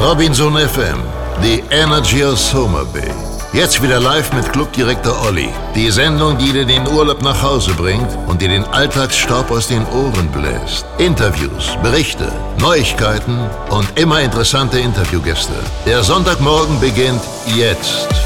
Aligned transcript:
Robinson 0.00 0.52
FM, 0.52 1.02
the 1.42 1.60
energy 1.72 2.22
of 2.22 2.38
Summer 2.38 2.84
Bay. 2.84 3.12
Jetzt 3.52 3.82
wieder 3.82 3.98
live 3.98 4.32
mit 4.32 4.52
Clubdirektor 4.52 5.26
Olli. 5.26 5.48
Die 5.74 5.90
Sendung, 5.90 6.38
die 6.38 6.52
dir 6.52 6.64
den 6.64 6.86
Urlaub 6.86 7.20
nach 7.20 7.42
Hause 7.42 7.74
bringt 7.74 8.06
und 8.28 8.40
dir 8.40 8.48
den 8.48 8.64
Alltagsstaub 8.66 9.50
aus 9.50 9.66
den 9.66 9.84
Ohren 9.88 10.28
bläst. 10.30 10.86
Interviews, 10.98 11.76
Berichte, 11.82 12.30
Neuigkeiten 12.60 13.40
und 13.70 13.98
immer 13.98 14.20
interessante 14.20 14.78
Interviewgäste. 14.78 15.54
Der 15.84 16.04
Sonntagmorgen 16.04 16.78
beginnt 16.78 17.22
jetzt. 17.56 18.17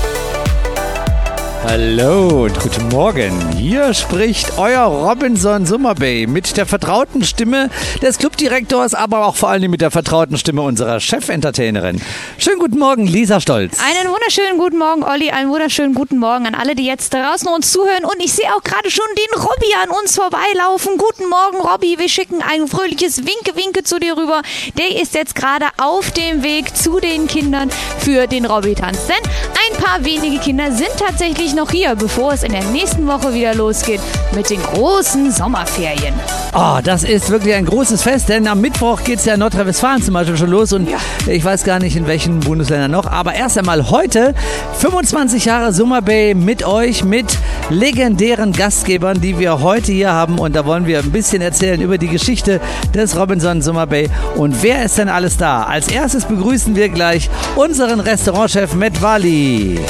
Hallo 1.64 2.46
und 2.46 2.58
guten 2.58 2.88
Morgen. 2.88 3.56
Hier 3.56 3.94
spricht 3.94 4.58
euer 4.58 4.82
Robinson 4.82 5.64
Summerbay 5.64 6.26
mit 6.26 6.56
der 6.56 6.66
vertrauten 6.66 7.22
Stimme 7.25 7.71
des 8.02 8.18
Clubdirektors, 8.18 8.94
aber 8.94 9.25
auch 9.25 9.36
vor 9.36 9.50
allem 9.50 9.71
mit 9.71 9.80
der 9.80 9.93
vertrauten 9.93 10.36
Stimme 10.36 10.62
unserer 10.62 10.98
Chefentertainerin. 10.98 12.02
Schönen 12.36 12.58
guten 12.58 12.80
Morgen, 12.80 13.07
Lisa 13.07 13.40
Stolz. 13.40 13.79
Einen 13.80 14.12
wunderschönen 14.12 14.58
guten 14.58 14.76
Morgen, 14.76 15.04
Olli. 15.04 15.30
Einen 15.30 15.50
wunderschönen 15.50 15.94
guten 15.94 16.18
Morgen 16.18 16.46
an 16.48 16.57
alle, 16.57 16.75
die 16.75 16.85
jetzt 16.85 17.14
draußen 17.14 17.46
uns 17.46 17.71
zuhören. 17.71 18.04
Und 18.04 18.16
ich 18.18 18.32
sehe 18.32 18.52
auch 18.57 18.64
gerade 18.64 18.90
schon 18.90 19.07
den 19.16 19.40
Robby 19.40 19.72
an 19.85 19.90
uns 20.02 20.16
vorbeilaufen. 20.16 20.99
Guten 20.99 21.29
Morgen, 21.29 21.58
Robby. 21.64 21.96
Wir 21.96 22.08
schicken 22.08 22.43
ein 22.43 22.66
fröhliches 22.66 23.18
Winke-Winke 23.18 23.85
zu 23.85 24.00
dir 24.00 24.16
rüber. 24.16 24.43
Der 24.76 25.00
ist 25.00 25.14
jetzt 25.14 25.36
gerade 25.36 25.66
auf 25.80 26.10
dem 26.10 26.43
Weg 26.43 26.76
zu 26.76 26.99
den 26.99 27.29
Kindern 27.29 27.71
für 28.00 28.26
den 28.26 28.46
Robby-Tanz. 28.46 29.07
Denn 29.07 29.30
ein 29.71 29.80
paar 29.80 30.04
wenige 30.04 30.38
Kinder 30.38 30.72
sind 30.72 30.90
tatsächlich 30.99 31.51
noch 31.54 31.70
hier, 31.70 31.94
bevor 31.94 32.33
es 32.33 32.42
in 32.42 32.52
der 32.52 32.64
nächsten 32.64 33.06
Woche 33.06 33.33
wieder 33.34 33.55
losgeht 33.55 34.00
mit 34.34 34.50
den 34.50 34.62
großen 34.62 35.30
Sommerferien. 35.30 36.14
Oh, 36.55 36.78
das 36.83 37.02
ist 37.05 37.30
wirklich 37.30 37.55
ein 37.55 37.64
großes 37.64 38.02
Fest, 38.02 38.28
denn 38.28 38.47
am 38.47 38.60
Mittwoch 38.60 39.02
geht 39.04 39.18
es 39.18 39.24
ja 39.24 39.34
in 39.34 39.40
Nordrhein-Westfalen 39.40 40.02
zum 40.02 40.14
Beispiel 40.14 40.36
schon 40.36 40.50
los 40.50 40.72
und 40.72 40.88
Ja. 40.88 40.98
ich 41.27 41.44
weiß 41.44 41.64
gar 41.64 41.78
nicht 41.78 41.96
in 41.96 42.06
welchen 42.06 42.40
Bundesländern 42.40 42.90
noch, 42.90 43.06
aber 43.06 43.34
erst 43.34 43.56
einmal 43.58 43.90
heute 43.90 44.34
25 44.78 45.44
Jahre 45.44 45.72
Summer 45.72 46.02
Bay 46.02 46.34
mit 46.34 46.64
euch, 46.66 47.04
mit 47.04 47.38
legendären 47.70 48.52
Gastgebern, 48.52 49.20
die 49.20 49.38
wir 49.38 49.60
heute 49.60 49.92
hier 49.92 50.12
haben 50.12 50.38
und 50.38 50.55
da 50.55 50.66
wollen 50.66 50.86
wir 50.86 50.98
ein 50.98 51.10
bisschen 51.10 51.42
erzählen 51.42 51.80
über 51.80 51.98
die 51.98 52.08
Geschichte 52.08 52.60
des 52.94 53.16
Robinson 53.16 53.62
Summer 53.62 53.86
Bay 53.86 54.08
und 54.36 54.62
wer 54.62 54.84
ist 54.84 54.98
denn 54.98 55.08
alles 55.08 55.36
da? 55.36 55.62
Als 55.64 55.88
erstes 55.88 56.24
begrüßen 56.27 56.77
wir 56.77 56.88
gleich 56.88 57.30
unseren 57.56 58.00
Restaurantchef 58.00 58.74
Matt 58.74 59.00
Wally. 59.00 59.80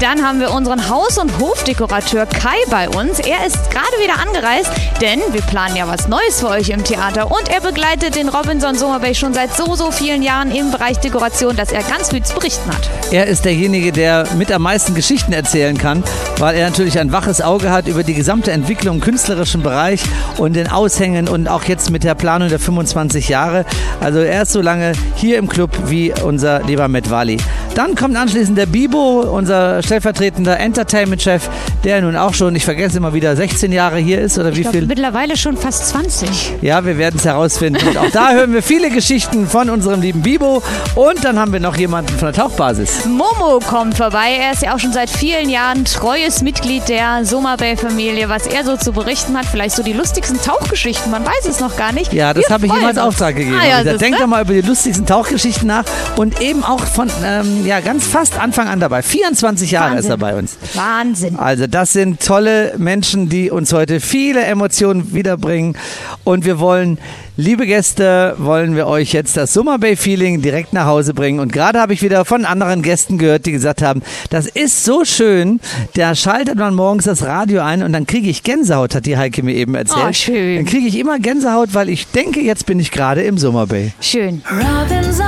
Dann 0.00 0.26
haben 0.26 0.40
wir 0.40 0.50
unseren 0.52 0.88
Haus- 0.88 1.18
und 1.18 1.38
Hofdekorateur 1.38 2.24
Kai 2.24 2.56
bei 2.70 2.88
uns. 2.88 3.18
Er 3.18 3.46
ist 3.46 3.70
gerade 3.70 3.92
wieder 4.02 4.18
angereist, 4.18 4.70
denn 5.02 5.20
wir 5.32 5.42
planen 5.42 5.76
ja 5.76 5.86
was 5.86 6.08
Neues 6.08 6.40
für 6.40 6.48
euch 6.48 6.70
im 6.70 6.82
Theater. 6.82 7.30
Und 7.30 7.50
er 7.50 7.60
begleitet 7.60 8.14
den 8.14 8.30
Robinson 8.30 8.74
Sommerbay 8.76 9.14
schon 9.14 9.34
seit 9.34 9.54
so, 9.54 9.74
so 9.74 9.90
vielen 9.90 10.22
Jahren 10.22 10.52
im 10.52 10.70
Bereich 10.70 10.98
Dekoration, 11.00 11.54
dass 11.54 11.70
er 11.70 11.82
ganz 11.82 12.08
viel 12.08 12.22
zu 12.22 12.34
berichten 12.34 12.70
hat. 12.70 12.88
Er 13.12 13.26
ist 13.26 13.44
derjenige, 13.44 13.92
der 13.92 14.26
mit 14.38 14.50
am 14.50 14.62
meisten 14.62 14.94
Geschichten 14.94 15.34
erzählen 15.34 15.76
kann, 15.76 16.02
weil 16.38 16.56
er 16.56 16.70
natürlich 16.70 16.98
ein 16.98 17.12
waches 17.12 17.42
Auge 17.42 17.70
hat 17.70 17.86
über 17.86 18.02
die 18.02 18.14
gesamte 18.14 18.52
Entwicklung 18.52 18.96
im 18.96 19.00
künstlerischen 19.02 19.62
Bereich 19.62 20.00
und 20.38 20.54
den 20.54 20.68
Aushängen 20.68 21.28
und 21.28 21.46
auch 21.46 21.64
jetzt 21.64 21.90
mit 21.90 22.04
der 22.04 22.14
Planung 22.14 22.48
der 22.48 22.58
25 22.58 23.28
Jahre. 23.28 23.66
Also 24.00 24.20
er 24.20 24.42
ist 24.42 24.52
so 24.52 24.62
lange 24.62 24.92
hier 25.16 25.36
im 25.36 25.46
Club 25.46 25.70
wie 25.86 26.14
unser 26.22 26.62
lieber 26.62 26.88
Wally. 26.90 27.36
Dann 27.74 27.94
kommt 27.94 28.16
anschließend 28.16 28.58
der 28.58 28.66
Bibo, 28.66 29.20
unser 29.20 29.82
stellvertretender 29.90 30.60
Entertainment-Chef, 30.60 31.48
der 31.82 32.00
nun 32.00 32.14
auch 32.14 32.32
schon, 32.32 32.54
ich 32.54 32.64
vergesse 32.64 32.98
immer 32.98 33.12
wieder, 33.12 33.34
16 33.34 33.72
Jahre 33.72 33.98
hier 33.98 34.20
ist 34.20 34.38
oder 34.38 34.50
wie 34.54 34.58
Ich 34.58 34.62
glaube, 34.62 34.78
viel? 34.78 34.86
mittlerweile 34.86 35.36
schon 35.36 35.56
fast 35.56 35.88
20. 35.88 36.58
Ja, 36.62 36.84
wir 36.84 36.96
werden 36.96 37.16
es 37.18 37.24
herausfinden. 37.24 37.88
Und 37.88 37.98
auch 37.98 38.10
da 38.12 38.30
hören 38.32 38.52
wir 38.52 38.62
viele 38.62 38.90
Geschichten 38.90 39.48
von 39.48 39.68
unserem 39.68 40.00
lieben 40.00 40.22
Bibo. 40.22 40.62
Und 40.94 41.24
dann 41.24 41.40
haben 41.40 41.52
wir 41.52 41.58
noch 41.58 41.76
jemanden 41.76 42.16
von 42.16 42.32
der 42.32 42.34
Tauchbasis. 42.34 43.04
Momo 43.06 43.58
kommt 43.68 43.96
vorbei. 43.96 44.36
Er 44.40 44.52
ist 44.52 44.62
ja 44.62 44.76
auch 44.76 44.78
schon 44.78 44.92
seit 44.92 45.10
vielen 45.10 45.50
Jahren 45.50 45.84
treues 45.84 46.40
Mitglied 46.42 46.88
der 46.88 47.24
Sommerbay-Familie. 47.24 48.28
Was 48.28 48.46
er 48.46 48.64
so 48.64 48.76
zu 48.76 48.92
berichten 48.92 49.36
hat, 49.36 49.46
vielleicht 49.46 49.74
so 49.74 49.82
die 49.82 49.92
lustigsten 49.92 50.40
Tauchgeschichten, 50.40 51.10
man 51.10 51.26
weiß 51.26 51.46
es 51.48 51.58
noch 51.58 51.76
gar 51.76 51.90
nicht. 51.90 52.12
Ja, 52.12 52.32
das 52.32 52.48
habe 52.48 52.66
ich 52.66 52.72
ihm 52.72 52.84
als. 52.84 52.96
Auftrag 53.00 53.34
gegeben. 53.34 53.56
Ah, 53.58 53.66
ja, 53.66 53.78
gesagt, 53.78 53.98
siehste? 53.98 54.04
Denk 54.04 54.18
doch 54.18 54.26
mal 54.28 54.42
über 54.42 54.52
die 54.52 54.60
lustigsten 54.60 55.06
Tauchgeschichten 55.06 55.66
nach 55.66 55.84
und 56.16 56.40
eben 56.40 56.62
auch 56.62 56.84
von 56.84 57.10
ähm, 57.24 57.66
ja, 57.66 57.80
ganz 57.80 58.06
fast 58.06 58.38
Anfang 58.38 58.68
an 58.68 58.78
dabei. 58.78 59.02
24 59.02 59.70
Jahre 59.70 59.79
ist 59.88 60.06
er 60.06 60.10
Wahnsinn. 60.12 60.18
bei 60.18 60.34
uns. 60.36 60.56
Wahnsinn. 60.74 61.36
Also 61.36 61.66
das 61.66 61.92
sind 61.92 62.20
tolle 62.20 62.74
Menschen, 62.78 63.28
die 63.28 63.50
uns 63.50 63.72
heute 63.72 64.00
viele 64.00 64.42
Emotionen 64.44 65.14
wiederbringen. 65.14 65.76
Und 66.24 66.44
wir 66.44 66.58
wollen, 66.58 66.98
liebe 67.36 67.66
Gäste, 67.66 68.34
wollen 68.38 68.76
wir 68.76 68.86
euch 68.86 69.12
jetzt 69.12 69.36
das 69.36 69.52
Summer 69.52 69.78
Bay 69.78 69.96
Feeling 69.96 70.42
direkt 70.42 70.72
nach 70.72 70.86
Hause 70.86 71.14
bringen. 71.14 71.40
Und 71.40 71.52
gerade 71.52 71.80
habe 71.80 71.92
ich 71.92 72.02
wieder 72.02 72.24
von 72.24 72.44
anderen 72.44 72.82
Gästen 72.82 73.18
gehört, 73.18 73.46
die 73.46 73.52
gesagt 73.52 73.82
haben, 73.82 74.02
das 74.30 74.46
ist 74.46 74.84
so 74.84 75.04
schön, 75.04 75.60
da 75.94 76.14
schaltet 76.14 76.56
man 76.56 76.74
morgens 76.74 77.04
das 77.04 77.22
Radio 77.24 77.62
ein 77.62 77.82
und 77.82 77.92
dann 77.92 78.06
kriege 78.06 78.28
ich 78.28 78.42
Gänsehaut, 78.42 78.94
hat 78.94 79.06
die 79.06 79.16
Heike 79.16 79.42
mir 79.42 79.54
eben 79.54 79.74
erzählt. 79.74 80.06
Oh, 80.08 80.12
schön. 80.12 80.56
Dann 80.56 80.64
kriege 80.66 80.86
ich 80.86 80.98
immer 80.98 81.18
Gänsehaut, 81.18 81.74
weil 81.74 81.88
ich 81.88 82.06
denke, 82.08 82.40
jetzt 82.40 82.66
bin 82.66 82.78
ich 82.78 82.90
gerade 82.90 83.22
im 83.22 83.38
Summer 83.38 83.66
Bay. 83.66 83.92
Schön. 84.00 84.42
Robinson 84.50 85.24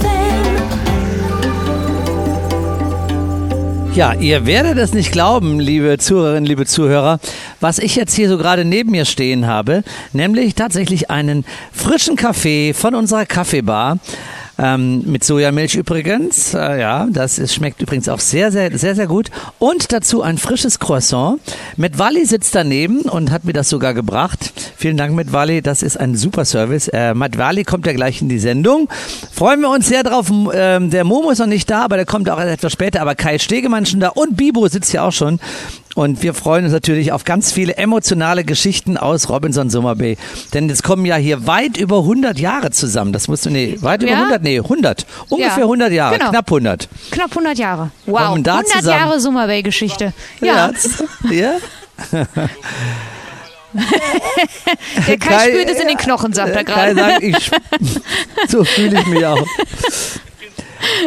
FM. 0.00 0.15
Ja, 3.96 4.12
ihr 4.12 4.44
werdet 4.44 4.76
es 4.76 4.92
nicht 4.92 5.10
glauben, 5.10 5.58
liebe 5.58 5.96
Zuhörerinnen, 5.96 6.44
liebe 6.44 6.66
Zuhörer, 6.66 7.18
was 7.60 7.78
ich 7.78 7.96
jetzt 7.96 8.12
hier 8.14 8.28
so 8.28 8.36
gerade 8.36 8.66
neben 8.66 8.90
mir 8.90 9.06
stehen 9.06 9.46
habe, 9.46 9.84
nämlich 10.12 10.54
tatsächlich 10.54 11.10
einen 11.10 11.46
frischen 11.72 12.14
Kaffee 12.14 12.74
von 12.74 12.94
unserer 12.94 13.24
Kaffeebar. 13.24 13.96
Ähm, 14.58 15.02
mit 15.04 15.22
Sojamilch 15.22 15.74
übrigens. 15.74 16.54
Äh, 16.54 16.80
ja, 16.80 17.06
das 17.10 17.38
ist, 17.38 17.54
schmeckt 17.54 17.82
übrigens 17.82 18.08
auch 18.08 18.20
sehr, 18.20 18.50
sehr, 18.50 18.76
sehr, 18.78 18.94
sehr 18.94 19.06
gut. 19.06 19.30
Und 19.58 19.92
dazu 19.92 20.22
ein 20.22 20.38
frisches 20.38 20.78
Croissant. 20.78 21.40
Mit 21.76 21.98
Wally 21.98 22.24
sitzt 22.24 22.54
daneben 22.54 23.02
und 23.02 23.30
hat 23.30 23.44
mir 23.44 23.52
das 23.52 23.68
sogar 23.68 23.92
gebracht. 23.92 24.52
Vielen 24.76 24.96
Dank, 24.96 25.14
mit 25.14 25.32
Wally. 25.32 25.60
Das 25.60 25.82
ist 25.82 25.98
ein 25.98 26.16
super 26.16 26.44
Service. 26.44 26.88
Äh, 26.88 27.12
Matt 27.12 27.36
Wally 27.36 27.64
kommt 27.64 27.86
ja 27.86 27.92
gleich 27.92 28.22
in 28.22 28.28
die 28.28 28.38
Sendung. 28.38 28.88
Freuen 29.32 29.60
wir 29.60 29.68
uns 29.68 29.88
sehr 29.88 30.02
drauf. 30.02 30.30
Ähm, 30.52 30.90
der 30.90 31.04
Momo 31.04 31.30
ist 31.30 31.38
noch 31.38 31.46
nicht 31.46 31.70
da, 31.70 31.82
aber 31.82 31.96
der 31.96 32.06
kommt 32.06 32.30
auch 32.30 32.40
etwas 32.40 32.72
später. 32.72 33.02
Aber 33.02 33.14
Kai 33.14 33.38
Stegemann 33.38 33.84
schon 33.84 34.00
da 34.00 34.08
und 34.08 34.36
Bibo 34.36 34.66
sitzt 34.68 34.92
ja 34.92 35.06
auch 35.06 35.12
schon. 35.12 35.38
Und 35.96 36.22
wir 36.22 36.34
freuen 36.34 36.64
uns 36.64 36.74
natürlich 36.74 37.10
auf 37.10 37.24
ganz 37.24 37.52
viele 37.52 37.78
emotionale 37.78 38.44
Geschichten 38.44 38.98
aus 38.98 39.30
Robinson 39.30 39.70
Summer 39.70 39.96
Bay. 39.96 40.18
Denn 40.52 40.68
jetzt 40.68 40.82
kommen 40.82 41.06
ja 41.06 41.16
hier 41.16 41.46
weit 41.46 41.78
über 41.78 42.00
100 42.00 42.38
Jahre 42.38 42.70
zusammen. 42.70 43.14
Das 43.14 43.28
musst 43.28 43.46
du, 43.46 43.50
nee, 43.50 43.78
weit 43.80 44.02
über 44.02 44.12
Ja? 44.12 44.18
100, 44.18 44.42
nee, 44.42 44.58
100. 44.58 45.06
Ungefähr 45.30 45.56
Ja, 45.56 45.62
100 45.64 45.92
Jahre, 45.92 46.18
genau. 46.18 46.30
knapp 46.30 46.46
100. 46.48 46.88
Knapp 47.10 47.30
100 47.30 47.56
Jahre. 47.58 47.90
Wow. 48.04 48.28
Kommen 48.28 48.42
da 48.42 48.56
100 48.58 48.72
zusammen. 48.72 49.00
Jahre 49.00 49.20
Sommerbay-Geschichte. 49.20 50.12
Ja, 50.42 50.70
Ja? 51.30 51.56
der 55.08 55.18
Kai, 55.18 55.48
spürt 55.48 55.70
es 55.70 55.80
in 55.80 55.88
den 55.88 55.96
Knochen, 55.96 56.34
sagt 56.34 56.54
er 56.54 56.64
Kai 56.64 56.92
gerade. 56.92 57.32
so 58.48 58.64
fühle 58.64 59.00
ich 59.00 59.06
mich 59.06 59.24
auch. 59.24 59.46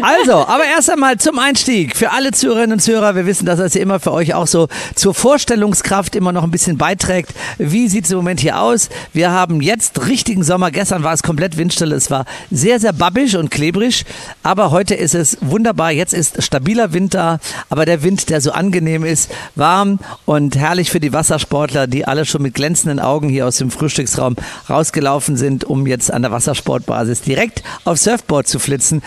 Also, 0.01 0.33
aber 0.33 0.65
erst 0.65 0.89
einmal 0.89 1.17
zum 1.17 1.39
Einstieg. 1.39 1.95
Für 1.95 2.11
alle 2.11 2.31
Zuhörerinnen 2.31 2.73
und 2.73 2.79
Zuhörer, 2.79 3.15
wir 3.15 3.25
wissen, 3.25 3.45
dass 3.45 3.59
das 3.59 3.73
ja 3.73 3.81
immer 3.81 3.99
für 3.99 4.11
euch 4.11 4.33
auch 4.33 4.47
so 4.47 4.67
zur 4.95 5.13
Vorstellungskraft 5.13 6.15
immer 6.15 6.31
noch 6.31 6.43
ein 6.43 6.51
bisschen 6.51 6.77
beiträgt. 6.77 7.33
Wie 7.57 7.87
sieht 7.87 8.05
es 8.05 8.11
im 8.11 8.17
Moment 8.17 8.39
hier 8.39 8.59
aus? 8.59 8.89
Wir 9.13 9.31
haben 9.31 9.61
jetzt 9.61 10.07
richtigen 10.07 10.43
Sommer. 10.43 10.71
Gestern 10.71 11.03
war 11.03 11.13
es 11.13 11.23
komplett 11.23 11.57
windstill. 11.57 11.91
Es 11.91 12.09
war 12.09 12.25
sehr, 12.51 12.79
sehr 12.79 12.93
babbisch 12.93 13.35
und 13.35 13.51
klebrig. 13.51 14.05
Aber 14.43 14.71
heute 14.71 14.95
ist 14.95 15.15
es 15.15 15.37
wunderbar. 15.41 15.91
Jetzt 15.91 16.13
ist 16.13 16.41
stabiler 16.43 16.93
Wind 16.93 17.13
da. 17.13 17.39
Aber 17.69 17.85
der 17.85 18.03
Wind, 18.03 18.29
der 18.29 18.41
so 18.41 18.51
angenehm 18.51 19.03
ist, 19.03 19.31
warm 19.55 19.99
und 20.25 20.57
herrlich 20.57 20.91
für 20.91 20.99
die 20.99 21.13
Wassersportler, 21.13 21.87
die 21.87 22.05
alle 22.05 22.25
schon 22.25 22.41
mit 22.41 22.53
glänzenden 22.53 22.99
Augen 22.99 23.29
hier 23.29 23.47
aus 23.47 23.57
dem 23.57 23.71
Frühstücksraum 23.71 24.35
rausgelaufen 24.69 25.37
sind, 25.37 25.63
um 25.63 25.87
jetzt 25.87 26.11
an 26.11 26.21
der 26.21 26.31
Wassersportbasis 26.31 27.21
direkt 27.21 27.63
auf 27.85 27.97
Surfboard 27.97 28.47
zu 28.47 28.59
flitzen. 28.59 29.01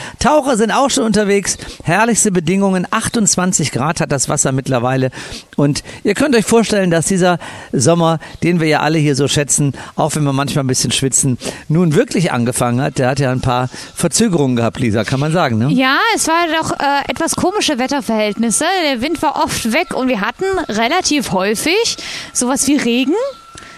Taucher 0.52 0.56
sind 0.58 0.70
auch 0.70 0.90
schon 0.90 1.04
unterwegs. 1.04 1.56
Herrlichste 1.82 2.30
Bedingungen. 2.30 2.86
28 2.90 3.72
Grad 3.72 4.00
hat 4.00 4.12
das 4.12 4.28
Wasser 4.28 4.52
mittlerweile. 4.52 5.10
Und 5.56 5.82
ihr 6.04 6.14
könnt 6.14 6.36
euch 6.36 6.44
vorstellen, 6.44 6.90
dass 6.90 7.06
dieser 7.06 7.38
Sommer, 7.72 8.18
den 8.42 8.60
wir 8.60 8.68
ja 8.68 8.80
alle 8.80 8.98
hier 8.98 9.16
so 9.16 9.28
schätzen, 9.28 9.72
auch 9.96 10.14
wenn 10.14 10.24
wir 10.24 10.34
manchmal 10.34 10.64
ein 10.64 10.66
bisschen 10.66 10.92
schwitzen, 10.92 11.38
nun 11.68 11.94
wirklich 11.94 12.32
angefangen 12.32 12.82
hat. 12.82 12.98
Der 12.98 13.08
hat 13.08 13.18
ja 13.18 13.32
ein 13.32 13.40
paar 13.40 13.70
Verzögerungen 13.94 14.56
gehabt, 14.56 14.78
Lisa, 14.78 15.04
kann 15.04 15.20
man 15.20 15.32
sagen, 15.32 15.56
ne? 15.56 15.70
Ja, 15.70 15.96
es 16.14 16.28
war 16.28 16.44
doch 16.60 16.72
äh, 16.72 17.10
etwas 17.10 17.34
komische 17.34 17.78
Wetterverhältnisse. 17.78 18.66
Der 18.84 19.00
Wind 19.00 19.22
war 19.22 19.42
oft 19.42 19.72
weg 19.72 19.94
und 19.94 20.08
wir 20.08 20.20
hatten 20.20 20.44
relativ 20.68 21.32
häufig 21.32 21.96
sowas 22.34 22.66
wie 22.66 22.76
Regen. 22.76 23.14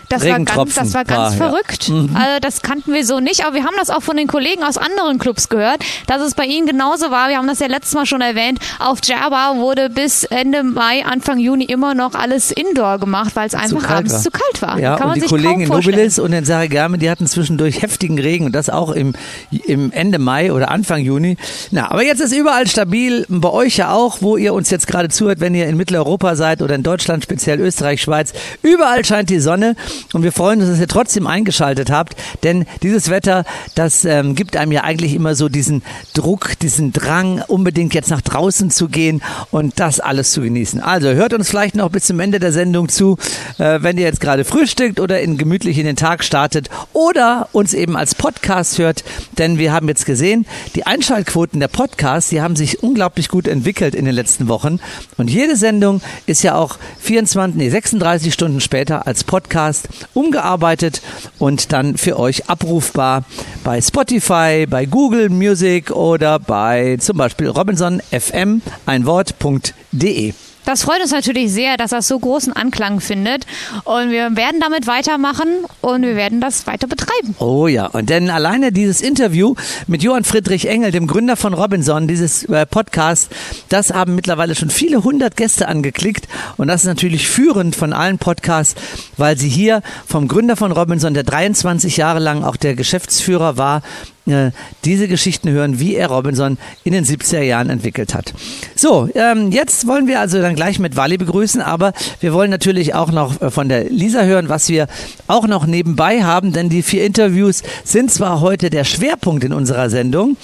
Das 0.08 0.24
war 0.24 0.40
ganz, 0.40 0.74
das 0.74 0.94
war 0.94 1.04
ganz 1.04 1.38
war, 1.38 1.48
ja. 1.48 1.50
verrückt. 1.50 1.90
Also 2.14 2.40
das 2.40 2.62
kannten 2.62 2.92
wir 2.92 3.04
so 3.04 3.20
nicht, 3.20 3.44
aber 3.44 3.54
wir 3.54 3.64
haben 3.64 3.74
das 3.78 3.90
auch 3.90 4.02
von 4.02 4.16
den 4.16 4.26
Kollegen 4.26 4.62
aus 4.62 4.76
anderen 4.76 5.18
Clubs 5.18 5.48
gehört, 5.48 5.84
dass 6.06 6.20
es 6.22 6.34
bei 6.34 6.44
ihnen 6.44 6.66
genauso 6.66 7.10
war. 7.10 7.28
Wir 7.28 7.38
haben 7.38 7.46
das 7.46 7.60
ja 7.60 7.66
letztes 7.66 7.94
Mal 7.94 8.06
schon 8.06 8.20
erwähnt. 8.20 8.58
Auf 8.78 8.98
Java 9.04 9.56
wurde 9.56 9.90
bis 9.90 10.24
Ende 10.24 10.62
Mai, 10.62 11.04
Anfang 11.04 11.38
Juni 11.38 11.64
immer 11.64 11.94
noch 11.94 12.14
alles 12.14 12.50
Indoor 12.50 12.98
gemacht, 12.98 13.34
weil 13.34 13.46
es 13.46 13.54
einfach 13.54 13.88
abends 13.88 14.14
war. 14.14 14.20
zu 14.20 14.30
kalt 14.30 14.62
war. 14.62 14.78
Ja, 14.78 14.96
Kann 14.96 15.02
und 15.02 15.08
man 15.08 15.14
die 15.14 15.20
sich 15.22 15.30
Kollegen 15.30 15.60
in. 15.60 15.68
Nobilis 15.68 16.18
und 16.18 16.32
in 16.32 16.44
Sarigame, 16.44 16.98
die 16.98 17.10
hatten 17.10 17.26
zwischendurch 17.26 17.82
heftigen 17.82 18.18
Regen 18.18 18.46
und 18.46 18.52
das 18.54 18.70
auch 18.70 18.90
im, 18.90 19.14
im 19.50 19.92
Ende 19.92 20.18
Mai 20.18 20.52
oder 20.52 20.70
Anfang 20.70 21.00
Juni. 21.00 21.36
Na, 21.70 21.90
aber 21.90 22.04
jetzt 22.04 22.20
ist 22.20 22.32
überall 22.34 22.66
stabil, 22.66 23.24
bei 23.28 23.50
euch 23.50 23.76
ja 23.76 23.92
auch, 23.92 24.18
wo 24.20 24.36
ihr 24.36 24.54
uns 24.54 24.70
jetzt 24.70 24.86
gerade 24.86 25.08
zuhört, 25.08 25.40
wenn 25.40 25.54
ihr 25.54 25.66
in 25.66 25.76
Mitteleuropa 25.76 26.36
seid 26.36 26.62
oder 26.62 26.74
in 26.74 26.82
Deutschland, 26.82 27.22
speziell 27.24 27.60
Österreich, 27.60 28.02
Schweiz. 28.02 28.32
Überall 28.62 29.04
scheint 29.04 29.30
die 29.30 29.40
Sonne 29.40 29.76
und 30.12 30.22
wir 30.22 30.32
freuen 30.32 30.60
uns, 30.60 30.70
dass 30.70 30.80
ihr 30.80 30.88
trotzdem 30.88 31.26
eingeschaltet 31.26 31.90
habt, 31.90 32.16
denn 32.42 32.66
dieses 32.82 33.10
Wetter, 33.10 33.44
das 33.74 34.04
ähm, 34.04 34.34
gibt 34.34 34.56
einem 34.56 34.72
ja 34.72 34.82
eigentlich 34.82 35.14
immer 35.14 35.34
so 35.34 35.48
diesen 35.48 35.82
Druck, 36.14 36.58
diesen 36.60 36.92
Drang, 36.92 37.42
unbedingt 37.48 37.94
jetzt 37.94 38.10
nach 38.10 38.20
draußen 38.20 38.70
zu 38.70 38.88
gehen 38.88 39.22
und 39.50 39.80
das 39.80 40.00
alles 40.00 40.32
zu 40.32 40.40
genießen. 40.40 40.80
Also 40.80 41.08
hört 41.08 41.32
uns 41.32 41.48
vielleicht 41.48 41.74
noch 41.74 41.90
bis 41.90 42.04
zum 42.04 42.20
Ende 42.20 42.38
der 42.38 42.52
Sendung 42.52 42.88
zu, 42.88 43.18
äh, 43.58 43.80
wenn 43.82 43.98
ihr 43.98 44.04
jetzt 44.04 44.20
gerade 44.20 44.44
frühstückt 44.44 45.00
oder 45.00 45.20
in 45.20 45.38
gemütlich 45.38 45.78
in 45.78 45.86
den 45.86 45.96
Tag 45.96 46.24
startet 46.24 46.70
oder 46.92 47.48
uns 47.52 47.74
eben 47.74 47.96
als 47.96 48.14
Podcast 48.14 48.78
hört, 48.78 49.04
denn 49.38 49.58
wir 49.58 49.72
haben 49.72 49.88
jetzt 49.88 50.06
gesehen, 50.06 50.46
die 50.74 50.86
Einschaltquoten 50.86 51.60
der 51.60 51.68
Podcasts, 51.68 52.30
die 52.30 52.40
haben 52.40 52.56
sich 52.56 52.82
unglaublich 52.82 53.28
gut 53.28 53.48
entwickelt 53.48 53.94
in 53.94 54.04
den 54.04 54.14
letzten 54.14 54.48
Wochen 54.48 54.78
und 55.16 55.30
jede 55.30 55.56
Sendung 55.56 56.00
ist 56.26 56.42
ja 56.42 56.54
auch 56.54 56.78
24, 57.00 57.56
nee, 57.56 57.70
36 57.70 58.32
Stunden 58.32 58.60
später 58.60 59.06
als 59.06 59.24
Podcast 59.24 59.83
umgearbeitet 60.14 61.02
und 61.38 61.72
dann 61.72 61.96
für 61.96 62.18
euch 62.18 62.48
abrufbar 62.48 63.24
bei 63.62 63.80
Spotify, 63.80 64.66
bei 64.68 64.86
Google 64.86 65.28
Music 65.30 65.90
oder 65.90 66.38
bei 66.38 66.96
zum 66.98 67.16
Beispiel 67.16 67.48
Robinson 67.48 68.00
FM, 68.10 68.62
ein 68.86 69.06
Wort.de. 69.06 70.34
Das 70.64 70.82
freut 70.82 71.00
uns 71.02 71.12
natürlich 71.12 71.52
sehr, 71.52 71.76
dass 71.76 71.90
das 71.90 72.08
so 72.08 72.18
großen 72.18 72.52
Anklang 72.52 73.00
findet. 73.00 73.46
Und 73.84 74.10
wir 74.10 74.34
werden 74.36 74.60
damit 74.60 74.86
weitermachen 74.86 75.48
und 75.80 76.02
wir 76.02 76.16
werden 76.16 76.40
das 76.40 76.66
weiter 76.66 76.86
betreiben. 76.86 77.34
Oh 77.38 77.66
ja, 77.66 77.86
und 77.86 78.08
denn 78.10 78.30
alleine 78.30 78.72
dieses 78.72 79.00
Interview 79.00 79.54
mit 79.86 80.02
Johann 80.02 80.24
Friedrich 80.24 80.68
Engel, 80.68 80.90
dem 80.90 81.06
Gründer 81.06 81.36
von 81.36 81.54
Robinson, 81.54 82.08
dieses 82.08 82.44
äh, 82.44 82.66
Podcast, 82.66 83.30
das 83.68 83.92
haben 83.92 84.14
mittlerweile 84.14 84.54
schon 84.54 84.70
viele 84.70 85.04
hundert 85.04 85.36
Gäste 85.36 85.68
angeklickt 85.68 86.28
und 86.56 86.68
das 86.68 86.82
ist 86.82 86.86
natürlich 86.86 87.28
führend 87.28 87.76
von 87.76 87.92
allen 87.92 88.18
Podcasts, 88.18 88.74
weil 89.16 89.36
sie 89.36 89.48
hier 89.48 89.82
vom 90.06 90.28
Gründer 90.28 90.56
von 90.56 90.72
Robinson, 90.72 91.14
der 91.14 91.24
23 91.24 91.96
Jahre 91.96 92.18
lang 92.18 92.42
auch 92.42 92.56
der 92.56 92.74
Geschäftsführer 92.74 93.56
war, 93.56 93.82
äh, 94.26 94.50
diese 94.84 95.08
Geschichten 95.08 95.50
hören, 95.50 95.80
wie 95.80 95.94
er 95.94 96.08
Robinson 96.08 96.58
in 96.82 96.92
den 96.92 97.04
70er 97.04 97.42
Jahren 97.42 97.70
entwickelt 97.70 98.14
hat. 98.14 98.32
So, 98.74 99.08
ähm, 99.14 99.50
jetzt 99.52 99.86
wollen 99.86 100.06
wir 100.06 100.20
also 100.20 100.40
dann 100.40 100.54
gleich 100.54 100.78
mit 100.78 100.96
Wally 100.96 101.18
begrüßen, 101.18 101.60
aber 101.60 101.92
wir 102.20 102.32
wollen 102.32 102.50
natürlich 102.50 102.94
auch 102.94 103.12
noch 103.12 103.40
äh, 103.42 103.50
von 103.50 103.68
der 103.68 103.84
Lisa 103.90 104.22
hören, 104.22 104.48
was 104.48 104.68
wir 104.68 104.86
auch 105.26 105.46
noch 105.46 105.66
nebenbei 105.66 106.22
haben, 106.22 106.52
denn 106.52 106.68
die 106.68 106.82
vier 106.82 107.04
Interviews 107.04 107.62
sind 107.84 108.10
zwar 108.10 108.40
heute 108.40 108.70
der 108.70 108.84
Schwerpunkt 108.84 109.44
in 109.44 109.52
unserer 109.52 109.90
Sendung, 109.90 110.36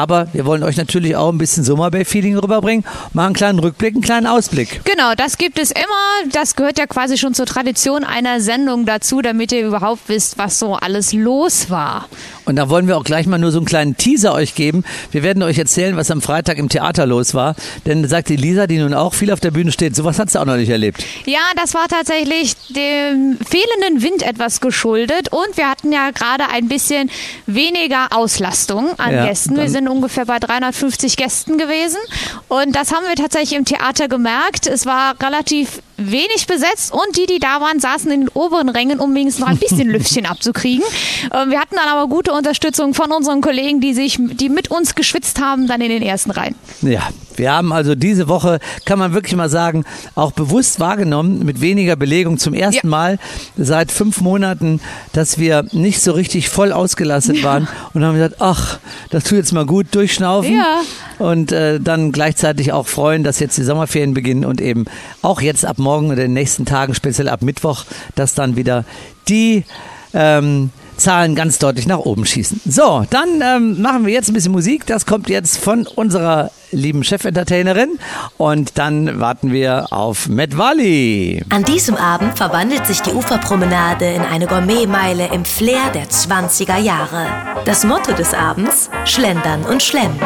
aber 0.00 0.28
wir 0.32 0.46
wollen 0.46 0.62
euch 0.62 0.78
natürlich 0.78 1.14
auch 1.14 1.30
ein 1.30 1.36
bisschen 1.36 1.62
Summer 1.62 1.90
Bay 1.90 2.06
Feeling 2.06 2.38
rüberbringen, 2.38 2.86
machen 3.12 3.26
einen 3.26 3.34
kleinen 3.34 3.58
Rückblick, 3.58 3.94
einen 3.94 4.02
kleinen 4.02 4.26
Ausblick. 4.26 4.80
Genau, 4.84 5.12
das 5.14 5.36
gibt 5.36 5.58
es 5.58 5.70
immer. 5.70 6.30
Das 6.32 6.56
gehört 6.56 6.78
ja 6.78 6.86
quasi 6.86 7.18
schon 7.18 7.34
zur 7.34 7.44
Tradition 7.44 8.02
einer 8.02 8.40
Sendung 8.40 8.86
dazu, 8.86 9.20
damit 9.20 9.52
ihr 9.52 9.66
überhaupt 9.66 10.08
wisst, 10.08 10.38
was 10.38 10.58
so 10.58 10.74
alles 10.74 11.12
los 11.12 11.68
war. 11.68 12.08
Und 12.46 12.56
da 12.56 12.68
wollen 12.70 12.88
wir 12.88 12.96
auch 12.96 13.04
gleich 13.04 13.26
mal 13.26 13.38
nur 13.38 13.52
so 13.52 13.58
einen 13.58 13.66
kleinen 13.66 13.96
Teaser 13.96 14.32
euch 14.32 14.54
geben. 14.54 14.84
Wir 15.12 15.22
werden 15.22 15.42
euch 15.42 15.58
erzählen, 15.58 15.96
was 15.96 16.10
am 16.10 16.22
Freitag 16.22 16.56
im 16.58 16.68
Theater 16.68 17.04
los 17.06 17.34
war. 17.34 17.54
Denn 17.86 18.08
sagt 18.08 18.28
die 18.30 18.36
Lisa, 18.36 18.66
die 18.66 18.78
nun 18.78 18.94
auch 18.94 19.14
viel 19.14 19.30
auf 19.30 19.40
der 19.40 19.50
Bühne 19.50 19.70
steht, 19.70 19.94
sowas 19.94 20.18
hat 20.18 20.30
sie 20.30 20.40
auch 20.40 20.46
noch 20.46 20.56
nicht 20.56 20.70
erlebt. 20.70 21.04
Ja, 21.26 21.40
das 21.56 21.74
war 21.74 21.86
tatsächlich 21.88 22.56
dem 22.70 23.36
fehlenden 23.38 24.02
Wind 24.02 24.22
etwas 24.22 24.60
geschuldet 24.60 25.28
und 25.30 25.56
wir 25.56 25.68
hatten 25.68 25.92
ja 25.92 26.10
gerade 26.10 26.48
ein 26.50 26.68
bisschen 26.68 27.10
weniger 27.46 28.08
Auslastung 28.10 28.98
an 28.98 29.14
Ja, 29.14 29.26
Gästen. 29.26 29.56
Wir 29.56 29.68
sind 29.68 29.88
ungefähr 29.90 30.26
bei 30.26 30.38
350 30.38 31.16
Gästen 31.16 31.58
gewesen 31.58 31.98
und 32.48 32.74
das 32.74 32.92
haben 32.92 33.06
wir 33.06 33.16
tatsächlich 33.16 33.58
im 33.58 33.64
Theater 33.64 34.08
gemerkt. 34.08 34.66
Es 34.66 34.86
war 34.86 35.20
relativ 35.20 35.82
wenig 36.00 36.46
besetzt 36.46 36.92
und 36.92 37.16
die, 37.16 37.26
die 37.26 37.38
da 37.38 37.60
waren, 37.60 37.78
saßen 37.80 38.10
in 38.10 38.20
den 38.20 38.28
oberen 38.30 38.68
Rängen, 38.68 38.98
um 39.00 39.14
wenigstens 39.14 39.40
noch 39.44 39.48
ein 39.50 39.58
bisschen 39.58 39.88
Lüftchen 39.90 40.26
abzukriegen. 40.26 40.84
Ähm, 41.32 41.50
Wir 41.50 41.60
hatten 41.60 41.76
dann 41.76 41.88
aber 41.88 42.08
gute 42.08 42.32
Unterstützung 42.32 42.94
von 42.94 43.10
unseren 43.12 43.40
Kollegen, 43.40 43.80
die 43.80 43.92
sich, 43.94 44.18
die 44.18 44.48
mit 44.48 44.70
uns 44.70 44.94
geschwitzt 44.94 45.40
haben, 45.40 45.66
dann 45.66 45.80
in 45.80 45.90
den 45.90 46.02
ersten 46.02 46.30
Reihen. 46.30 46.54
Ja, 46.82 47.08
wir 47.36 47.52
haben 47.52 47.72
also 47.72 47.94
diese 47.94 48.28
Woche, 48.28 48.58
kann 48.84 48.98
man 48.98 49.12
wirklich 49.14 49.34
mal 49.36 49.48
sagen, 49.48 49.84
auch 50.14 50.32
bewusst 50.32 50.80
wahrgenommen, 50.80 51.44
mit 51.44 51.60
weniger 51.60 51.96
Belegung 51.96 52.38
zum 52.38 52.54
ersten 52.54 52.86
Ja. 52.86 52.90
Mal 52.90 53.18
seit 53.56 53.92
fünf 53.92 54.20
Monaten, 54.20 54.80
dass 55.12 55.38
wir 55.38 55.64
nicht 55.72 56.00
so 56.02 56.12
richtig 56.12 56.48
voll 56.48 56.72
ausgelastet 56.72 57.42
waren 57.42 57.68
und 57.94 58.04
haben 58.04 58.14
gesagt, 58.14 58.36
ach, 58.40 58.78
das 59.10 59.24
tut 59.24 59.38
jetzt 59.38 59.52
mal 59.52 59.66
gut, 59.66 59.86
durchschnaufen 59.92 60.54
Ja. 60.56 60.80
und 61.18 61.52
äh, 61.52 61.80
dann 61.80 62.12
gleichzeitig 62.12 62.72
auch 62.72 62.86
freuen, 62.86 63.24
dass 63.24 63.38
jetzt 63.40 63.56
die 63.58 63.62
Sommerferien 63.64 64.14
beginnen 64.14 64.44
und 64.44 64.60
eben 64.60 64.84
auch 65.22 65.40
jetzt 65.40 65.64
ab 65.64 65.78
morgen 65.78 65.89
oder 65.98 66.16
den 66.16 66.32
nächsten 66.32 66.64
Tagen, 66.64 66.94
speziell 66.94 67.28
ab 67.28 67.42
Mittwoch, 67.42 67.84
dass 68.14 68.34
dann 68.34 68.56
wieder 68.56 68.84
die 69.28 69.64
ähm, 70.14 70.70
Zahlen 70.96 71.34
ganz 71.34 71.58
deutlich 71.58 71.86
nach 71.86 71.98
oben 71.98 72.26
schießen. 72.26 72.60
So, 72.66 73.04
dann 73.10 73.40
ähm, 73.42 73.80
machen 73.80 74.06
wir 74.06 74.12
jetzt 74.12 74.28
ein 74.28 74.34
bisschen 74.34 74.52
Musik. 74.52 74.86
Das 74.86 75.06
kommt 75.06 75.28
jetzt 75.28 75.56
von 75.56 75.86
unserer 75.86 76.50
lieben 76.72 77.04
Chefentertainerin 77.04 77.98
und 78.36 78.78
dann 78.78 79.20
warten 79.20 79.52
wir 79.52 79.92
auf 79.92 80.28
Matt 80.28 80.56
Wally. 80.56 81.42
An 81.50 81.64
diesem 81.64 81.96
Abend 81.96 82.36
verwandelt 82.36 82.86
sich 82.86 83.00
die 83.02 83.12
Uferpromenade 83.12 84.06
in 84.06 84.22
eine 84.22 84.46
Gourmetmeile 84.46 85.28
im 85.32 85.44
Flair 85.44 85.90
der 85.94 86.08
20er 86.08 86.78
Jahre. 86.78 87.26
Das 87.64 87.84
Motto 87.84 88.12
des 88.12 88.34
Abends: 88.34 88.90
Schlendern 89.04 89.64
und 89.64 89.82
Schlemmen. 89.82 90.18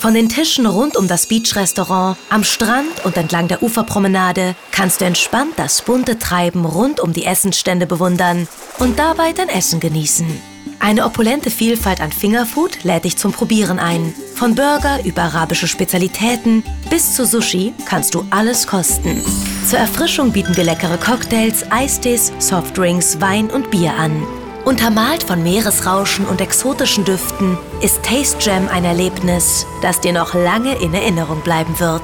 Von 0.00 0.14
den 0.14 0.28
Tischen 0.28 0.66
rund 0.66 0.96
um 0.96 1.08
das 1.08 1.26
Beach-Restaurant, 1.26 2.16
am 2.28 2.44
Strand 2.44 3.04
und 3.04 3.16
entlang 3.16 3.48
der 3.48 3.62
Uferpromenade 3.62 4.54
kannst 4.72 5.00
du 5.00 5.04
entspannt 5.04 5.54
das 5.56 5.82
bunte 5.82 6.18
Treiben 6.18 6.64
rund 6.64 7.00
um 7.00 7.12
die 7.12 7.24
Essensstände 7.24 7.86
bewundern 7.86 8.48
und 8.78 8.98
dabei 8.98 9.32
dein 9.32 9.48
Essen 9.48 9.80
genießen. 9.80 10.55
Eine 10.78 11.04
opulente 11.04 11.50
Vielfalt 11.50 12.00
an 12.00 12.12
Fingerfood 12.12 12.84
lädt 12.84 13.04
dich 13.04 13.16
zum 13.16 13.32
Probieren 13.32 13.78
ein. 13.78 14.14
Von 14.34 14.54
Burger 14.54 15.04
über 15.04 15.22
arabische 15.22 15.66
Spezialitäten 15.66 16.62
bis 16.90 17.14
zu 17.14 17.24
Sushi 17.24 17.74
kannst 17.86 18.14
du 18.14 18.24
alles 18.30 18.66
kosten. 18.66 19.22
Zur 19.68 19.78
Erfrischung 19.78 20.32
bieten 20.32 20.56
wir 20.56 20.64
leckere 20.64 20.98
Cocktails, 20.98 21.64
Eistees, 21.70 22.32
Softdrinks, 22.38 23.20
Wein 23.20 23.50
und 23.50 23.70
Bier 23.70 23.94
an. 23.94 24.22
Untermalt 24.64 25.22
von 25.22 25.42
Meeresrauschen 25.42 26.26
und 26.26 26.40
exotischen 26.40 27.04
Düften 27.04 27.56
ist 27.80 28.02
Taste 28.02 28.38
Jam 28.40 28.68
ein 28.68 28.84
Erlebnis, 28.84 29.64
das 29.80 30.00
dir 30.00 30.12
noch 30.12 30.34
lange 30.34 30.74
in 30.80 30.92
Erinnerung 30.92 31.40
bleiben 31.40 31.78
wird. 31.78 32.02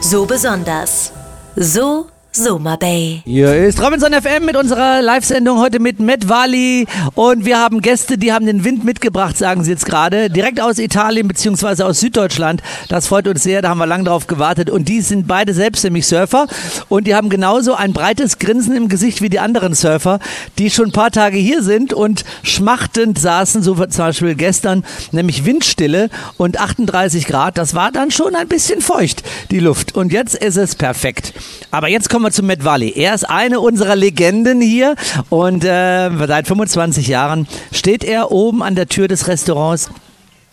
So 0.00 0.26
besonders. 0.26 1.12
So 1.56 2.08
Soma 2.36 2.74
Bay. 2.74 3.22
Hier 3.24 3.54
ist 3.54 3.80
Robinson 3.80 4.12
FM 4.12 4.44
mit 4.44 4.56
unserer 4.56 5.00
Live-Sendung 5.02 5.60
heute 5.60 5.78
mit 5.78 6.00
Matt 6.00 6.28
Wally 6.28 6.84
und 7.14 7.44
wir 7.44 7.60
haben 7.60 7.80
Gäste, 7.80 8.18
die 8.18 8.32
haben 8.32 8.44
den 8.44 8.64
Wind 8.64 8.82
mitgebracht, 8.82 9.38
sagen 9.38 9.62
sie 9.62 9.70
jetzt 9.70 9.86
gerade, 9.86 10.30
direkt 10.30 10.60
aus 10.60 10.80
Italien 10.80 11.28
beziehungsweise 11.28 11.86
aus 11.86 12.00
Süddeutschland. 12.00 12.60
Das 12.88 13.06
freut 13.06 13.28
uns 13.28 13.44
sehr, 13.44 13.62
da 13.62 13.68
haben 13.68 13.78
wir 13.78 13.86
lange 13.86 14.02
drauf 14.02 14.26
gewartet 14.26 14.68
und 14.68 14.88
die 14.88 15.00
sind 15.00 15.28
beide 15.28 15.54
selbst 15.54 15.84
nämlich 15.84 16.08
Surfer 16.08 16.48
und 16.88 17.06
die 17.06 17.14
haben 17.14 17.28
genauso 17.28 17.74
ein 17.74 17.92
breites 17.92 18.40
Grinsen 18.40 18.74
im 18.74 18.88
Gesicht 18.88 19.22
wie 19.22 19.28
die 19.28 19.38
anderen 19.38 19.74
Surfer, 19.74 20.18
die 20.58 20.72
schon 20.72 20.86
ein 20.86 20.92
paar 20.92 21.12
Tage 21.12 21.38
hier 21.38 21.62
sind 21.62 21.92
und 21.92 22.24
schmachtend 22.42 23.16
saßen, 23.16 23.62
so 23.62 23.76
zum 23.76 24.04
Beispiel 24.06 24.34
gestern, 24.34 24.84
nämlich 25.12 25.44
Windstille 25.44 26.10
und 26.36 26.58
38 26.58 27.28
Grad. 27.28 27.58
Das 27.58 27.76
war 27.76 27.92
dann 27.92 28.10
schon 28.10 28.34
ein 28.34 28.48
bisschen 28.48 28.80
feucht, 28.80 29.22
die 29.52 29.60
Luft. 29.60 29.94
Und 29.94 30.12
jetzt 30.12 30.34
ist 30.34 30.56
es 30.56 30.74
perfekt. 30.74 31.32
Aber 31.70 31.88
jetzt 31.88 32.10
kommen 32.10 32.23
wir 32.24 32.30
zu 32.30 32.42
Matt 32.42 32.64
Valley. 32.64 32.92
Er 32.96 33.14
ist 33.14 33.28
eine 33.28 33.60
unserer 33.60 33.96
Legenden 33.96 34.60
hier 34.60 34.96
und 35.28 35.64
äh, 35.64 36.10
seit 36.26 36.46
25 36.46 37.06
Jahren 37.06 37.46
steht 37.72 38.04
er 38.04 38.32
oben 38.32 38.62
an 38.62 38.74
der 38.74 38.88
Tür 38.88 39.08
des 39.08 39.28
Restaurants 39.28 39.90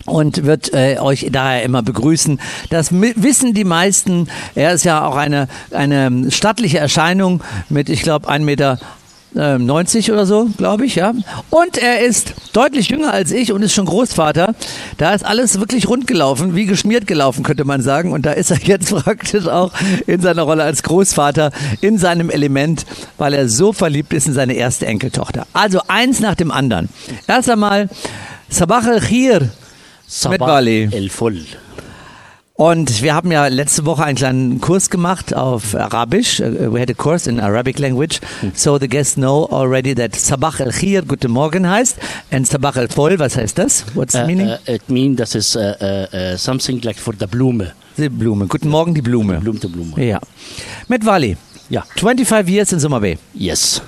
und 0.06 0.44
wird 0.44 0.72
äh, 0.74 0.98
euch 0.98 1.28
daher 1.30 1.62
immer 1.62 1.82
begrüßen. 1.82 2.40
Das 2.70 2.92
wissen 2.92 3.54
die 3.54 3.64
meisten. 3.64 4.28
Er 4.54 4.72
ist 4.72 4.84
ja 4.84 5.06
auch 5.06 5.16
eine, 5.16 5.48
eine 5.70 6.30
stattliche 6.30 6.78
Erscheinung 6.78 7.42
mit, 7.68 7.88
ich 7.88 8.02
glaube, 8.02 8.28
1,80 8.28 8.38
Meter 8.40 8.78
ähm, 9.36 9.66
90 9.66 10.12
oder 10.12 10.26
so, 10.26 10.48
glaube 10.56 10.86
ich, 10.86 10.96
ja. 10.96 11.12
Und 11.50 11.78
er 11.78 12.00
ist 12.00 12.34
deutlich 12.52 12.88
jünger 12.88 13.12
als 13.12 13.30
ich 13.32 13.52
und 13.52 13.62
ist 13.62 13.72
schon 13.72 13.86
Großvater. 13.86 14.54
Da 14.98 15.14
ist 15.14 15.24
alles 15.24 15.58
wirklich 15.58 15.88
rund 15.88 16.06
gelaufen, 16.06 16.54
wie 16.54 16.66
geschmiert 16.66 17.06
gelaufen, 17.06 17.42
könnte 17.42 17.64
man 17.64 17.82
sagen. 17.82 18.12
Und 18.12 18.26
da 18.26 18.32
ist 18.32 18.50
er 18.50 18.58
jetzt 18.58 18.94
praktisch 19.04 19.46
auch 19.46 19.72
in 20.06 20.20
seiner 20.20 20.42
Rolle 20.42 20.64
als 20.64 20.82
Großvater 20.82 21.50
in 21.80 21.98
seinem 21.98 22.30
Element, 22.30 22.86
weil 23.18 23.34
er 23.34 23.48
so 23.48 23.72
verliebt 23.72 24.12
ist 24.12 24.26
in 24.26 24.34
seine 24.34 24.54
erste 24.54 24.86
Enkeltochter. 24.86 25.46
Also 25.52 25.80
eins 25.88 26.20
nach 26.20 26.34
dem 26.34 26.50
anderen. 26.50 26.88
Erst 27.26 27.48
einmal 27.50 27.88
Sabah 28.48 28.80
al-Khir 28.80 29.48
mit 30.28 30.40
Wally. 30.40 30.88
El. 32.70 32.70
Und 32.78 33.02
wir 33.02 33.14
haben 33.14 33.30
ja 33.32 33.46
letzte 33.48 33.84
Woche 33.86 34.04
einen 34.04 34.16
kleinen 34.16 34.60
Kurs 34.60 34.90
gemacht 34.90 35.34
auf 35.34 35.74
Arabisch. 35.74 36.40
Uh, 36.40 36.72
We 36.72 36.80
had 36.80 36.90
a 36.90 36.94
course 36.94 37.28
in 37.28 37.40
Arabic 37.40 37.78
language. 37.78 38.20
So 38.54 38.78
the 38.78 38.88
guests 38.88 39.14
know 39.16 39.46
already 39.50 39.94
that 39.94 40.14
Sabah 40.14 40.60
al 40.60 40.70
Khir, 40.72 41.02
Guten 41.02 41.30
Morgen 41.32 41.68
heißt. 41.68 41.96
And 42.30 42.46
Sabah 42.46 42.76
al 42.76 42.88
Fol, 42.88 43.18
was 43.18 43.36
heißt 43.36 43.58
das? 43.58 43.84
What's 43.94 44.12
the 44.14 44.20
Uh, 44.22 44.26
meaning? 44.26 44.48
uh, 44.48 44.58
it 44.66 44.88
means 44.88 45.16
that 45.18 45.34
is 45.34 45.56
uh, 45.56 45.74
uh, 45.80 46.16
uh, 46.16 46.36
something 46.36 46.80
like 46.82 46.98
for 46.98 47.14
the 47.18 47.26
Blume. 47.26 47.72
die 47.96 48.08
Blume. 48.08 48.46
Guten 48.46 48.68
Morgen, 48.70 48.94
die 48.94 49.02
Blume. 49.02 49.38
Blume 49.40 49.58
to 49.60 49.68
Blume. 49.68 49.92
Ja. 50.02 50.18
Mit 50.88 51.04
Wally. 51.04 51.36
Yeah. 51.70 51.84
25 51.96 52.48
years 52.48 52.72
in 52.72 52.80
Summer 52.80 53.00
Bay. 53.00 53.18
Yes. 53.34 53.82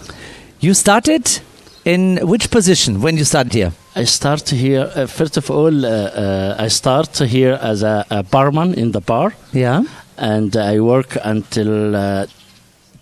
You 0.60 0.74
started 0.74 1.40
in 1.84 2.18
which 2.22 2.50
position 2.50 3.02
when 3.02 3.16
you 3.16 3.24
started 3.24 3.52
here? 3.54 3.72
I 3.96 4.04
start 4.04 4.48
here, 4.50 4.90
uh, 4.96 5.06
first 5.06 5.36
of 5.36 5.50
all, 5.50 5.86
uh, 5.86 5.88
uh, 5.88 6.56
I 6.58 6.68
start 6.68 7.16
here 7.18 7.58
as 7.62 7.82
a, 7.82 8.04
a 8.10 8.22
barman 8.22 8.74
in 8.74 8.92
the 8.92 9.00
bar. 9.00 9.32
Ja. 9.52 9.82
and 10.16 10.56
I 10.56 10.80
work 10.80 11.16
until 11.24 11.96
uh, 11.96 12.26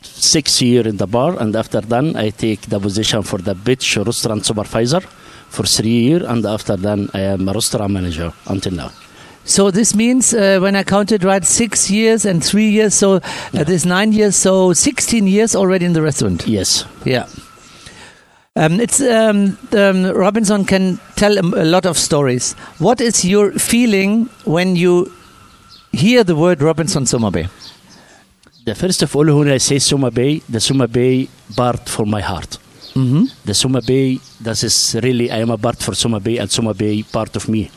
six 0.02 0.60
year 0.62 0.86
in 0.86 0.96
the 0.96 1.06
bar, 1.06 1.36
and 1.40 1.54
after 1.56 1.80
then 1.80 2.16
I 2.16 2.30
take 2.30 2.62
the 2.68 2.80
position 2.80 3.22
for 3.22 3.38
the 3.38 3.54
beach 3.54 3.96
restaurant 3.96 4.46
supervisor 4.46 5.00
for 5.48 5.64
three 5.64 6.00
year, 6.08 6.24
and 6.26 6.44
after 6.46 6.76
then 6.76 7.08
I 7.14 7.20
am 7.20 7.48
a 7.48 7.52
restaurant 7.52 7.92
manager 7.92 8.32
until 8.46 8.72
now. 8.72 8.90
So 9.44 9.70
this 9.70 9.94
means, 9.94 10.32
uh, 10.32 10.58
when 10.60 10.76
I 10.76 10.84
counted 10.84 11.24
right, 11.24 11.44
six 11.44 11.90
years 11.90 12.24
and 12.24 12.44
three 12.44 12.70
years, 12.70 12.94
so 12.94 13.16
uh, 13.16 13.20
this 13.64 13.84
nine 13.84 14.12
years, 14.12 14.36
so 14.36 14.72
16 14.72 15.26
years 15.26 15.56
already 15.56 15.84
in 15.84 15.94
the 15.94 16.02
restaurant. 16.02 16.46
Yes. 16.46 16.84
Yeah. 17.04 17.26
Um, 18.54 18.80
it's 18.80 19.00
um, 19.00 19.56
um, 19.72 20.04
Robinson 20.12 20.66
can 20.66 21.00
tell 21.16 21.38
a, 21.38 21.64
lot 21.64 21.86
of 21.86 21.96
stories. 21.96 22.52
What 22.78 23.00
is 23.00 23.24
your 23.24 23.52
feeling 23.52 24.26
when 24.44 24.76
you 24.76 25.10
hear 25.90 26.22
the 26.22 26.36
word 26.36 26.60
Robinson 26.60 27.06
Summer 27.06 27.30
Bay? 27.30 27.48
The 28.66 28.74
first 28.74 29.00
of 29.02 29.16
all, 29.16 29.24
when 29.38 29.48
I 29.48 29.56
say 29.56 29.78
Bay, 30.10 30.42
the 30.50 30.86
Bay 30.86 31.28
part 31.56 31.88
for 31.88 32.04
my 32.04 32.20
heart. 32.20 32.58
Mhm. 32.94 33.32
The 33.46 33.54
Suma 33.54 33.80
Bay, 33.80 34.20
that 34.42 34.62
is 34.62 34.96
really, 35.02 35.30
I 35.30 35.38
am 35.38 35.50
a 35.50 35.56
part 35.56 35.82
for 35.82 35.94
Bay, 36.20 36.36
and 36.36 36.50
Bay 36.74 37.02
part 37.04 37.34
of 37.36 37.48
me. 37.48 37.70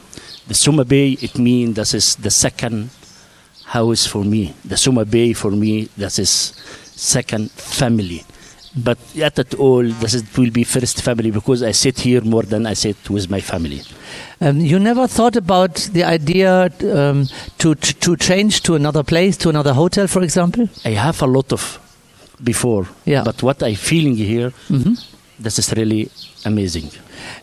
The 0.45 0.55
Bay, 0.83 1.11
it 1.21 1.39
means 1.39 1.75
that 1.75 1.93
is 1.93 2.15
the 2.15 2.29
second 2.29 2.89
house 3.63 4.05
for 4.05 4.25
me. 4.25 4.53
The 4.65 4.75
Bay 5.05 5.31
for 5.31 5.51
me, 5.51 5.87
that 5.95 6.19
is 6.19 6.51
second 6.95 7.49
family. 7.51 8.25
But 8.75 8.97
yet 9.13 9.39
at 9.39 9.53
all, 9.53 9.83
this 9.83 10.13
it 10.13 10.37
will 10.37 10.51
be 10.51 10.65
first 10.65 11.01
family 11.01 11.31
because 11.31 11.63
I 11.63 11.71
sit 11.71 11.99
here 11.99 12.21
more 12.21 12.43
than 12.43 12.65
I 12.65 12.73
sit 12.73 13.09
with 13.09 13.29
my 13.29 13.39
family. 13.39 13.81
Um, 14.41 14.59
you 14.59 14.79
never 14.79 15.07
thought 15.07 15.37
about 15.37 15.75
the 15.93 16.03
idea 16.03 16.69
um, 16.93 17.27
to 17.59 17.75
to 17.75 18.17
change 18.17 18.63
to 18.63 18.75
another 18.75 19.03
place, 19.03 19.37
to 19.37 19.49
another 19.49 19.73
hotel, 19.73 20.07
for 20.07 20.23
example? 20.23 20.67
I 20.83 20.89
have 20.89 21.21
a 21.21 21.27
lot 21.27 21.53
of 21.53 21.79
before, 22.43 22.85
Yeah. 23.05 23.23
but 23.23 23.41
what 23.41 23.63
I 23.63 23.75
feeling 23.75 24.17
here, 24.17 24.51
mm 24.69 24.83
-hmm. 24.83 24.95
this 25.43 25.57
is 25.57 25.69
really 25.71 26.09
amazing. 26.43 26.89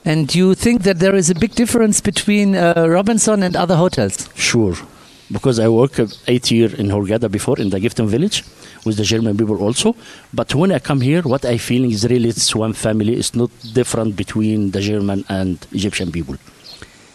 And 0.05 0.35
you 0.35 0.55
think 0.55 0.83
that 0.83 0.99
there 0.99 1.17
is 1.19 1.31
a 1.31 1.35
big 1.35 1.55
difference 1.55 2.03
between 2.03 2.55
uh, 2.55 2.73
Robinson 2.87 3.43
and 3.43 3.57
other 3.57 3.77
hotels? 3.77 4.29
Sure. 4.35 4.77
Because 5.29 5.63
I 5.63 5.69
work 5.69 5.99
uh, 5.99 6.07
eight 6.27 6.51
years 6.51 6.73
in 6.75 6.91
Hurghada 6.91 7.29
before 7.29 7.63
in 7.63 7.71
the 7.71 7.81
Gifton 7.81 8.07
village 8.09 8.45
with 8.85 8.97
the 8.97 9.05
German 9.05 9.37
people 9.37 9.57
also. 9.63 9.95
But 10.33 10.55
when 10.55 10.73
I 10.73 10.79
come 10.79 11.01
here, 11.01 11.23
what 11.23 11.45
I 11.45 11.59
feel 11.59 11.85
is 11.85 12.05
really 12.05 12.29
it's 12.29 12.55
one 12.55 12.73
family. 12.73 13.15
It's 13.15 13.35
not 13.35 13.51
different 13.75 14.17
between 14.17 14.71
the 14.73 14.81
German 14.81 15.25
and 15.29 15.59
Egyptian 15.73 16.11
people. 16.13 16.37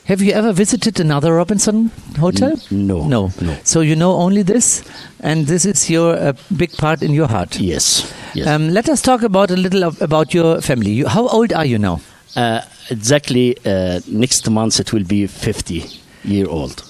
Have 0.06 0.22
you 0.22 0.32
ever 0.32 0.54
visited 0.54 1.00
another 1.02 1.34
Robinson 1.34 1.92
hotel? 2.18 2.52
N- 2.72 2.88
no, 2.88 3.06
No. 3.08 3.32
no. 3.42 3.58
So 3.64 3.82
you 3.82 3.96
know 3.96 4.14
only 4.14 4.42
this, 4.42 4.82
and 5.20 5.48
this 5.48 5.66
is 5.66 5.90
your 5.90 6.16
uh, 6.16 6.34
big 6.56 6.72
part 6.78 7.02
in 7.04 7.12
your 7.12 7.28
heart. 7.28 7.60
Yes. 7.60 8.14
Yes. 8.34 8.48
Um, 8.48 8.70
let 8.70 8.88
us 8.88 9.02
talk 9.02 9.22
about 9.24 9.52
a 9.52 9.58
little 9.58 9.84
of, 9.84 10.02
about 10.02 10.34
your 10.34 10.62
family. 10.62 10.92
You, 10.92 11.08
how 11.08 11.28
old 11.28 11.52
are 11.52 11.66
you 11.66 11.78
now? 11.78 12.00
uh, 12.38 12.62
exactly 12.90 13.58
uh, 13.66 14.00
next 14.08 14.50
month 14.50 14.80
it 14.80 14.94
will 14.94 15.04
be 15.04 15.28
50 15.28 15.84
year 16.24 16.48
old. 16.48 16.84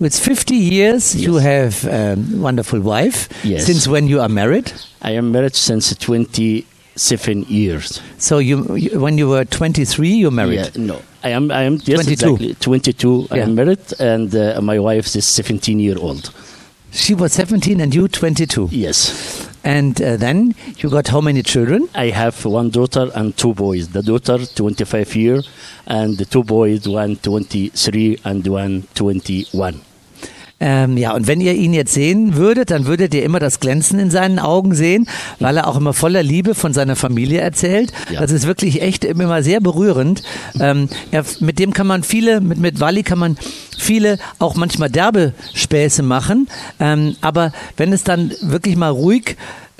With 0.00 0.18
50 0.18 0.56
years, 0.56 1.14
you 1.14 1.34
have 1.36 1.84
a 1.84 2.16
wonderful 2.32 2.80
wife. 2.80 3.28
Yes. 3.44 3.66
Since 3.66 3.86
when 3.86 4.08
you 4.08 4.22
are 4.22 4.30
married? 4.30 4.72
I 5.02 5.10
am 5.10 5.30
married 5.30 5.54
since 5.54 5.94
27 5.94 7.42
years. 7.42 8.00
So 8.16 8.38
you, 8.38 8.76
you 8.76 8.98
when 8.98 9.18
you 9.18 9.28
were 9.28 9.44
23, 9.44 10.08
you 10.08 10.30
married. 10.30 10.54
Yeah, 10.74 10.82
no, 10.82 11.02
I 11.22 11.28
am. 11.28 11.50
I 11.50 11.64
am 11.64 11.74
yes, 11.84 12.04
22. 12.06 12.12
exactly 12.12 12.54
22. 12.54 13.28
I 13.30 13.38
am 13.40 13.54
married, 13.54 13.92
and 14.00 14.34
uh, 14.34 14.58
my 14.62 14.78
wife 14.78 15.14
is 15.14 15.28
17 15.28 15.78
year 15.78 15.98
old. 15.98 16.32
She 16.92 17.12
was 17.14 17.34
17 17.34 17.78
and 17.82 17.94
you 17.94 18.08
22. 18.08 18.70
Yes. 18.72 19.48
And 19.62 20.00
uh, 20.00 20.16
then 20.16 20.54
you 20.78 20.88
got 20.88 21.08
how 21.08 21.20
many 21.20 21.42
children? 21.42 21.90
I 21.94 22.06
have 22.08 22.42
one 22.46 22.70
daughter 22.70 23.10
and 23.14 23.36
two 23.36 23.52
boys. 23.52 23.88
The 23.88 24.02
daughter, 24.02 24.38
25 24.46 25.14
year, 25.14 25.42
and 25.86 26.16
the 26.16 26.24
two 26.24 26.42
boys, 26.42 26.88
one 26.88 27.16
23 27.16 28.20
and 28.24 28.46
one 28.46 28.88
21. 28.94 29.82
Ähm, 30.60 30.98
ja, 30.98 31.14
und 31.14 31.26
wenn 31.26 31.40
ihr 31.40 31.54
ihn 31.54 31.72
jetzt 31.72 31.94
sehen 31.94 32.36
würdet, 32.36 32.70
dann 32.70 32.86
würdet 32.86 33.14
ihr 33.14 33.22
immer 33.22 33.40
das 33.40 33.60
Glänzen 33.60 33.98
in 33.98 34.10
seinen 34.10 34.38
Augen 34.38 34.74
sehen, 34.74 35.08
weil 35.38 35.56
er 35.56 35.66
auch 35.66 35.76
immer 35.76 35.94
voller 35.94 36.22
Liebe 36.22 36.54
von 36.54 36.74
seiner 36.74 36.96
Familie 36.96 37.40
erzählt. 37.40 37.92
Ja. 38.10 38.20
Das 38.20 38.30
ist 38.30 38.46
wirklich 38.46 38.82
echt 38.82 39.04
immer 39.04 39.42
sehr 39.42 39.60
berührend. 39.60 40.22
Ähm, 40.60 40.88
er, 41.10 41.24
mit 41.40 41.58
dem 41.58 41.72
kann 41.72 41.86
man 41.86 42.02
viele, 42.02 42.40
mit, 42.40 42.58
mit 42.58 42.78
Wally 42.78 43.02
kann 43.02 43.18
man 43.18 43.38
viele 43.80 44.18
auch 44.38 44.54
manchmal 44.54 44.90
derbe 44.90 45.32
Späße 45.54 46.02
machen. 46.02 46.48
Ähm, 46.78 47.16
aber 47.20 47.52
wenn 47.76 47.92
es 47.92 48.04
dann 48.04 48.32
wirklich 48.42 48.76
mal 48.76 48.90
ruhig 48.90 49.36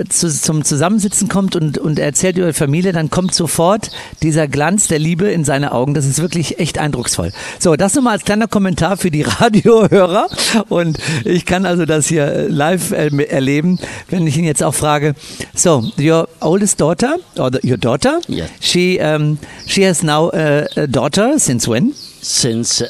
zu, 0.09 0.31
zum 0.31 0.65
Zusammensitzen 0.65 1.29
kommt 1.29 1.57
und, 1.57 1.77
und 1.77 1.99
er 1.99 2.07
erzählt 2.07 2.39
über 2.39 2.47
die 2.47 2.53
Familie, 2.55 2.93
dann 2.93 3.11
kommt 3.11 3.35
sofort 3.35 3.91
dieser 4.23 4.49
Glanz 4.49 4.89
der 4.89 4.99
Liebe 4.99 5.31
in 5.31 5.45
seine 5.45 5.73
Augen. 5.73 5.93
Das 5.95 6.07
ist 6.07 6.23
wirklich 6.23 6.59
echt 6.59 6.79
eindrucksvoll. 6.79 7.33
So, 7.59 7.77
das 7.77 7.95
nochmal 7.95 8.15
als 8.15 8.25
kleiner 8.25 8.49
Kommentar 8.49 8.97
für 8.97 9.11
die 9.11 9.23
Radiohörer. 9.41 10.29
Und 10.69 10.99
ich 11.25 11.45
kann 11.45 11.67
also 11.67 11.85
das 11.85 12.07
hier 12.07 12.25
äh, 12.25 12.47
live 12.47 12.93
äh, 12.93 13.09
erleben, 13.25 13.79
wenn 14.09 14.27
ich 14.27 14.39
ihn 14.39 14.45
jetzt 14.45 14.63
auch 14.63 14.75
frage. 14.75 15.15
So, 15.55 15.85
your 15.99 16.29
oldest 16.41 16.81
daughter, 16.81 17.17
or 17.37 17.51
the, 17.53 17.61
your 17.69 17.77
daughter, 17.77 18.21
Yeah. 18.29 18.47
she, 18.61 18.99
um, 19.01 19.39
she 19.67 19.87
has 19.87 20.03
now 20.03 20.31
a, 20.33 20.65
a 20.77 20.87
daughter 20.87 21.39
since 21.39 21.69
when? 21.71 21.93
Since 22.23 22.85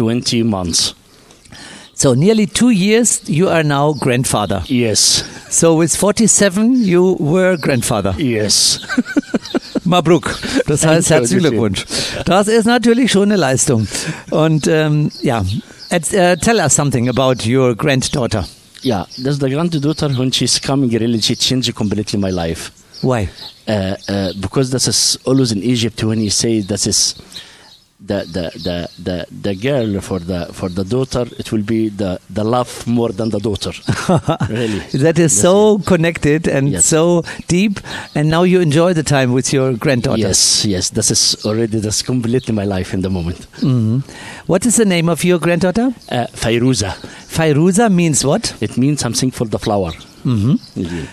20 0.00 0.42
months. 0.44 0.94
So 1.94 2.14
nearly 2.14 2.46
two 2.46 2.70
years 2.70 3.20
you 3.28 3.48
are 3.50 3.62
now 3.62 3.92
grandfather. 3.92 4.62
Yes. 4.66 5.22
So 5.50 5.74
with 5.74 5.94
47 5.94 6.76
you 6.76 7.16
were 7.20 7.58
grandfather. 7.58 8.14
Yes. 8.16 8.80
Mabruk. 9.84 10.34
Das 10.66 10.86
heißt 10.86 11.10
herzlichen 11.10 11.40
Glückwunsch. 11.40 11.84
Das 12.24 12.48
ist 12.48 12.64
natürlich 12.64 13.12
schon 13.12 13.24
eine 13.24 13.36
Leistung. 13.36 13.86
Und 14.30 14.66
ähm, 14.66 15.10
ja, 15.20 15.40
uh, 15.42 16.36
tell 16.36 16.60
us 16.60 16.74
something 16.74 17.08
about 17.10 17.46
your 17.46 17.74
granddaughter. 17.74 18.46
yeah, 18.82 19.04
that's 19.22 19.38
the 19.38 19.50
granddaughter. 19.50 20.08
When 20.16 20.32
she's 20.32 20.58
coming, 20.58 20.90
really, 20.90 21.20
she 21.20 21.36
changed 21.36 21.74
completely 21.74 22.18
my 22.18 22.30
life. 22.30 22.70
Why? 23.02 23.28
uh, 23.68 23.96
uh, 24.08 24.32
because 24.40 24.70
this 24.70 24.88
is 24.88 25.18
always 25.24 25.52
in 25.52 25.62
Egypt 25.62 26.02
when 26.02 26.20
you 26.20 26.30
say 26.30 26.60
this 26.60 26.86
is 26.86 27.14
the, 28.00 28.24
the, 28.24 28.50
the, 28.66 28.88
the, 29.02 29.26
the 29.30 29.54
girl 29.54 30.00
for 30.00 30.18
the 30.18 30.46
for 30.52 30.68
the 30.68 30.84
daughter, 30.84 31.26
it 31.38 31.52
will 31.52 31.62
be 31.62 31.88
the, 31.90 32.18
the 32.30 32.42
love 32.44 32.86
more 32.86 33.10
than 33.10 33.28
the 33.30 33.38
daughter. 33.38 33.72
really. 34.48 34.78
That 35.04 35.18
is 35.18 35.32
That's 35.32 35.40
so 35.42 35.78
connected 35.80 36.48
and 36.48 36.70
Yes. 36.70 36.86
so 36.86 37.22
deep, 37.48 37.78
and 38.14 38.28
now 38.30 38.42
you 38.44 38.60
enjoy 38.60 38.94
the 38.94 39.02
time 39.02 39.32
with 39.32 39.52
your 39.52 39.74
granddaughter. 39.74 40.20
Yes, 40.20 40.64
yes, 40.64 40.90
this 40.90 41.10
is 41.10 41.44
already 41.44 41.78
that's 41.78 42.02
completely 42.02 42.54
my 42.54 42.64
life 42.64 42.94
in 42.94 43.02
the 43.02 43.10
moment. 43.10 43.46
Mhm. 43.60 44.02
What 44.46 44.66
is 44.66 44.76
the 44.76 44.84
name 44.86 45.08
of 45.08 45.22
your 45.24 45.38
granddaughter? 45.38 45.92
Uh, 46.10 46.26
Fairuza, 46.32 46.92
Fairuza 47.28 47.92
means 47.92 48.24
what? 48.24 48.54
it 48.60 48.76
means 48.76 49.00
something 49.00 49.30
for 49.30 49.46
the 49.46 49.58
flower. 49.58 49.92
Mhm. 50.24 50.58
Mhm. 50.76 51.06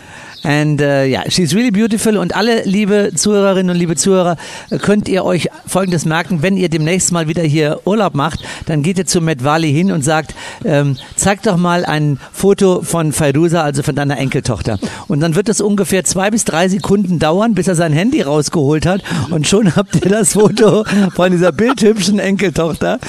And 0.47 0.81
uh, 0.81 1.03
yeah, 1.03 1.29
she's 1.29 1.53
really 1.53 1.71
beautiful. 1.71 2.17
Und 2.17 2.33
alle 2.33 2.63
liebe 2.63 3.11
Zuhörerinnen 3.13 3.71
und 3.71 3.75
liebe 3.75 3.97
Zuhörer, 3.97 4.37
äh, 4.69 4.77
könnt 4.77 5.09
ihr 5.09 5.25
euch 5.25 5.49
Folgendes 5.65 6.05
merken, 6.05 6.41
wenn 6.41 6.55
ihr 6.55 6.69
demnächst 6.69 7.11
mal 7.11 7.27
wieder 7.27 7.43
hier 7.43 7.81
Urlaub 7.83 8.15
macht, 8.15 8.39
dann 8.65 8.81
geht 8.81 8.97
ihr 8.97 9.05
zu 9.05 9.19
Wally 9.21 9.73
hin 9.73 9.91
und 9.91 10.05
sagt, 10.05 10.35
ähm, 10.63 10.95
zeig 11.17 11.43
doch 11.43 11.57
mal 11.57 11.83
ein 11.83 12.17
Foto 12.31 12.81
von 12.81 13.11
Fairuza, 13.11 13.61
also 13.61 13.83
von 13.83 13.93
deiner 13.93 14.17
Enkeltochter. 14.17 14.79
Und 15.09 15.19
dann 15.19 15.35
wird 15.35 15.49
es 15.49 15.59
ungefähr 15.59 16.05
zwei 16.05 16.31
bis 16.31 16.45
drei 16.45 16.69
Sekunden 16.69 17.19
dauern, 17.19 17.53
bis 17.53 17.67
er 17.67 17.75
sein 17.75 17.91
Handy 17.91 18.21
rausgeholt 18.21 18.85
hat 18.85 19.01
und 19.29 19.47
schon 19.47 19.75
habt 19.75 19.95
ihr 19.95 20.09
das 20.09 20.31
Foto 20.31 20.85
von 21.13 21.29
dieser 21.29 21.51
bildhübschen 21.51 22.19
Enkeltochter 22.19 22.99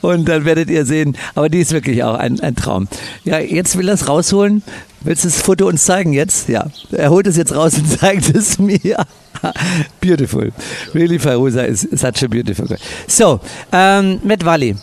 und 0.00 0.28
dann 0.28 0.44
werdet 0.44 0.68
ihr 0.68 0.84
sehen, 0.84 1.16
aber 1.36 1.48
die 1.48 1.60
ist 1.60 1.70
wirklich 1.70 2.02
auch 2.02 2.16
ein, 2.16 2.40
ein 2.40 2.56
Traum. 2.56 2.88
Ja, 3.22 3.38
jetzt 3.38 3.78
will 3.78 3.86
er 3.86 3.94
es 3.94 4.08
rausholen. 4.08 4.64
Willst 5.00 5.24
du 5.24 5.28
das 5.28 5.40
Foto 5.40 5.68
uns 5.68 5.84
zeigen 5.84 6.12
jetzt? 6.12 6.48
Ja, 6.48 6.66
er 6.90 7.10
holt 7.10 7.26
es 7.26 7.36
jetzt 7.36 7.54
raus 7.54 7.74
und 7.74 7.86
zeigt 7.98 8.34
es 8.34 8.58
mir. 8.58 9.06
beautiful. 10.00 10.50
Really, 10.94 11.18
Fairuza 11.18 11.64
is 11.64 11.86
such 11.94 12.22
a 12.22 12.28
beautiful 12.28 12.66
girl. 12.66 12.78
So, 13.06 13.40
um, 13.72 14.20
Matt 14.24 14.44
Wally, 14.44 14.74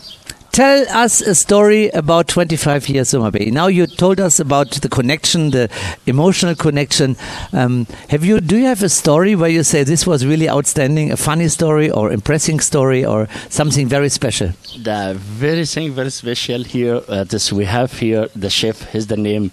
tell 0.52 0.86
us 0.88 1.20
a 1.20 1.34
story 1.34 1.90
about 1.90 2.28
25 2.28 2.88
years 2.88 3.10
Summer 3.10 3.30
Bay. 3.30 3.50
Now 3.50 3.66
you 3.66 3.86
told 3.86 4.18
us 4.18 4.40
about 4.40 4.70
the 4.70 4.88
connection, 4.88 5.50
the 5.50 5.68
emotional 6.06 6.54
connection. 6.54 7.16
Um, 7.52 7.86
have 8.08 8.24
you? 8.24 8.40
Do 8.40 8.56
you 8.56 8.64
have 8.64 8.82
a 8.82 8.88
story 8.88 9.34
where 9.36 9.50
you 9.50 9.62
say 9.62 9.84
this 9.84 10.06
was 10.06 10.24
really 10.24 10.48
outstanding, 10.48 11.12
a 11.12 11.18
funny 11.18 11.48
story 11.48 11.90
or 11.90 12.10
impressing 12.10 12.60
story 12.60 13.04
or 13.04 13.28
something 13.50 13.86
very 13.86 14.08
special? 14.08 14.52
The 14.82 15.14
very 15.18 15.66
thing 15.66 15.92
very 15.92 16.10
special 16.10 16.64
here 16.64 17.02
uh, 17.08 17.24
this 17.24 17.52
we 17.52 17.66
have 17.66 17.92
here 17.98 18.28
the 18.34 18.48
chef 18.48 18.80
his 18.92 19.08
the 19.08 19.18
name 19.18 19.50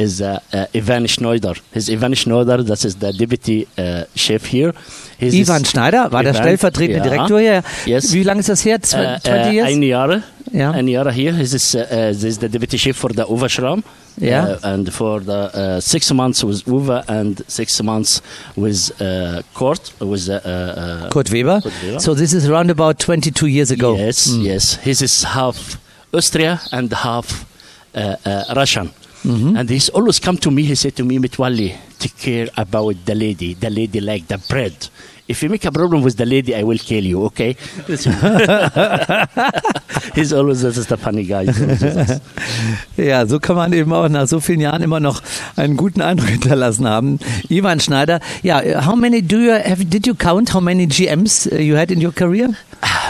is 0.00 0.20
uh, 0.20 0.40
uh, 0.52 0.66
Ivan 0.74 1.06
Schneider. 1.06 1.54
His 1.72 1.90
Ivan 1.90 2.14
Schneider, 2.14 2.62
that 2.62 2.84
is 2.84 2.96
the 2.96 3.12
deputy 3.12 3.66
uh, 3.76 4.04
chef 4.14 4.46
here. 4.46 4.72
He's 5.18 5.34
Ivan 5.34 5.64
Schneider 5.64 6.10
war 6.10 6.22
der 6.22 6.32
Ivan, 6.32 6.42
stellvertretende 6.42 6.98
ja. 6.98 7.04
Direktor 7.04 7.40
hier. 7.40 7.62
Yes. 7.86 8.12
Wie 8.12 8.22
lange 8.22 8.40
ist 8.40 8.48
das 8.48 8.64
her? 8.64 8.78
Uh, 8.78 9.18
20 9.20 9.28
uh, 9.28 9.52
years? 9.52 9.68
Ein 9.68 9.82
Jahr. 9.82 10.22
Ja. 10.52 10.70
Ein 10.70 10.88
Jahr 10.88 11.12
here. 11.12 11.34
He 11.34 11.42
is, 11.42 11.74
uh, 11.74 11.78
uh, 11.78 12.10
is 12.10 12.38
the 12.38 12.48
deputy 12.48 12.78
chef 12.78 12.96
for 12.96 13.10
the 13.10 13.24
Uva. 13.28 13.48
Yeah. 14.16 14.58
Uh, 14.62 14.74
and 14.74 14.92
for 14.92 15.20
the 15.20 15.32
uh, 15.32 15.80
six 15.80 16.12
months 16.12 16.42
with 16.42 16.66
Uva 16.66 17.04
and 17.08 17.42
six 17.48 17.82
months 17.82 18.22
with 18.56 18.90
uh, 19.00 19.42
Kurt. 19.54 19.92
With, 20.00 20.28
uh, 20.28 20.34
uh, 20.34 21.10
Kurt 21.10 21.30
Weber. 21.30 21.60
Kurt 21.62 21.82
Weber. 21.82 22.00
So 22.00 22.14
this 22.14 22.32
is 22.32 22.48
around 22.48 22.70
about 22.70 22.98
22 22.98 23.46
years 23.46 23.70
ago. 23.70 23.96
Yes, 23.96 24.28
yes. 24.28 24.76
He 24.82 24.90
is 24.90 25.22
half 25.22 25.78
Austria 26.12 26.60
and 26.72 26.92
half 26.92 27.46
uh, 27.94 28.16
Russian. 29.24 29.56
And 29.56 29.68
he's 29.70 29.88
always 29.90 30.18
come 30.20 30.36
to 30.38 30.50
me. 30.50 30.62
He 30.62 30.74
said 30.74 30.94
to 30.96 31.04
me, 31.04 31.18
Mitwali, 31.18 31.74
take 31.98 32.16
care 32.16 32.48
about 32.56 32.96
the 33.04 33.14
lady. 33.14 33.54
The 33.54 33.70
lady 33.70 34.00
like 34.00 34.26
the 34.28 34.38
bread. 34.48 34.88
If 35.28 35.42
you 35.44 35.48
make 35.48 35.64
a 35.64 35.70
problem 35.70 36.02
with 36.02 36.16
the 36.16 36.26
lady, 36.26 36.56
I 36.56 36.64
will 36.64 36.78
kill 36.78 37.04
you. 37.04 37.24
Okay? 37.26 37.54
he's 40.14 40.32
always 40.32 40.62
this 40.62 40.76
is 40.76 40.86
the 40.88 40.96
funny 40.96 41.24
guy. 41.24 41.44
He's 41.44 41.60
always 41.62 41.82
with 41.82 41.96
us. 41.96 42.20
Ja, 42.96 43.24
so 43.26 43.38
kann 43.38 43.54
man 43.56 43.72
eben 43.72 43.92
auch 43.92 44.08
nach 44.08 44.26
so 44.26 44.40
vielen 44.40 44.60
Jahren 44.60 44.82
immer 44.82 44.98
noch 45.00 45.22
einen 45.56 45.76
guten 45.76 46.00
Eindruck 46.00 46.28
hinterlassen 46.36 46.86
haben. 46.88 47.18
Ivan 47.48 47.78
Schneider. 47.80 48.20
yeah, 48.42 48.80
how 48.84 48.96
many 48.96 49.22
do 49.22 49.38
you 49.38 49.52
have? 49.52 49.84
Did 49.88 50.06
you 50.06 50.14
count 50.14 50.52
how 50.52 50.60
many 50.60 50.86
GMs 50.86 51.46
uh, 51.52 51.56
you 51.56 51.76
had 51.76 51.90
in 51.90 52.00
your 52.00 52.12
career? 52.12 52.56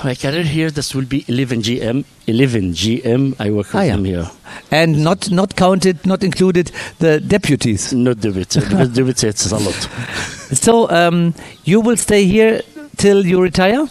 My 0.04 0.14
career 0.14 0.42
here, 0.44 0.70
this 0.70 0.94
will 0.94 1.06
be 1.06 1.24
11 1.28 1.62
GM. 1.62 2.04
11 2.26 2.72
GM. 2.74 3.34
I 3.38 3.50
work 3.50 3.66
with 3.72 3.74
Ah, 3.76 3.82
yeah. 3.82 3.94
him 3.96 4.04
here. 4.04 4.30
And 4.70 5.02
not 5.04 5.30
not 5.30 5.56
counted, 5.56 6.04
not 6.06 6.22
included 6.22 6.72
the 6.98 7.20
deputies. 7.20 7.92
Not 7.92 8.20
do 8.20 8.30
it. 8.38 8.54
Because 8.54 8.88
do 8.90 9.08
it, 9.08 9.22
it's 9.24 9.50
a 9.50 9.58
lot. 9.58 9.88
So 10.52 10.90
um, 10.90 11.32
you 11.64 11.80
will 11.80 11.96
stay 11.96 12.24
here 12.24 12.62
till 12.96 13.24
you 13.24 13.40
retire. 13.40 13.86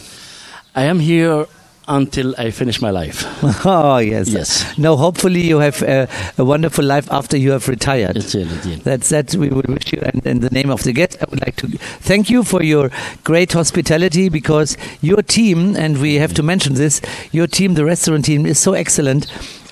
I 0.76 0.84
am 0.84 1.00
here 1.00 1.46
until 1.88 2.36
I 2.38 2.52
finish 2.52 2.82
my 2.82 2.92
life. 2.92 3.26
Oh 3.66 3.98
yes. 3.98 4.30
Yes. 4.30 4.78
No, 4.78 4.96
hopefully 4.96 5.42
you 5.42 5.60
have 5.60 5.82
a, 5.82 6.08
a 6.38 6.46
wonderful 6.46 6.86
life 6.86 7.12
after 7.12 7.36
you 7.38 7.52
have 7.52 7.68
retired. 7.68 8.16
It's 8.18 8.36
really, 8.36 8.56
really. 8.58 8.76
That's 8.76 9.10
that 9.10 9.34
we 9.36 9.50
would 9.50 9.68
wish 9.68 9.92
you. 9.92 10.02
And 10.02 10.26
in 10.26 10.40
the 10.42 10.50
name 10.50 10.70
of 10.70 10.84
the 10.84 10.94
guest, 10.94 11.18
I 11.22 11.26
would 11.30 11.42
like 11.42 11.56
to 11.58 11.68
thank 12.02 12.30
you 12.30 12.44
for 12.44 12.62
your 12.64 12.92
great 13.24 13.54
hospitality 13.54 14.30
because 14.30 14.78
your 15.02 15.22
team, 15.22 15.76
and 15.76 15.98
we 16.00 16.16
have 16.16 16.34
to 16.36 16.44
mention 16.44 16.76
this, 16.76 17.02
your 17.32 17.48
team, 17.48 17.74
the 17.74 17.86
restaurant 17.86 18.26
team, 18.26 18.46
is 18.46 18.60
so 18.60 18.74
excellent. 18.74 19.26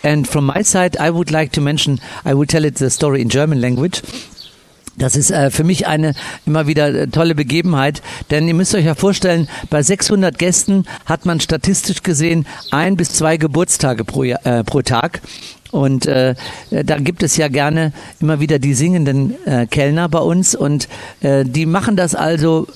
And 0.04 0.27
from 0.27 0.46
my 0.46 0.63
side, 0.63 0.98
I 1.00 1.12
would 1.12 1.32
like 1.32 1.51
to 1.54 1.62
mention, 1.62 2.00
I 2.25 2.34
will 2.34 2.48
tell 2.48 2.66
it 2.66 2.77
the 2.77 2.89
story 2.89 3.22
in 3.22 3.30
German 3.30 3.60
language. 3.60 4.01
Das 4.98 5.16
ist 5.16 5.30
äh, 5.30 5.51
für 5.51 5.63
mich 5.63 5.86
eine 5.86 6.13
immer 6.46 6.66
wieder 6.66 6.88
äh, 6.88 7.08
tolle 7.08 7.36
Begebenheit, 7.36 8.01
denn 8.32 8.48
ihr 8.48 8.56
müsst 8.56 8.74
euch 8.74 8.86
ja 8.86 8.96
vorstellen, 8.96 9.48
bei 9.70 9.84
600 9.84 10.39
Gästen 10.39 10.86
hat 11.06 11.25
man 11.25 11.39
statistisch 11.39 12.01
gesehen 12.01 12.48
ein 12.72 12.98
bis 12.98 13.10
zwei 13.13 13.38
Geburtstage 13.38 14.04
pro, 14.04 14.24
äh, 14.24 14.63
pro 14.63 14.82
Tag. 14.82 15.22
Und 15.70 16.08
äh, 16.08 16.34
da 16.72 16.98
gibt 16.98 17.22
es 17.24 17.38
ja 17.38 17.50
gerne 17.50 17.92
immer 18.20 18.39
wieder 18.39 18.58
die 18.58 18.74
singenden 18.74 19.36
äh, 19.46 19.68
Kellner 19.68 20.10
bei 20.10 20.20
uns 20.20 20.56
und 20.56 20.88
äh, 21.22 21.44
die 21.46 21.66
machen 21.66 21.96
das 21.96 22.16
also 22.16 22.68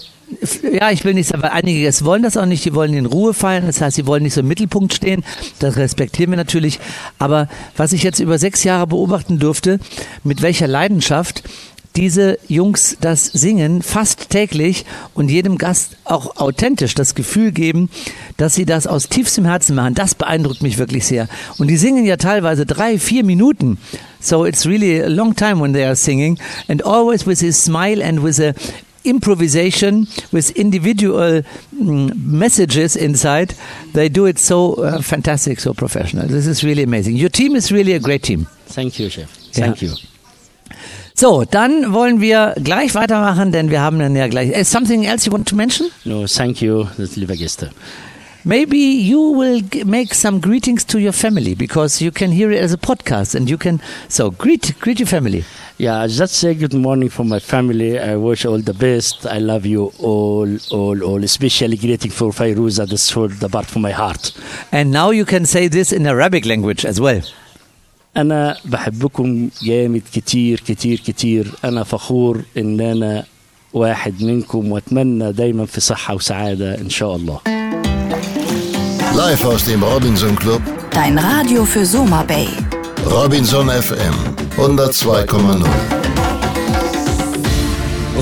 ja, 0.71 0.91
ich 0.91 1.03
will 1.03 1.13
nicht 1.13 1.27
sagen, 1.27 1.43
weil 1.43 1.51
einige 1.51 1.87
es 1.87 2.03
wollen 2.03 2.23
das 2.23 2.37
auch 2.37 2.45
nicht, 2.45 2.65
die 2.65 2.73
wollen 2.73 2.93
in 2.93 3.05
Ruhe 3.05 3.33
fallen, 3.33 3.65
das 3.65 3.81
heißt, 3.81 3.95
sie 3.95 4.07
wollen 4.07 4.23
nicht 4.23 4.33
so 4.33 4.41
im 4.41 4.47
Mittelpunkt 4.47 4.93
stehen, 4.93 5.23
das 5.59 5.77
respektieren 5.77 6.31
wir 6.31 6.37
natürlich, 6.37 6.79
aber 7.19 7.47
was 7.77 7.93
ich 7.93 8.03
jetzt 8.03 8.19
über 8.19 8.37
sechs 8.39 8.63
Jahre 8.63 8.87
beobachten 8.87 9.39
durfte, 9.39 9.79
mit 10.23 10.41
welcher 10.41 10.67
Leidenschaft 10.67 11.43
diese 11.95 12.39
Jungs 12.47 12.97
das 13.01 13.25
singen, 13.25 13.81
fast 13.81 14.29
täglich 14.29 14.85
und 15.13 15.29
jedem 15.29 15.57
Gast 15.57 15.97
auch 16.05 16.37
authentisch 16.37 16.95
das 16.95 17.15
Gefühl 17.15 17.51
geben, 17.51 17.89
dass 18.37 18.55
sie 18.55 18.65
das 18.65 18.87
aus 18.87 19.09
tiefstem 19.09 19.45
Herzen 19.45 19.75
machen, 19.75 19.93
das 19.93 20.15
beeindruckt 20.15 20.61
mich 20.61 20.77
wirklich 20.77 21.05
sehr. 21.05 21.27
Und 21.57 21.67
die 21.67 21.77
singen 21.77 22.05
ja 22.05 22.17
teilweise 22.17 22.65
drei, 22.65 22.97
vier 22.97 23.25
Minuten. 23.25 23.77
So 24.19 24.45
it's 24.45 24.65
really 24.65 25.01
a 25.01 25.07
long 25.07 25.35
time 25.35 25.61
when 25.61 25.73
they 25.73 25.83
are 25.83 25.95
singing. 25.95 26.39
And 26.67 26.83
always 26.85 27.25
with 27.25 27.39
his 27.39 27.61
smile 27.61 28.03
and 28.03 28.23
with 28.23 28.39
a 28.39 28.53
improvisation 29.03 30.07
with 30.31 30.51
individual 30.51 31.43
mm, 31.75 32.15
messages 32.25 32.95
inside. 32.95 33.55
They 33.93 34.09
do 34.09 34.25
it 34.25 34.39
so 34.39 34.75
uh, 34.75 35.01
fantastic, 35.01 35.59
so 35.59 35.73
professional. 35.73 36.27
This 36.27 36.47
is 36.47 36.63
really 36.63 36.83
amazing. 36.83 37.15
Your 37.15 37.29
team 37.29 37.55
is 37.55 37.71
really 37.71 37.93
a 37.93 37.99
great 37.99 38.23
team. 38.23 38.47
Thank 38.67 38.99
you, 38.99 39.09
chef. 39.09 39.29
Thank 39.53 39.81
you. 39.81 39.91
So, 41.13 41.43
dann 41.45 41.93
wollen 41.93 42.21
wir 42.21 42.55
gleich 42.63 42.95
weitermachen, 42.95 43.51
denn 43.51 43.69
wir 43.69 43.81
haben 43.81 43.99
dann 43.99 44.15
ja 44.15 44.27
gleich. 44.27 44.57
Uh, 44.57 44.63
something 44.63 45.03
else 45.03 45.25
you 45.27 45.31
want 45.31 45.47
to 45.49 45.55
mention? 45.55 45.91
No, 46.05 46.25
thank 46.25 46.61
you, 46.61 46.87
liebe 47.15 47.35
Gäste. 47.35 47.69
Maybe 48.43 48.77
you 48.77 49.37
will 49.37 49.61
make 49.85 50.15
some 50.15 50.39
greetings 50.39 50.83
to 50.87 50.97
your 50.97 51.13
family 51.13 51.53
because 51.53 52.03
you 52.03 52.11
can 52.11 52.31
hear 52.31 52.49
it 52.49 52.59
as 52.59 52.73
a 52.73 52.77
podcast 52.77 53.35
and 53.35 53.47
you 53.47 53.57
can. 53.57 53.81
So, 54.07 54.31
greet 54.31 54.79
greet 54.79 54.99
your 54.99 55.07
family. 55.07 55.43
Yeah, 55.81 56.01
I 56.01 56.07
just 56.07 56.35
say 56.35 56.53
good 56.53 56.75
morning 56.75 57.09
for 57.09 57.23
my 57.25 57.39
family. 57.39 57.97
I 57.97 58.15
wish 58.15 58.45
all 58.45 58.59
the 58.59 58.77
best. 58.87 59.25
I 59.25 59.39
love 59.39 59.65
you 59.65 59.91
all, 59.97 60.49
all, 60.69 61.03
all. 61.03 61.23
Especially 61.23 61.75
greeting 61.75 62.11
for 62.11 62.29
Fairuza. 62.31 62.87
That's 62.87 63.09
for 63.09 63.27
the 63.27 63.49
part 63.49 63.65
from 63.65 63.81
my 63.81 63.89
heart. 63.89 64.31
And 64.71 64.91
now 64.91 65.09
you 65.09 65.25
can 65.25 65.43
say 65.47 65.67
this 65.69 65.91
in 65.91 66.05
Arabic 66.05 66.45
language 66.45 66.85
as 66.85 67.01
well. 67.01 67.23
أنا 68.17 68.57
بحبكم 68.65 69.49
جامد 69.63 70.01
كتير 70.13 70.59
كتير 70.59 70.99
كتير 70.99 71.51
أنا 71.65 71.83
فخور 71.83 72.41
إن 72.57 72.81
أنا 72.81 73.23
واحد 73.73 74.23
منكم 74.23 74.71
وأتمنى 74.71 75.31
دايما 75.31 75.65
في 75.65 75.81
صحة 75.81 76.15
وسعادة 76.15 76.77
إن 76.81 76.89
شاء 76.89 77.15
الله 77.15 77.39
Live 79.15 79.45
aus 79.45 79.65
dem 79.65 79.83
Robinson 79.83 80.35
Club, 80.35 80.61
Dein 80.91 81.17
Radio 81.17 81.65
für 81.65 81.85
Soma 81.85 82.23
Bay. 82.23 82.47
Robinson 83.05 83.67
FM 83.67 84.13
102,0. 84.57 86.00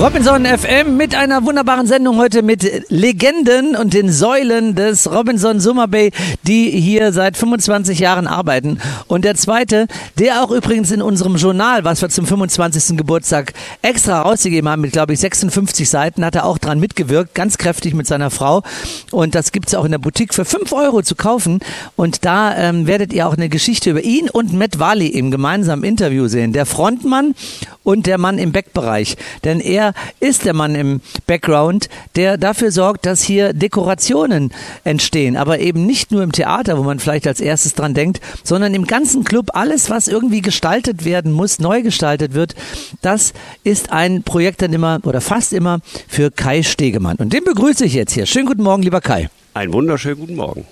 Robinson 0.00 0.46
FM 0.46 0.96
mit 0.96 1.14
einer 1.14 1.44
wunderbaren 1.44 1.86
Sendung 1.86 2.16
heute 2.16 2.42
mit 2.42 2.88
Legenden 2.88 3.76
und 3.76 3.92
den 3.92 4.10
Säulen 4.10 4.74
des 4.74 5.12
Robinson 5.12 5.60
Summer 5.60 5.88
Bay, 5.88 6.10
die 6.46 6.70
hier 6.70 7.12
seit 7.12 7.36
25 7.36 7.98
Jahren 7.98 8.26
arbeiten. 8.26 8.78
Und 9.08 9.26
der 9.26 9.34
zweite, 9.34 9.88
der 10.18 10.42
auch 10.42 10.52
übrigens 10.52 10.90
in 10.90 11.02
unserem 11.02 11.36
Journal, 11.36 11.84
was 11.84 12.00
wir 12.00 12.08
zum 12.08 12.26
25. 12.26 12.96
Geburtstag 12.96 13.52
extra 13.82 14.22
rausgegeben 14.22 14.70
haben, 14.70 14.80
mit 14.80 14.92
glaube 14.92 15.12
ich 15.12 15.20
56 15.20 15.90
Seiten, 15.90 16.24
hat 16.24 16.34
er 16.34 16.46
auch 16.46 16.56
dran 16.56 16.80
mitgewirkt, 16.80 17.34
ganz 17.34 17.58
kräftig 17.58 17.92
mit 17.92 18.06
seiner 18.06 18.30
Frau. 18.30 18.62
Und 19.10 19.34
das 19.34 19.52
gibt's 19.52 19.74
auch 19.74 19.84
in 19.84 19.90
der 19.90 19.98
Boutique 19.98 20.32
für 20.32 20.46
5 20.46 20.72
Euro 20.72 21.02
zu 21.02 21.14
kaufen. 21.14 21.60
Und 21.96 22.24
da 22.24 22.56
ähm, 22.56 22.86
werdet 22.86 23.12
ihr 23.12 23.28
auch 23.28 23.34
eine 23.34 23.50
Geschichte 23.50 23.90
über 23.90 24.02
ihn 24.02 24.30
und 24.30 24.54
Matt 24.54 24.78
Wally 24.78 25.08
im 25.08 25.30
gemeinsamen 25.30 25.84
Interview 25.84 26.26
sehen. 26.26 26.54
Der 26.54 26.64
Frontmann 26.64 27.34
und 27.82 28.06
der 28.06 28.18
Mann 28.18 28.38
im 28.38 28.52
Backbereich. 28.52 29.16
Denn 29.44 29.60
er 29.60 29.89
ist 30.20 30.44
der 30.44 30.54
Mann 30.54 30.74
im 30.74 31.00
Background, 31.26 31.88
der 32.16 32.36
dafür 32.38 32.70
sorgt, 32.72 33.06
dass 33.06 33.22
hier 33.22 33.52
Dekorationen 33.52 34.52
entstehen. 34.84 35.36
Aber 35.36 35.58
eben 35.60 35.86
nicht 35.86 36.12
nur 36.12 36.22
im 36.22 36.32
Theater, 36.32 36.78
wo 36.78 36.82
man 36.82 36.98
vielleicht 36.98 37.26
als 37.26 37.40
erstes 37.40 37.74
dran 37.74 37.94
denkt, 37.94 38.20
sondern 38.44 38.74
im 38.74 38.86
ganzen 38.86 39.24
Club. 39.24 39.50
Alles, 39.54 39.90
was 39.90 40.08
irgendwie 40.08 40.42
gestaltet 40.42 41.04
werden 41.04 41.32
muss, 41.32 41.58
neu 41.58 41.82
gestaltet 41.82 42.34
wird, 42.34 42.54
das 43.02 43.32
ist 43.64 43.92
ein 43.92 44.22
Projekt 44.22 44.62
dann 44.62 44.72
immer 44.72 45.00
oder 45.04 45.20
fast 45.20 45.52
immer 45.52 45.80
für 46.08 46.30
Kai 46.30 46.62
Stegemann. 46.62 47.16
Und 47.16 47.32
den 47.32 47.44
begrüße 47.44 47.84
ich 47.84 47.94
jetzt 47.94 48.12
hier. 48.12 48.26
Schönen 48.26 48.46
guten 48.46 48.62
Morgen, 48.62 48.82
lieber 48.82 49.00
Kai. 49.00 49.28
Einen 49.54 49.72
wunderschönen 49.72 50.18
guten 50.20 50.36
Morgen. 50.36 50.64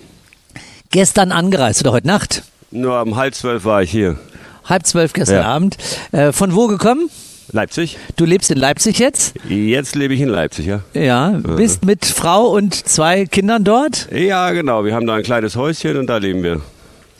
Gestern 0.91 1.31
angereist 1.31 1.81
oder 1.81 1.91
heute 1.91 2.07
Nacht? 2.07 2.43
Nur 2.71 3.01
um 3.01 3.15
halb 3.15 3.35
zwölf 3.35 3.65
war 3.65 3.83
ich 3.83 3.91
hier. 3.91 4.17
Halb 4.65 4.85
zwölf 4.85 5.13
gestern 5.13 5.41
Ja. 5.41 5.45
Abend. 5.45 5.77
Äh, 6.11 6.31
von 6.31 6.55
wo 6.55 6.67
gekommen? 6.67 7.09
Leipzig? 7.51 7.97
Du 8.15 8.25
lebst 8.25 8.51
in 8.51 8.57
Leipzig 8.57 8.99
jetzt? 8.99 9.33
Jetzt 9.47 9.95
lebe 9.95 10.13
ich 10.13 10.21
in 10.21 10.29
Leipzig, 10.29 10.67
ja? 10.67 10.81
Ja. 10.93 11.29
Bist 11.29 11.85
mit 11.85 12.05
Frau 12.05 12.47
und 12.49 12.75
zwei 12.75 13.25
Kindern 13.25 13.63
dort? 13.63 14.07
Ja, 14.11 14.51
genau. 14.51 14.85
Wir 14.85 14.93
haben 14.93 15.07
da 15.07 15.15
ein 15.15 15.23
kleines 15.23 15.55
Häuschen 15.55 15.97
und 15.97 16.07
da 16.07 16.17
leben 16.17 16.43
wir. 16.43 16.61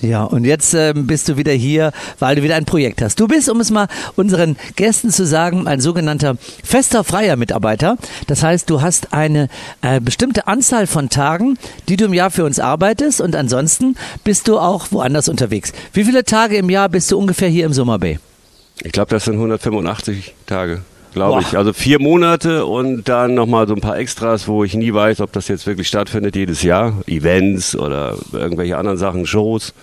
Ja, 0.02 0.24
und 0.24 0.46
jetzt 0.46 0.74
ähm, 0.74 1.08
bist 1.08 1.28
du 1.28 1.36
wieder 1.36 1.52
hier, 1.52 1.92
weil 2.20 2.38
du 2.38 2.44
wieder 2.44 2.56
ein 2.56 2.64
Projekt 2.64 3.02
hast. 3.02 3.20
Du 3.20 3.28
bist, 3.28 3.50
um 3.50 3.60
es 3.60 3.70
mal 3.70 3.88
unseren 4.16 4.56
Gästen 4.78 5.10
zu 5.10 5.26
sagen, 5.26 5.68
ein 5.68 5.82
sogenannter 5.82 6.38
fester 6.64 7.04
freier 7.04 7.36
Mitarbeiter. 7.36 7.98
Das 8.28 8.42
heißt, 8.42 8.70
du 8.70 8.82
hast 8.82 9.12
eine 9.14 9.50
äh, 9.82 10.00
bestimmte 10.00 10.48
Anzahl 10.48 10.88
von 10.88 11.10
Tagen, 11.10 11.58
die 11.90 11.98
du 11.98 12.06
im 12.06 12.14
Jahr 12.14 12.32
für 12.32 12.46
uns 12.46 12.60
arbeitest 12.60 13.20
und 13.20 13.36
ansonsten 13.36 13.96
bist 14.24 14.48
du 14.48 14.58
auch 14.58 14.88
woanders 14.92 15.28
unterwegs. 15.28 15.74
Wie 15.92 16.06
viele 16.06 16.24
Tage 16.24 16.56
im 16.56 16.70
Jahr 16.70 16.88
bist 16.88 17.12
du 17.12 17.18
ungefähr 17.18 17.50
hier 17.50 17.66
im 17.66 17.74
Summer 17.74 18.00
Bay? 18.00 18.20
Ich 18.84 18.92
glaube, 18.92 19.10
das 19.10 19.26
sind 19.26 19.36
185 19.36 20.36
Tage, 20.46 20.82
glaube 21.14 21.42
ich. 21.42 21.58
Also 21.58 21.74
vier 21.74 22.00
Monate 22.00 22.66
und 22.66 23.10
dann 23.10 23.34
nochmal 23.34 23.68
so 23.68 23.76
ein 23.76 23.82
paar 23.82 23.98
Extras, 23.98 24.48
wo 24.48 24.64
ich 24.64 24.74
nie 24.74 24.94
weiß, 24.94 25.22
ob 25.22 25.34
das 25.34 25.48
jetzt 25.48 25.68
wirklich 25.68 25.88
stattfindet 25.88 26.36
jedes 26.36 26.64
Jahr. 26.64 27.02
Events 27.08 27.76
oder 27.76 28.18
irgendwelche 28.32 28.78
anderen 28.78 28.98
Sachen, 28.98 29.26
Shows. 29.26 29.74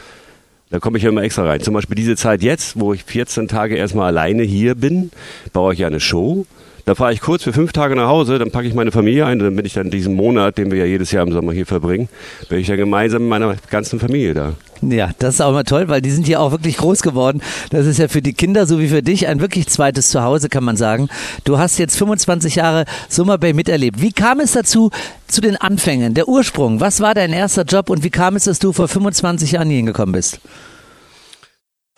Da 0.70 0.80
komme 0.80 0.98
ich 0.98 1.04
ja 1.04 1.10
immer 1.10 1.22
extra 1.22 1.44
rein. 1.44 1.60
Zum 1.60 1.74
Beispiel 1.74 1.94
diese 1.94 2.16
Zeit 2.16 2.42
jetzt, 2.42 2.80
wo 2.80 2.92
ich 2.92 3.04
14 3.04 3.48
Tage 3.48 3.76
erstmal 3.76 4.08
alleine 4.08 4.42
hier 4.42 4.74
bin, 4.74 5.10
baue 5.52 5.74
ich 5.74 5.80
ja 5.80 5.86
eine 5.86 6.00
Show. 6.00 6.46
Da 6.86 6.94
fahre 6.94 7.12
ich 7.12 7.20
kurz 7.20 7.42
für 7.42 7.52
fünf 7.52 7.72
Tage 7.72 7.96
nach 7.96 8.06
Hause, 8.06 8.38
dann 8.38 8.52
packe 8.52 8.68
ich 8.68 8.74
meine 8.74 8.92
Familie 8.92 9.26
ein, 9.26 9.40
dann 9.40 9.56
bin 9.56 9.66
ich 9.66 9.72
dann 9.72 9.90
diesen 9.90 10.14
Monat, 10.14 10.56
den 10.56 10.70
wir 10.70 10.78
ja 10.78 10.84
jedes 10.84 11.10
Jahr 11.10 11.26
im 11.26 11.32
Sommer 11.32 11.52
hier 11.52 11.66
verbringen, 11.66 12.08
bin 12.48 12.60
ich 12.60 12.68
dann 12.68 12.76
gemeinsam 12.76 13.22
mit 13.22 13.30
meiner 13.30 13.56
ganzen 13.70 13.98
Familie 13.98 14.34
da. 14.34 14.52
Ja, 14.82 15.10
das 15.18 15.34
ist 15.34 15.40
auch 15.40 15.50
immer 15.50 15.64
toll, 15.64 15.88
weil 15.88 16.00
die 16.00 16.12
sind 16.12 16.28
hier 16.28 16.40
auch 16.40 16.52
wirklich 16.52 16.76
groß 16.76 17.02
geworden. 17.02 17.42
Das 17.70 17.86
ist 17.86 17.98
ja 17.98 18.06
für 18.06 18.22
die 18.22 18.34
Kinder 18.34 18.68
so 18.68 18.78
wie 18.78 18.86
für 18.86 19.02
dich 19.02 19.26
ein 19.26 19.40
wirklich 19.40 19.66
zweites 19.66 20.10
Zuhause, 20.10 20.48
kann 20.48 20.62
man 20.62 20.76
sagen. 20.76 21.08
Du 21.42 21.58
hast 21.58 21.76
jetzt 21.78 21.96
25 21.96 22.54
Jahre 22.54 22.84
Summer 23.08 23.36
Bay 23.36 23.52
miterlebt. 23.52 24.00
Wie 24.00 24.12
kam 24.12 24.38
es 24.38 24.52
dazu, 24.52 24.90
zu 25.26 25.40
den 25.40 25.56
Anfängen, 25.56 26.14
der 26.14 26.28
Ursprung? 26.28 26.78
Was 26.78 27.00
war 27.00 27.14
dein 27.14 27.32
erster 27.32 27.64
Job 27.64 27.90
und 27.90 28.04
wie 28.04 28.10
kam 28.10 28.36
es, 28.36 28.44
dass 28.44 28.60
du 28.60 28.72
vor 28.72 28.86
25 28.86 29.50
Jahren 29.50 29.66
hier 29.70 29.78
hingekommen 29.78 30.12
bist? 30.12 30.38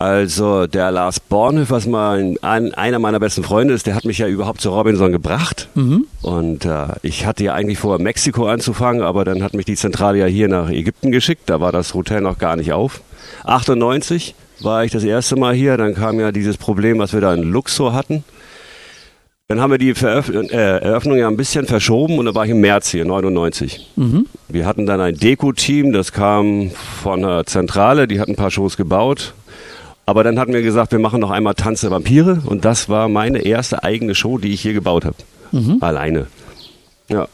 Also 0.01 0.65
der 0.65 0.91
Lars 0.91 1.19
Bornhoff, 1.19 1.71
was 1.71 1.85
mal 1.85 2.35
ein, 2.41 2.73
einer 2.73 2.99
meiner 2.99 3.19
besten 3.19 3.43
Freunde 3.43 3.73
ist, 3.73 3.85
der 3.85 3.95
hat 3.95 4.05
mich 4.05 4.17
ja 4.19 4.27
überhaupt 4.27 4.61
zu 4.61 4.69
Robinson 4.69 5.11
gebracht. 5.11 5.67
Und 6.21 6.63
äh, 6.63 6.87
ich 7.01 7.25
hatte 7.25 7.43
ja 7.43 7.53
eigentlich 7.53 7.79
vor, 7.79 7.99
Mexiko 7.99 8.47
anzufangen, 8.47 9.01
aber 9.01 9.25
dann 9.25 9.43
hat 9.43 9.53
mich 9.53 9.65
die 9.65 9.75
Zentrale 9.75 10.19
ja 10.19 10.25
hier 10.25 10.47
nach 10.47 10.69
Ägypten 10.69 11.11
geschickt. 11.11 11.43
Da 11.49 11.59
war 11.59 11.73
das 11.73 11.93
Hotel 11.93 12.21
noch 12.21 12.37
gar 12.37 12.55
nicht 12.55 12.71
auf. 12.71 13.01
98 13.43 14.35
war 14.61 14.85
ich 14.85 14.91
das 14.93 15.03
erste 15.03 15.35
Mal 15.35 15.53
hier. 15.53 15.75
Dann 15.75 15.95
kam 15.95 16.17
ja 16.17 16.31
dieses 16.31 16.55
Problem, 16.55 16.97
was 16.99 17.11
wir 17.11 17.19
da 17.19 17.33
in 17.33 17.43
Luxor 17.43 17.91
hatten. 17.91 18.23
Dann 19.49 19.59
haben 19.59 19.71
wir 19.71 19.79
die 19.79 19.95
Veröff 19.95 20.29
äh, 20.29 20.55
Eröffnung 20.55 21.17
ja 21.17 21.27
ein 21.27 21.35
bisschen 21.35 21.65
verschoben 21.65 22.19
und 22.19 22.25
da 22.25 22.35
war 22.35 22.45
ich 22.45 22.51
im 22.51 22.61
März 22.61 22.89
hier, 22.91 23.03
99. 23.03 23.89
Wir 24.47 24.65
hatten 24.67 24.85
dann 24.85 25.01
ein 25.01 25.15
Deko-Team, 25.15 25.91
das 25.91 26.11
kam 26.11 26.69
von 27.01 27.21
der 27.23 27.45
Zentrale, 27.47 28.07
die 28.07 28.19
hat 28.19 28.27
ein 28.29 28.35
paar 28.35 28.51
Shows 28.51 28.77
gebaut. 28.77 29.33
Aber 30.09 30.23
dann 30.23 30.39
hatten 30.39 30.53
wir 30.53 30.63
gesagt, 30.63 30.91
wir 30.91 30.97
machen 30.97 31.19
noch 31.19 31.29
einmal 31.29 31.53
Tanz 31.53 31.81
der 31.81 31.91
Vampire 31.91 32.41
und 32.43 32.65
das 32.65 32.89
war 32.89 33.09
meine 33.09 33.43
erste 33.43 33.83
eigene 33.83 34.15
Show, 34.15 34.39
die 34.39 34.51
ich 34.51 34.59
hier 34.59 34.73
gebaut 34.73 35.05
habe. 35.05 35.15
Alleine. 35.81 36.25
Ja. 37.09 37.27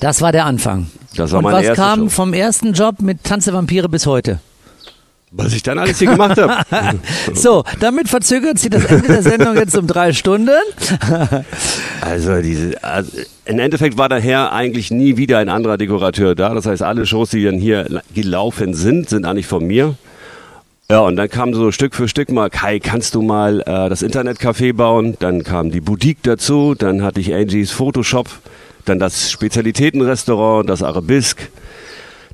Das 0.00 0.22
war 0.22 0.32
der 0.32 0.46
Anfang. 0.46 0.86
Das 1.14 1.32
war 1.32 1.40
und 1.40 1.44
meine 1.44 1.58
was 1.58 1.64
erste 1.64 1.82
kam 1.82 2.00
Show. 2.04 2.08
vom 2.08 2.32
ersten 2.32 2.72
Job 2.72 3.02
mit 3.02 3.22
Tanz 3.22 3.44
der 3.44 3.52
Vampire 3.52 3.90
bis 3.90 4.06
heute? 4.06 4.40
Was 5.30 5.52
ich 5.52 5.62
dann 5.62 5.78
alles 5.78 5.98
hier 5.98 6.08
gemacht 6.08 6.38
habe. 6.38 6.54
So, 7.34 7.64
damit 7.80 8.08
verzögert 8.08 8.58
sich 8.58 8.70
das 8.70 8.86
Ende 8.86 9.06
der 9.06 9.22
Sendung 9.22 9.54
jetzt 9.54 9.76
um 9.76 9.86
drei 9.86 10.14
Stunden. 10.14 10.56
Also 12.00 12.40
diese, 12.40 12.82
also 12.82 13.10
im 13.44 13.58
Endeffekt 13.58 13.98
war 13.98 14.08
daher 14.08 14.52
eigentlich 14.52 14.90
nie 14.90 15.18
wieder 15.18 15.36
ein 15.36 15.50
anderer 15.50 15.76
Dekorateur 15.76 16.34
da. 16.34 16.54
Das 16.54 16.64
heißt, 16.64 16.82
alle 16.82 17.04
Shows, 17.04 17.28
die 17.28 17.44
dann 17.44 17.58
hier 17.58 18.00
gelaufen 18.14 18.72
sind, 18.72 19.10
sind 19.10 19.26
eigentlich 19.26 19.46
von 19.46 19.66
mir. 19.66 19.96
Ja, 20.90 21.00
und 21.00 21.16
dann 21.16 21.30
kam 21.30 21.54
so 21.54 21.72
Stück 21.72 21.94
für 21.94 22.08
Stück 22.08 22.30
mal, 22.30 22.50
Kai, 22.50 22.78
kannst 22.78 23.14
du 23.14 23.22
mal 23.22 23.60
äh, 23.62 23.88
das 23.88 24.02
Internetcafé 24.02 24.74
bauen? 24.74 25.16
Dann 25.18 25.42
kam 25.42 25.70
die 25.70 25.80
Boutique 25.80 26.18
dazu, 26.22 26.74
dann 26.74 27.02
hatte 27.02 27.20
ich 27.20 27.32
Angies 27.34 27.70
Photoshop, 27.70 28.28
dann 28.84 28.98
das 28.98 29.30
Spezialitätenrestaurant, 29.30 30.68
das 30.68 30.82
Arabisk, 30.82 31.48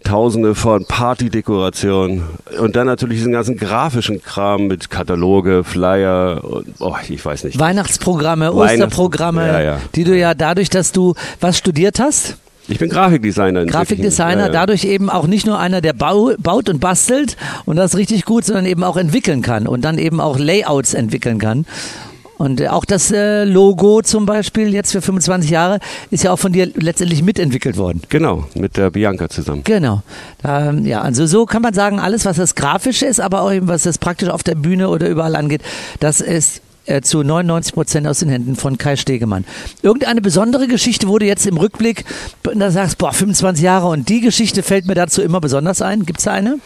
tausende 0.02 0.56
von 0.56 0.84
Partydekorationen 0.84 2.24
und 2.58 2.74
dann 2.74 2.86
natürlich 2.86 3.18
diesen 3.18 3.32
ganzen 3.32 3.56
grafischen 3.56 4.20
Kram 4.22 4.66
mit 4.66 4.90
Kataloge, 4.90 5.62
Flyer 5.62 6.42
und, 6.42 6.66
oh, 6.80 6.96
ich 7.08 7.24
weiß 7.24 7.44
nicht. 7.44 7.58
Weihnachtsprogramme, 7.60 8.48
Weihnachts- 8.48 8.82
Osterprogramme, 8.82 9.46
Ja, 9.46 9.60
ja. 9.60 9.78
die 9.94 10.02
du 10.04 10.16
ja 10.16 10.34
dadurch, 10.34 10.70
dass 10.70 10.90
du 10.90 11.14
was 11.40 11.56
studiert 11.58 12.00
hast, 12.00 12.36
Ich 12.70 12.78
bin 12.78 12.88
Grafikdesigner. 12.88 13.66
Grafikdesigner, 13.66 14.38
ja, 14.38 14.46
ja. 14.46 14.52
dadurch 14.52 14.84
eben 14.84 15.10
auch 15.10 15.26
nicht 15.26 15.46
nur 15.46 15.58
einer, 15.58 15.80
der 15.80 15.92
bau, 15.92 16.32
baut 16.38 16.68
und 16.68 16.80
bastelt 16.80 17.36
und 17.66 17.76
das 17.76 17.96
richtig 17.96 18.24
gut, 18.24 18.44
sondern 18.44 18.66
eben 18.66 18.84
auch 18.84 18.96
entwickeln 18.96 19.42
kann 19.42 19.66
und 19.66 19.82
dann 19.82 19.98
eben 19.98 20.20
auch 20.20 20.38
Layouts 20.38 20.94
entwickeln 20.94 21.38
kann. 21.38 21.66
Und 22.40 22.66
auch 22.68 22.86
das 22.86 23.12
äh, 23.12 23.44
Logo 23.44 24.00
zum 24.00 24.24
Beispiel 24.24 24.72
jetzt 24.72 24.92
für 24.92 25.02
25 25.02 25.50
Jahre 25.50 25.78
ist 26.10 26.24
ja 26.24 26.32
auch 26.32 26.38
von 26.38 26.52
dir 26.52 26.70
letztendlich 26.74 27.22
mitentwickelt 27.22 27.76
worden. 27.76 28.00
Genau, 28.08 28.46
mit 28.54 28.78
der 28.78 28.90
Bianca 28.90 29.28
zusammen. 29.28 29.62
Genau. 29.64 30.02
Ähm, 30.42 30.86
ja, 30.86 31.02
also 31.02 31.26
so 31.26 31.44
kann 31.44 31.60
man 31.60 31.74
sagen, 31.74 32.00
alles, 32.00 32.24
was 32.24 32.38
das 32.38 32.54
Grafische 32.54 33.04
ist, 33.04 33.20
aber 33.20 33.42
auch 33.42 33.52
eben, 33.52 33.68
was 33.68 33.82
das 33.82 33.98
praktisch 33.98 34.30
auf 34.30 34.42
der 34.42 34.54
Bühne 34.54 34.88
oder 34.88 35.06
überall 35.10 35.36
angeht, 35.36 35.60
das 35.98 36.22
ist 36.22 36.62
äh, 36.90 37.00
zu 37.02 37.22
99 37.22 37.72
Prozent 37.72 38.06
aus 38.06 38.18
den 38.18 38.28
Händen 38.28 38.56
von 38.56 38.78
Kai 38.78 38.96
Stegemann. 38.96 39.44
Irgendeine 39.82 40.20
besondere 40.20 40.66
Geschichte 40.66 41.08
wurde 41.08 41.26
jetzt 41.26 41.46
im 41.46 41.56
Rückblick, 41.56 42.04
da 42.54 42.70
sagst 42.70 42.98
boah, 42.98 43.12
25 43.12 43.64
Jahre 43.64 43.88
und 43.88 44.08
die 44.08 44.20
Geschichte 44.20 44.62
fällt 44.62 44.86
mir 44.86 44.94
dazu 44.94 45.22
immer 45.22 45.40
besonders 45.40 45.82
ein. 45.82 46.04
Gibt's 46.04 46.24
da 46.24 46.32
eine? 46.32 46.58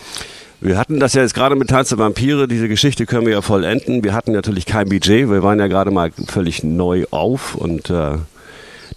Wir 0.61 0.79
hatten 0.79 0.99
das 0.99 1.13
ja 1.13 1.23
jetzt 1.23 1.35
gerade 1.35 1.57
mit 1.57 1.69
Tanz 1.69 1.91
der 1.91 1.99
Vampire, 1.99 2.49
diese 2.49 2.69
Geschichte 2.69 3.05
können 3.05 3.27
wir 3.27 3.35
ja 3.35 3.43
vollenden. 3.43 4.03
Wir 4.03 4.15
hatten 4.15 4.33
natürlich 4.33 4.65
kein 4.65 4.89
Budget, 4.89 5.29
wir 5.29 5.43
waren 5.43 5.59
ja 5.59 5.67
gerade 5.67 5.91
mal 5.91 6.11
völlig 6.27 6.65
neu 6.65 7.05
auf 7.11 7.55
und 7.55 7.91
äh, 7.91 8.17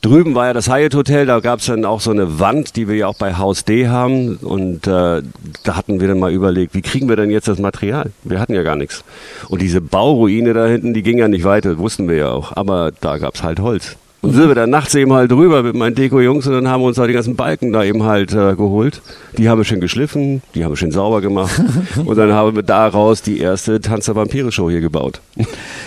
drüben 0.02 0.36
war 0.36 0.48
ja 0.48 0.54
das 0.54 0.70
Hyatt 0.70 0.96
Hotel, 0.96 1.26
da 1.26 1.40
gab 1.40 1.60
es 1.60 1.66
dann 1.66 1.86
auch 1.86 2.02
so 2.02 2.12
eine 2.12 2.40
Wand, 2.40 2.76
die 2.76 2.88
wir 2.88 2.96
ja 2.96 3.08
auch 3.08 3.18
bei 3.18 3.36
Haus 3.36 3.66
D 3.66 3.88
haben 3.88 4.38
und 4.38 4.88
äh, 4.88 5.22
da 5.64 5.76
hatten 5.76 6.00
wir 6.00 6.08
dann 6.08 6.20
mal 6.20 6.32
überlegt, 6.32 6.74
wie 6.74 6.82
kriegen 6.82 7.10
wir 7.10 7.16
denn 7.16 7.30
jetzt 7.30 7.48
das 7.48 7.60
Material? 7.60 8.12
Wir 8.24 8.40
hatten 8.40 8.54
ja 8.54 8.64
gar 8.64 8.76
nichts. 8.76 9.04
Und 9.50 9.62
diese 9.62 9.82
Bauruine 9.82 10.54
da 10.54 10.66
hinten, 10.66 10.94
die 10.94 11.04
ging 11.04 11.18
ja 11.18 11.28
nicht 11.28 11.44
weiter, 11.44 11.78
wussten 11.78 12.08
wir 12.08 12.16
ja 12.16 12.30
auch, 12.32 12.56
aber 12.56 12.92
da 13.02 13.18
gab 13.18 13.36
es 13.36 13.44
halt 13.44 13.60
Holz. 13.60 13.98
Und 14.28 14.34
sind 14.34 14.48
wir 14.48 14.56
dann 14.56 14.70
nachts 14.70 14.94
eben 14.96 15.13
halt 15.13 15.32
drüber 15.32 15.63
mit 15.63 15.76
meinen 15.76 15.96
Deko-Jungs 15.96 16.46
und 16.48 16.54
dann 16.54 16.68
haben 16.68 16.82
wir 16.82 16.88
uns 16.88 16.98
halt 16.98 17.10
die 17.10 17.13
ganzen 17.13 17.36
Balken 17.36 17.72
da 17.72 17.84
eben 17.84 18.04
halt 18.04 18.32
äh, 18.34 18.56
geholt. 18.56 19.02
Die 19.38 19.50
haben 19.50 19.60
wir 19.60 19.66
schön 19.66 19.80
geschliffen, 19.82 20.42
die 20.56 20.63
haben 20.63 20.72
wir 20.72 20.78
schön 20.78 20.92
sauber 20.92 21.22
gemacht. 21.22 21.62
und 22.06 22.18
dann 22.18 22.32
haben 22.34 22.56
wir 22.56 22.63
daraus 22.63 23.22
die 23.22 23.40
erste 23.40 23.80
Tanz 23.82 24.06
der 24.06 24.16
Vampire-Show 24.16 24.70
hier 24.70 24.82
gebaut. 24.82 25.22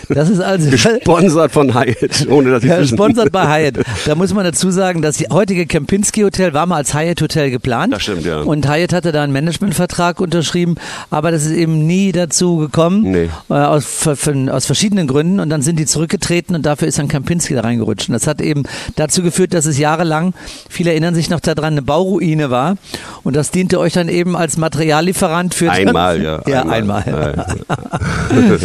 Das 0.09 0.29
ist 0.29 0.41
also 0.41 0.71
Gesponsert 0.71 1.53
von 1.53 1.75
Hyatt, 1.75 2.27
ohne 2.29 2.51
dass 2.51 2.63
ich 2.65 2.71
Ja, 2.71 2.79
wissen. 2.81 2.97
Sponsert 2.97 3.33
bei 3.33 3.47
Hyatt. 3.47 3.79
Da 4.07 4.15
muss 4.15 4.33
man 4.35 4.45
dazu 4.45 4.71
sagen, 4.71 5.03
das 5.03 5.23
heutige 5.31 5.67
Kempinski 5.67 6.23
Hotel 6.23 6.53
war 6.55 6.67
mal 6.67 6.77
als 6.77 6.95
Hyatt 6.95 7.21
Hotel 7.21 7.51
geplant. 7.51 7.93
Das 7.93 8.03
stimmt, 8.03 8.25
ja. 8.25 8.41
Und 8.41 8.69
Hyatt 8.69 8.93
hatte 8.93 9.13
da 9.13 9.23
einen 9.23 9.33
Managementvertrag 9.33 10.21
unterschrieben, 10.21 10.77
aber 11.11 11.31
das 11.31 11.45
ist 11.45 11.53
eben 11.53 11.87
nie 11.87 12.13
dazu 12.13 12.57
gekommen. 12.57 13.03
Nee. 13.11 13.29
Äh, 13.49 13.55
aus, 13.55 13.85
von- 14.17 14.49
aus 14.49 14.67
verschiedenen 14.67 15.07
Gründen. 15.07 15.41
Und 15.41 15.51
dann 15.51 15.63
sind 15.63 15.79
die 15.79 15.87
zurückgetreten 15.87 16.55
und 16.57 16.67
dafür 16.67 16.89
ist 16.89 16.99
dann 16.99 17.09
Kempinski 17.09 17.55
da 17.55 17.61
reingerutscht. 17.63 18.09
Und 18.09 18.13
das 18.15 18.27
hat 18.31 18.41
eben 18.41 18.63
dazu 18.97 19.23
geführt, 19.23 19.53
dass 19.55 19.67
es 19.67 19.79
jahrelang, 19.79 20.33
viele 20.69 20.91
erinnern 20.91 21.15
sich 21.15 21.31
noch 21.31 21.41
daran, 21.41 21.75
eine 21.75 21.83
Bauruine 21.83 22.51
war. 22.51 22.77
Und 23.23 23.37
das 23.37 23.51
diente 23.51 23.79
euch 23.79 23.93
dann 23.93 24.09
eben 24.09 24.37
als 24.37 24.57
Materiallieferant 24.57 25.55
für... 25.55 25.71
Einmal, 25.81 26.23
ja. 26.23 26.41
Ja, 26.47 26.63
einmal. 26.63 27.47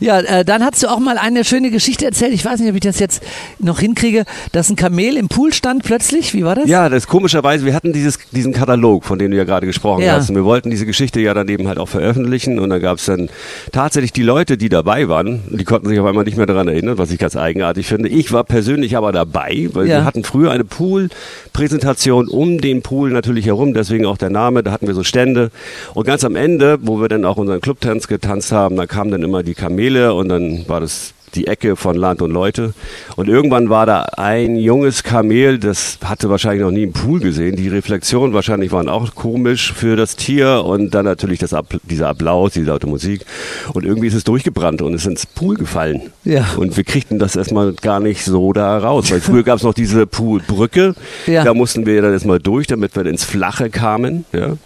Ja, 0.00 0.20
äh, 0.20 0.44
dann 0.44 0.62
hast 0.62 0.82
du 0.82 0.88
auch 0.88 0.98
mal 0.98 1.18
eine 1.18 1.44
schöne 1.44 1.70
Geschichte 1.70 2.04
erzählt. 2.04 2.32
Ich 2.32 2.44
weiß 2.44 2.60
nicht, 2.60 2.68
ob 2.68 2.74
ich 2.74 2.82
das 2.82 2.98
jetzt 2.98 3.22
noch 3.58 3.78
hinkriege, 3.78 4.24
dass 4.52 4.68
ein 4.68 4.76
Kamel 4.76 5.16
im 5.16 5.28
Pool 5.28 5.52
stand 5.54 5.82
plötzlich. 5.82 6.34
Wie 6.34 6.44
war 6.44 6.56
das? 6.56 6.68
Ja, 6.68 6.88
das 6.88 7.04
ist 7.04 7.08
komischerweise, 7.08 7.64
wir 7.64 7.74
hatten 7.74 7.92
dieses, 7.92 8.18
diesen 8.32 8.52
Katalog, 8.52 9.04
von 9.04 9.18
dem 9.18 9.30
du 9.30 9.36
ja 9.36 9.44
gerade 9.44 9.66
gesprochen 9.66 10.02
Ja. 10.02 10.14
hast. 10.14 10.28
Und 10.30 10.36
wir 10.36 10.44
wollten 10.44 10.70
diese 10.70 10.84
Geschichte 10.84 11.20
ja 11.20 11.32
dann 11.32 11.48
eben 11.48 11.68
halt 11.68 11.78
auch 11.78 11.88
veröffentlichen. 11.88 12.58
Und 12.58 12.70
da 12.70 12.78
gab 12.80 12.98
es 12.98 13.06
dann 13.06 13.28
tatsächlich 13.72 14.12
die 14.12 14.22
Leute, 14.22 14.58
die 14.58 14.68
dabei 14.68 15.08
waren, 15.08 15.42
die 15.48 15.64
konnten 15.64 15.88
sich 15.88 15.98
auf 16.00 16.06
einmal 16.06 16.24
nicht 16.24 16.36
mehr 16.36 16.46
daran 16.46 16.68
erinnern, 16.68 16.98
was 16.98 17.10
ich 17.10 17.18
ganz 17.18 17.36
eigenartig 17.36 17.86
finde. 17.86 18.08
Ich 18.08 18.32
war 18.32 18.44
persönlich 18.44 18.83
aber 18.96 19.10
dabei, 19.12 19.68
weil 19.72 19.88
Ja. 19.88 19.98
wir 19.98 20.04
hatten 20.04 20.22
früher 20.24 20.50
eine 20.50 20.64
Pool-Präsentation 20.64 22.28
um 22.28 22.60
den 22.60 22.82
Pool 22.82 23.10
natürlich 23.10 23.46
herum, 23.46 23.74
deswegen 23.74 24.06
auch 24.06 24.18
der 24.18 24.30
Name, 24.30 24.62
da 24.62 24.70
hatten 24.70 24.86
wir 24.86 24.94
so 24.94 25.02
Stände. 25.04 25.50
Und 25.94 26.06
ganz 26.06 26.24
am 26.24 26.36
Ende, 26.36 26.78
wo 26.82 27.00
wir 27.00 27.08
dann 27.08 27.24
auch 27.24 27.36
unseren 27.36 27.60
Clubtanz 27.60 28.06
getanzt 28.08 28.52
haben, 28.52 28.76
da 28.76 28.86
kamen 28.86 29.10
dann 29.10 29.22
immer 29.22 29.42
die 29.42 29.54
Kamele 29.54 30.14
und 30.14 30.28
dann 30.28 30.68
war 30.68 30.80
das 30.80 31.14
die 31.34 31.46
Ecke 31.46 31.76
von 31.76 31.96
Land 31.96 32.22
und 32.22 32.30
Leute. 32.30 32.74
Und 33.16 33.28
irgendwann 33.28 33.70
war 33.70 33.86
da 33.86 34.02
ein 34.16 34.56
junges 34.56 35.02
Kamel, 35.02 35.58
das 35.58 35.98
hatte 36.04 36.30
wahrscheinlich 36.30 36.62
noch 36.62 36.70
nie 36.70 36.84
einen 36.84 36.92
Pool 36.92 37.20
gesehen. 37.20 37.56
Die 37.56 37.68
Reflexionen 37.68 38.34
wahrscheinlich 38.34 38.72
waren 38.72 38.88
auch 38.88 39.14
komisch 39.14 39.72
für 39.72 39.96
das 39.96 40.16
Tier 40.16 40.64
und 40.64 40.94
dann 40.94 41.04
natürlich 41.04 41.38
das 41.38 41.52
App 41.52 41.80
dieser 41.84 42.08
Applaus, 42.08 42.52
diese 42.52 42.66
laute 42.66 42.86
Musik. 42.86 43.24
Und 43.72 43.84
irgendwie 43.84 44.08
ist 44.08 44.14
es 44.14 44.24
durchgebrannt 44.24 44.82
und 44.82 44.94
ist 44.94 45.06
ins 45.06 45.26
Pool 45.26 45.56
gefallen. 45.56 46.02
Ja. 46.24 46.46
Und 46.56 46.76
wir 46.76 46.84
kriegten 46.84 47.18
das 47.18 47.36
erstmal 47.36 47.72
gar 47.74 48.00
nicht 48.00 48.24
so 48.24 48.52
da 48.52 48.78
raus, 48.78 49.10
weil 49.10 49.20
früher 49.20 49.42
gab 49.42 49.58
es 49.58 49.64
noch 49.64 49.74
diese 49.74 50.06
Poolbrücke. 50.06 50.94
Ja. 51.26 51.44
Da 51.44 51.54
mussten 51.54 51.86
wir 51.86 52.00
dann 52.02 52.12
erstmal 52.12 52.38
durch, 52.38 52.66
damit 52.66 52.96
wir 52.96 53.04
ins 53.06 53.24
Flache 53.24 53.70
kamen. 53.70 54.24
Ja. 54.32 54.56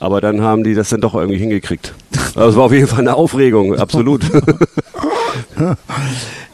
Aber 0.00 0.20
dann 0.20 0.42
haben 0.42 0.62
die 0.62 0.74
das 0.74 0.90
dann 0.90 1.00
doch 1.00 1.14
irgendwie 1.14 1.38
hingekriegt. 1.38 1.92
Also 2.34 2.50
es 2.50 2.56
war 2.56 2.64
auf 2.64 2.72
jeden 2.72 2.86
Fall 2.86 3.00
eine 3.00 3.14
Aufregung, 3.14 3.74
absolut. 3.74 4.22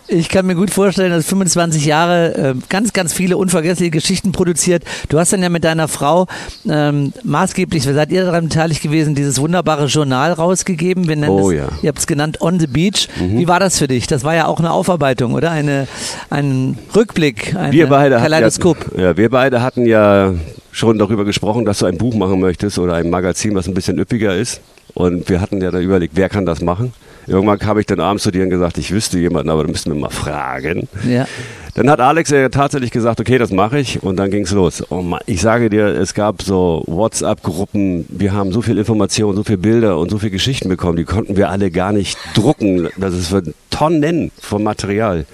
Ich 0.06 0.28
kann 0.28 0.44
mir 0.44 0.54
gut 0.54 0.70
vorstellen, 0.70 1.10
dass 1.10 1.24
25 1.26 1.86
Jahre 1.86 2.34
äh, 2.34 2.54
ganz, 2.68 2.92
ganz 2.92 3.14
viele 3.14 3.38
unvergessliche 3.38 3.90
Geschichten 3.90 4.32
produziert. 4.32 4.84
Du 5.08 5.18
hast 5.18 5.32
dann 5.32 5.42
ja 5.42 5.48
mit 5.48 5.64
deiner 5.64 5.88
Frau 5.88 6.26
ähm, 6.68 7.14
maßgeblich, 7.22 7.84
seid 7.84 8.12
ihr 8.12 8.24
daran 8.26 8.48
beteiligt 8.48 8.82
gewesen, 8.82 9.14
dieses 9.14 9.40
wunderbare 9.40 9.86
Journal 9.86 10.32
rausgegeben. 10.32 11.08
Wir 11.08 11.16
nennen 11.16 11.30
Oh 11.30 11.50
es, 11.50 11.56
ja. 11.56 11.64
Mhm. 11.64 11.78
Ihr 11.80 11.88
habt 11.88 11.98
es 12.00 12.06
genannt 12.06 12.42
On 12.42 12.60
the 12.60 12.66
Beach. 12.66 13.08
Wie 13.18 13.48
war 13.48 13.60
das 13.60 13.78
für 13.78 13.88
dich? 13.88 14.06
Das 14.06 14.24
war 14.24 14.34
ja 14.34 14.46
auch 14.46 14.58
eine 14.58 14.72
Aufarbeitung, 14.72 15.32
oder? 15.32 15.50
Eine, 15.50 15.88
ein 16.28 16.76
Rückblick, 16.94 17.56
ein 17.56 17.72
wir 17.72 17.86
beide 17.86 18.16
hatten 18.16 18.24
Kaleidoskop. 18.24 18.96
Ja, 18.96 19.02
ja, 19.02 19.16
wir 19.16 19.30
beide 19.30 19.62
hatten 19.62 19.86
ja 19.86 20.34
schon 20.70 20.98
darüber 20.98 21.24
gesprochen, 21.24 21.64
dass 21.64 21.78
du 21.78 21.86
ein 21.86 21.96
Buch 21.96 22.14
machen 22.14 22.40
möchtest 22.40 22.78
oder 22.78 22.94
ein 22.94 23.08
Magazin, 23.08 23.54
was 23.54 23.66
ein 23.68 23.74
bisschen 23.74 23.98
üppiger 23.98 24.36
ist. 24.36 24.60
Und 24.92 25.30
wir 25.30 25.40
hatten 25.40 25.62
ja 25.62 25.70
da 25.70 25.80
überlegt, 25.80 26.14
wer 26.14 26.28
kann 26.28 26.44
das 26.44 26.60
machen? 26.60 26.92
Irgendwann 27.26 27.60
habe 27.60 27.80
ich 27.80 27.86
dann 27.86 28.00
abends 28.00 28.22
zu 28.22 28.30
dir 28.30 28.42
und 28.42 28.50
gesagt, 28.50 28.78
ich 28.78 28.90
wüsste 28.90 29.18
jemanden, 29.18 29.50
aber 29.50 29.64
da 29.64 29.70
müssten 29.70 29.92
wir 29.92 30.00
mal 30.00 30.10
fragen. 30.10 30.88
Ja. 31.08 31.26
Dann 31.74 31.90
hat 31.90 31.98
Alex 32.00 32.30
ja 32.30 32.48
tatsächlich 32.50 32.92
gesagt, 32.92 33.20
okay, 33.20 33.36
das 33.36 33.50
mache 33.50 33.80
ich 33.80 34.00
und 34.02 34.16
dann 34.16 34.30
ging's 34.30 34.52
los. 34.52 34.84
Oh 34.90 35.02
Mann, 35.02 35.20
ich 35.26 35.40
sage 35.40 35.70
dir, 35.70 35.86
es 35.86 36.14
gab 36.14 36.42
so 36.42 36.84
WhatsApp-Gruppen, 36.86 38.06
wir 38.08 38.32
haben 38.32 38.52
so 38.52 38.62
viel 38.62 38.78
Information, 38.78 39.34
so 39.34 39.42
viele 39.42 39.58
Bilder 39.58 39.98
und 39.98 40.08
so 40.08 40.18
viele 40.18 40.30
Geschichten 40.30 40.68
bekommen, 40.68 40.96
die 40.96 41.04
konnten 41.04 41.36
wir 41.36 41.50
alle 41.50 41.72
gar 41.72 41.92
nicht 41.92 42.16
drucken. 42.34 42.88
Das 42.96 43.12
ist 43.12 43.28
für 43.28 43.42
Tonnen 43.70 44.30
von 44.38 44.62
Material. 44.62 45.26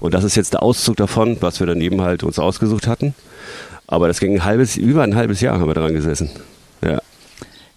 Und 0.00 0.14
das 0.14 0.24
ist 0.24 0.34
jetzt 0.34 0.54
der 0.54 0.64
Auszug 0.64 0.96
davon, 0.96 1.36
was 1.40 1.60
wir 1.60 1.68
dann 1.68 1.80
eben 1.80 2.00
halt 2.00 2.24
uns 2.24 2.40
ausgesucht 2.40 2.88
hatten. 2.88 3.14
Aber 3.86 4.08
das 4.08 4.18
ging 4.18 4.34
ein 4.34 4.44
halbes, 4.44 4.76
über 4.76 5.02
ein 5.02 5.14
halbes 5.14 5.40
Jahr 5.40 5.60
haben 5.60 5.68
wir 5.68 5.74
dran 5.74 5.94
gesessen. 5.94 6.30
Ja. 6.82 7.00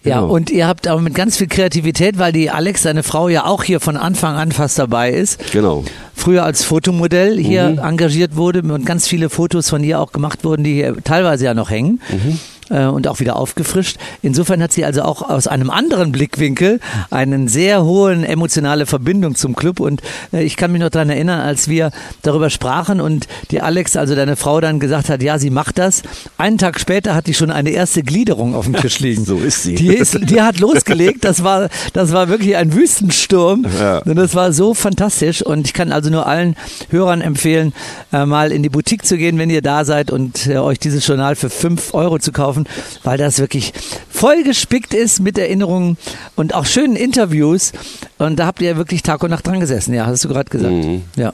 Ja, 0.08 0.20
Genau. 0.20 0.32
und 0.32 0.50
ihr 0.50 0.66
habt 0.66 0.86
aber 0.86 1.00
mit 1.00 1.14
ganz 1.14 1.36
viel 1.36 1.46
Kreativität, 1.48 2.18
weil 2.18 2.32
die 2.32 2.50
Alex, 2.50 2.82
seine 2.82 3.02
Frau, 3.02 3.28
ja 3.28 3.44
auch 3.44 3.62
hier 3.64 3.80
von 3.80 3.96
Anfang 3.96 4.36
an 4.36 4.52
fast 4.52 4.78
dabei 4.78 5.10
ist. 5.12 5.52
Genau. 5.52 5.84
Früher 6.14 6.44
als 6.44 6.64
Fotomodell 6.64 7.38
hier 7.38 7.68
Mhm. 7.70 7.78
engagiert 7.78 8.34
wurde 8.36 8.62
und 8.62 8.84
ganz 8.84 9.06
viele 9.06 9.28
Fotos 9.30 9.70
von 9.70 9.84
ihr 9.84 10.00
auch 10.00 10.12
gemacht 10.12 10.44
wurden, 10.44 10.64
die 10.64 10.74
hier 10.74 10.96
teilweise 11.04 11.44
ja 11.44 11.54
noch 11.54 11.70
hängen. 11.70 12.00
Mhm. 12.10 12.38
Äh, 12.70 12.84
Und 12.84 13.08
auch 13.08 13.20
wieder 13.20 13.36
aufgefrischt. 13.36 13.96
Insofern 14.22 14.62
hat 14.62 14.72
sie 14.72 14.84
also 14.84 15.02
auch 15.02 15.22
aus 15.22 15.46
einem 15.46 15.70
anderen 15.70 16.12
Blickwinkel 16.12 16.80
einen 17.10 17.48
sehr 17.48 17.84
hohen 17.84 18.24
emotionale 18.24 18.86
Verbindung 18.86 19.34
zum 19.34 19.56
Club. 19.56 19.80
Und 19.80 20.02
äh, 20.32 20.42
ich 20.42 20.56
kann 20.56 20.72
mich 20.72 20.80
noch 20.80 20.90
daran 20.90 21.10
erinnern, 21.10 21.40
als 21.40 21.68
wir 21.68 21.90
darüber 22.22 22.50
sprachen 22.50 23.00
und 23.00 23.26
die 23.50 23.60
Alex, 23.60 23.96
also 23.96 24.14
deine 24.14 24.36
Frau, 24.36 24.60
dann 24.60 24.80
gesagt 24.80 25.08
hat, 25.08 25.22
ja, 25.22 25.38
sie 25.38 25.50
macht 25.50 25.78
das. 25.78 26.02
Einen 26.36 26.58
Tag 26.58 26.80
später 26.80 27.14
hat 27.14 27.26
die 27.26 27.34
schon 27.34 27.50
eine 27.50 27.70
erste 27.70 28.02
Gliederung 28.02 28.54
auf 28.54 28.64
dem 28.64 28.74
Tisch 28.74 29.00
liegen. 29.00 29.24
So 29.24 29.38
ist 29.38 29.62
sie. 29.62 29.74
Die, 29.74 29.94
ist, 29.94 30.18
die 30.30 30.40
hat 30.42 30.58
losgelegt. 30.60 31.24
Das 31.24 31.44
war, 31.44 31.68
das 31.92 32.12
war 32.12 32.28
wirklich 32.28 32.56
ein 32.56 32.74
Wüstensturm. 32.74 33.66
Ja. 33.78 33.98
Und 33.98 34.16
das 34.16 34.34
war 34.34 34.52
so 34.52 34.74
fantastisch. 34.74 35.42
Und 35.42 35.66
ich 35.66 35.72
kann 35.72 35.92
also 35.92 36.10
nur 36.10 36.26
allen 36.26 36.56
Hörern 36.90 37.20
empfehlen, 37.20 37.72
äh, 38.12 38.24
mal 38.24 38.52
in 38.52 38.62
die 38.62 38.68
Boutique 38.68 39.04
zu 39.04 39.16
gehen, 39.16 39.38
wenn 39.38 39.50
ihr 39.50 39.62
da 39.62 39.84
seid 39.84 40.10
und 40.10 40.46
äh, 40.46 40.58
euch 40.58 40.78
dieses 40.78 41.06
Journal 41.06 41.36
für 41.36 41.50
5 41.50 41.94
Euro 41.94 42.18
zu 42.18 42.32
kaufen, 42.32 42.57
weil 43.04 43.18
das 43.18 43.38
wirklich 43.38 43.72
voll 44.10 44.42
gespickt 44.42 44.94
ist 44.94 45.20
mit 45.20 45.36
Erinnerungen 45.38 45.98
und 46.36 46.54
auch 46.54 46.66
schönen 46.66 46.96
Interviews. 46.96 47.72
Und 48.18 48.38
da 48.38 48.46
habt 48.46 48.60
ihr 48.62 48.76
wirklich 48.76 49.02
Tag 49.02 49.22
und 49.22 49.30
Nacht 49.30 49.46
dran 49.46 49.60
gesessen. 49.60 49.94
Ja, 49.94 50.06
hast 50.06 50.24
du 50.24 50.28
gerade 50.28 50.48
gesagt. 50.50 50.74
Ja. 51.16 51.32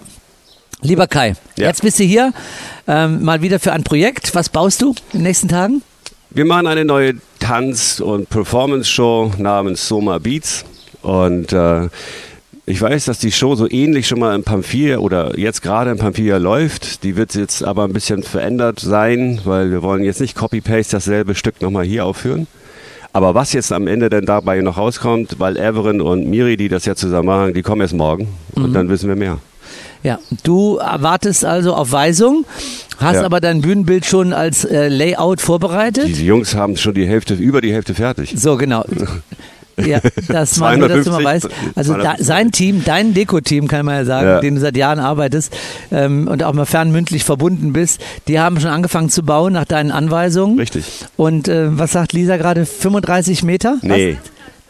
Lieber 0.82 1.06
Kai, 1.06 1.34
Ja. 1.56 1.68
jetzt 1.68 1.82
bist 1.82 1.98
du 1.98 2.04
hier 2.04 2.32
ähm, 2.86 3.22
mal 3.24 3.40
wieder 3.40 3.58
für 3.58 3.72
ein 3.72 3.84
Projekt. 3.84 4.34
Was 4.34 4.48
baust 4.50 4.82
du 4.82 4.90
in 5.12 5.20
den 5.20 5.22
nächsten 5.22 5.48
Tagen? 5.48 5.82
Wir 6.30 6.44
machen 6.44 6.66
eine 6.66 6.84
neue 6.84 7.14
Tanz- 7.38 8.00
und 8.00 8.28
Performance-Show 8.28 9.32
namens 9.38 9.86
Soma 9.88 10.18
Beats. 10.18 10.64
Und 11.00 11.52
äh, 11.52 11.88
ich 12.66 12.80
weiß, 12.80 13.04
dass 13.04 13.18
die 13.18 13.30
Show 13.32 13.54
so 13.56 13.70
ähnlich 13.70 14.08
schon 14.08 14.18
mal 14.20 14.34
im 14.34 14.42
Pamphilia 14.42 14.98
oder 14.98 15.38
jetzt 15.38 15.60
gerade 15.62 15.90
im 15.90 15.98
Pamphilia 15.98 16.38
läuft. 16.38 17.04
Die 17.04 17.16
wird 17.16 17.34
jetzt 17.34 17.62
aber 17.62 17.84
ein 17.84 17.92
bisschen 17.92 18.22
verändert 18.22 18.80
sein, 18.80 19.40
weil 19.44 19.70
wir 19.70 19.82
wollen 19.82 20.02
jetzt 20.02 20.20
nicht 20.20 20.34
Copy-Paste 20.34 20.96
dasselbe 20.96 21.34
Stück 21.34 21.60
nochmal 21.60 21.84
hier 21.84 22.06
aufführen. 22.06 22.46
Aber 23.12 23.34
was 23.34 23.52
jetzt 23.52 23.70
am 23.70 23.86
Ende 23.86 24.08
denn 24.08 24.24
dabei 24.24 24.60
noch 24.60 24.76
rauskommt, 24.78 25.36
weil 25.38 25.56
Everin 25.56 26.00
und 26.00 26.26
Miri, 26.26 26.56
die 26.56 26.68
das 26.68 26.84
ja 26.84 26.96
zusammen 26.96 27.26
machen, 27.26 27.54
die 27.54 27.62
kommen 27.62 27.80
erst 27.82 27.94
morgen 27.94 28.28
und 28.54 28.72
dann 28.72 28.88
wissen 28.88 29.08
wir 29.08 29.14
mehr. 29.16 29.38
Ja, 30.02 30.18
du 30.42 30.78
wartest 30.78 31.44
also 31.44 31.74
auf 31.74 31.92
Weisung, 31.92 32.44
hast 32.98 33.16
Ja. 33.16 33.24
aber 33.24 33.40
dein 33.40 33.60
Bühnenbild 33.60 34.04
schon 34.04 34.32
als 34.32 34.64
äh, 34.64 34.88
Layout 34.88 35.40
vorbereitet. 35.40 36.08
Diese 36.08 36.24
Jungs 36.24 36.54
haben 36.54 36.76
schon 36.76 36.94
die 36.94 37.06
Hälfte, 37.06 37.34
über 37.34 37.60
die 37.60 37.72
Hälfte 37.72 37.94
fertig. 37.94 38.34
So, 38.36 38.56
genau. 38.56 38.84
Ja, 39.76 40.00
das 40.28 40.58
mal 40.58 40.76
nur, 40.76 40.88
dass 40.88 41.04
du 41.04 41.10
mal 41.10 41.22
250, 41.22 41.24
weißt. 41.24 41.76
Also 41.76 41.92
da, 41.94 42.00
250. 42.16 42.26
sein 42.26 42.52
Team, 42.52 42.82
dein 42.84 43.14
Deko-Team, 43.14 43.68
kann 43.68 43.86
man 43.86 43.96
ja 43.96 44.04
sagen, 44.04 44.26
Ja. 44.26 44.40
den 44.40 44.54
du 44.54 44.60
seit 44.60 44.76
Jahren 44.76 44.98
arbeitest 44.98 45.56
ähm, 45.90 46.28
und 46.28 46.42
auch 46.42 46.52
mal 46.52 46.66
fernmündlich 46.66 47.24
verbunden 47.24 47.72
bist, 47.72 48.00
die 48.28 48.38
haben 48.40 48.60
schon 48.60 48.70
angefangen 48.70 49.10
zu 49.10 49.22
bauen 49.22 49.52
nach 49.52 49.64
deinen 49.64 49.90
Anweisungen. 49.90 50.58
Richtig. 50.58 50.84
Und 51.16 51.48
äh, 51.48 51.76
was 51.78 51.92
sagt 51.92 52.12
Lisa 52.12 52.36
gerade? 52.36 52.66
35 52.66 53.42
Meter? 53.42 53.78
Nee, 53.82 54.16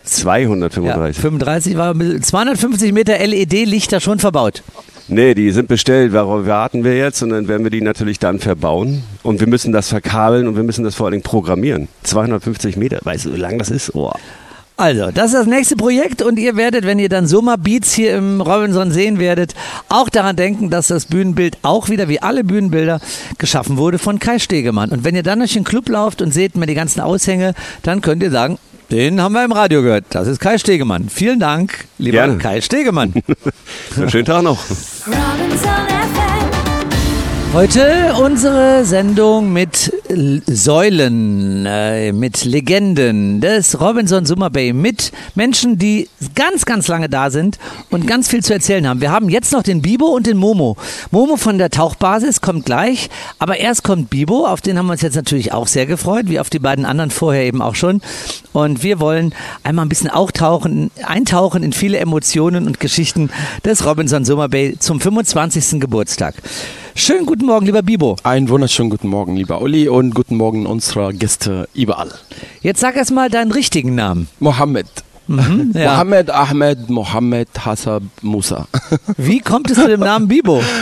Was? 0.04 0.20
Ja, 0.22 0.30
235. 0.30 1.20
35 1.22 1.76
war 1.76 1.94
250 1.94 2.92
Meter 2.92 3.18
LED-Lichter 3.18 4.00
schon 4.00 4.18
verbaut. 4.18 4.62
Nee, 5.08 5.34
die 5.34 5.50
sind 5.50 5.68
bestellt. 5.68 6.14
Darauf 6.14 6.46
warten 6.46 6.84
wir 6.84 6.96
jetzt 6.96 7.22
und 7.22 7.30
dann 7.30 7.46
werden 7.48 7.62
wir 7.64 7.70
die 7.70 7.80
natürlich 7.82 8.18
dann 8.18 8.38
verbauen. 8.38 9.02
Und 9.22 9.40
wir 9.40 9.46
müssen 9.46 9.72
das 9.72 9.88
verkabeln 9.88 10.46
und 10.46 10.56
wir 10.56 10.62
müssen 10.62 10.84
das 10.84 10.94
vor 10.94 11.06
allen 11.06 11.12
Dingen 11.12 11.22
programmieren. 11.24 11.88
250 12.04 12.76
Meter, 12.76 13.00
weißt 13.02 13.26
du, 13.26 13.34
wie 13.34 13.38
lang 13.38 13.58
das 13.58 13.70
ist? 13.70 13.94
Oh. 13.94 14.12
Also, 14.76 15.12
das 15.12 15.26
ist 15.26 15.34
das 15.34 15.46
nächste 15.46 15.76
Projekt 15.76 16.20
und 16.20 16.37
ihr 16.37 16.56
werdet, 16.56 16.84
wenn 16.84 16.98
ihr 16.98 17.08
dann 17.08 17.28
Summer 17.28 17.56
Beats 17.56 17.94
hier 17.94 18.16
im 18.16 18.40
Robinson 18.40 18.90
sehen 18.90 19.20
werdet, 19.20 19.54
auch 19.88 20.08
daran 20.08 20.34
denken, 20.34 20.68
dass 20.68 20.88
das 20.88 21.06
Bühnenbild 21.06 21.58
auch 21.62 21.90
wieder 21.90 22.08
wie 22.08 22.20
alle 22.20 22.42
Bühnenbilder 22.42 23.00
geschaffen 23.38 23.76
wurde 23.76 24.00
von 24.00 24.18
Kai 24.18 24.40
Stegemann. 24.40 24.90
Und 24.90 25.04
wenn 25.04 25.14
ihr 25.14 25.22
dann 25.22 25.38
durch 25.38 25.52
den 25.52 25.62
Club 25.62 25.88
lauft 25.88 26.22
und 26.22 26.34
seht 26.34 26.56
mir 26.56 26.66
die 26.66 26.74
ganzen 26.74 27.00
Aushänge, 27.00 27.54
dann 27.82 28.00
könnt 28.00 28.20
ihr 28.24 28.32
sagen, 28.32 28.58
den 28.90 29.20
haben 29.20 29.32
wir 29.34 29.44
im 29.44 29.52
Radio 29.52 29.80
gehört. 29.80 30.06
Das 30.10 30.26
ist 30.26 30.40
Kai 30.40 30.58
Stegemann. 30.58 31.08
Vielen 31.08 31.38
Dank, 31.38 31.87
lieber 31.98 32.18
Gerne. 32.18 32.38
Kai 32.38 32.60
Stegemann. 32.60 33.14
Einen 33.96 34.10
schönen 34.10 34.24
Tag 34.24 34.42
noch. 34.42 34.58
Heute 37.52 38.14
unsere 38.20 38.84
Sendung 38.84 39.52
mit 39.52 39.93
Säulen, 40.06 41.64
äh, 41.66 42.12
mit 42.12 42.44
Legenden 42.44 43.40
des 43.40 43.80
Robinson 43.80 44.26
Summer 44.26 44.50
Bay, 44.50 44.74
mit 44.74 45.12
Menschen, 45.34 45.78
die 45.78 46.10
ganz, 46.34 46.66
ganz 46.66 46.88
lange 46.88 47.08
da 47.08 47.30
sind 47.30 47.58
und 47.90 48.06
ganz 48.06 48.28
viel 48.28 48.44
zu 48.44 48.52
erzählen 48.52 48.86
haben. 48.86 49.00
Wir 49.00 49.10
haben 49.10 49.30
jetzt 49.30 49.52
noch 49.52 49.62
den 49.62 49.80
Bibo 49.80 50.06
und 50.06 50.26
den 50.26 50.36
Momo. 50.36 50.76
Momo 51.10 51.36
von 51.36 51.56
der 51.56 51.70
Tauchbasis 51.70 52.42
kommt 52.42 52.66
gleich, 52.66 53.08
aber 53.38 53.56
erst 53.56 53.82
kommt 53.82 54.10
Bibo, 54.10 54.46
auf 54.46 54.60
den 54.60 54.76
haben 54.76 54.86
wir 54.86 54.92
uns 54.92 55.00
jetzt 55.02 55.16
natürlich 55.16 55.52
auch 55.52 55.66
sehr 55.66 55.86
gefreut, 55.86 56.26
wie 56.28 56.38
auf 56.38 56.50
die 56.50 56.58
beiden 56.58 56.84
anderen 56.84 57.10
vorher 57.10 57.44
eben 57.44 57.62
auch 57.62 57.74
schon. 57.74 58.02
Und 58.52 58.82
wir 58.82 59.00
wollen 59.00 59.34
einmal 59.62 59.86
ein 59.86 59.88
bisschen 59.88 60.10
auch 60.10 60.30
tauchen, 60.30 60.90
eintauchen 61.02 61.62
in 61.62 61.72
viele 61.72 61.98
Emotionen 61.98 62.66
und 62.66 62.78
Geschichten 62.78 63.30
des 63.64 63.86
Robinson 63.86 64.26
Summer 64.26 64.50
Bay 64.50 64.76
zum 64.78 65.00
25. 65.00 65.80
Geburtstag. 65.80 66.34
Schönen 66.96 67.26
guten 67.26 67.46
Morgen, 67.46 67.66
lieber 67.66 67.83
Bibo. 67.83 68.14
Einen 68.22 68.48
wunderschönen 68.48 68.88
guten 68.88 69.09
Morgen, 69.09 69.35
lieber 69.37 69.61
Uli, 69.61 69.88
und 69.88 70.14
guten 70.14 70.37
Morgen 70.37 70.64
unserer 70.64 71.12
Gäste 71.12 71.68
überall. 71.74 72.12
Jetzt 72.62 72.78
sag 72.80 72.94
erst 72.96 73.11
mal 73.11 73.28
deinen 73.28 73.50
richtigen 73.50 73.96
Namen. 73.96 74.28
Mohammed. 74.38 74.87
Mhm, 75.26 75.72
ja. 75.74 75.90
Mohammed 75.92 76.30
Ahmed 76.30 76.90
Mohammed 76.90 77.48
Hassab 77.64 78.04
Musa. 78.22 78.68
Wie 79.16 79.40
kommt 79.40 79.70
es 79.70 79.78
zu 79.78 79.88
dem 79.88 80.00
Namen 80.00 80.28
Bibo? 80.28 80.62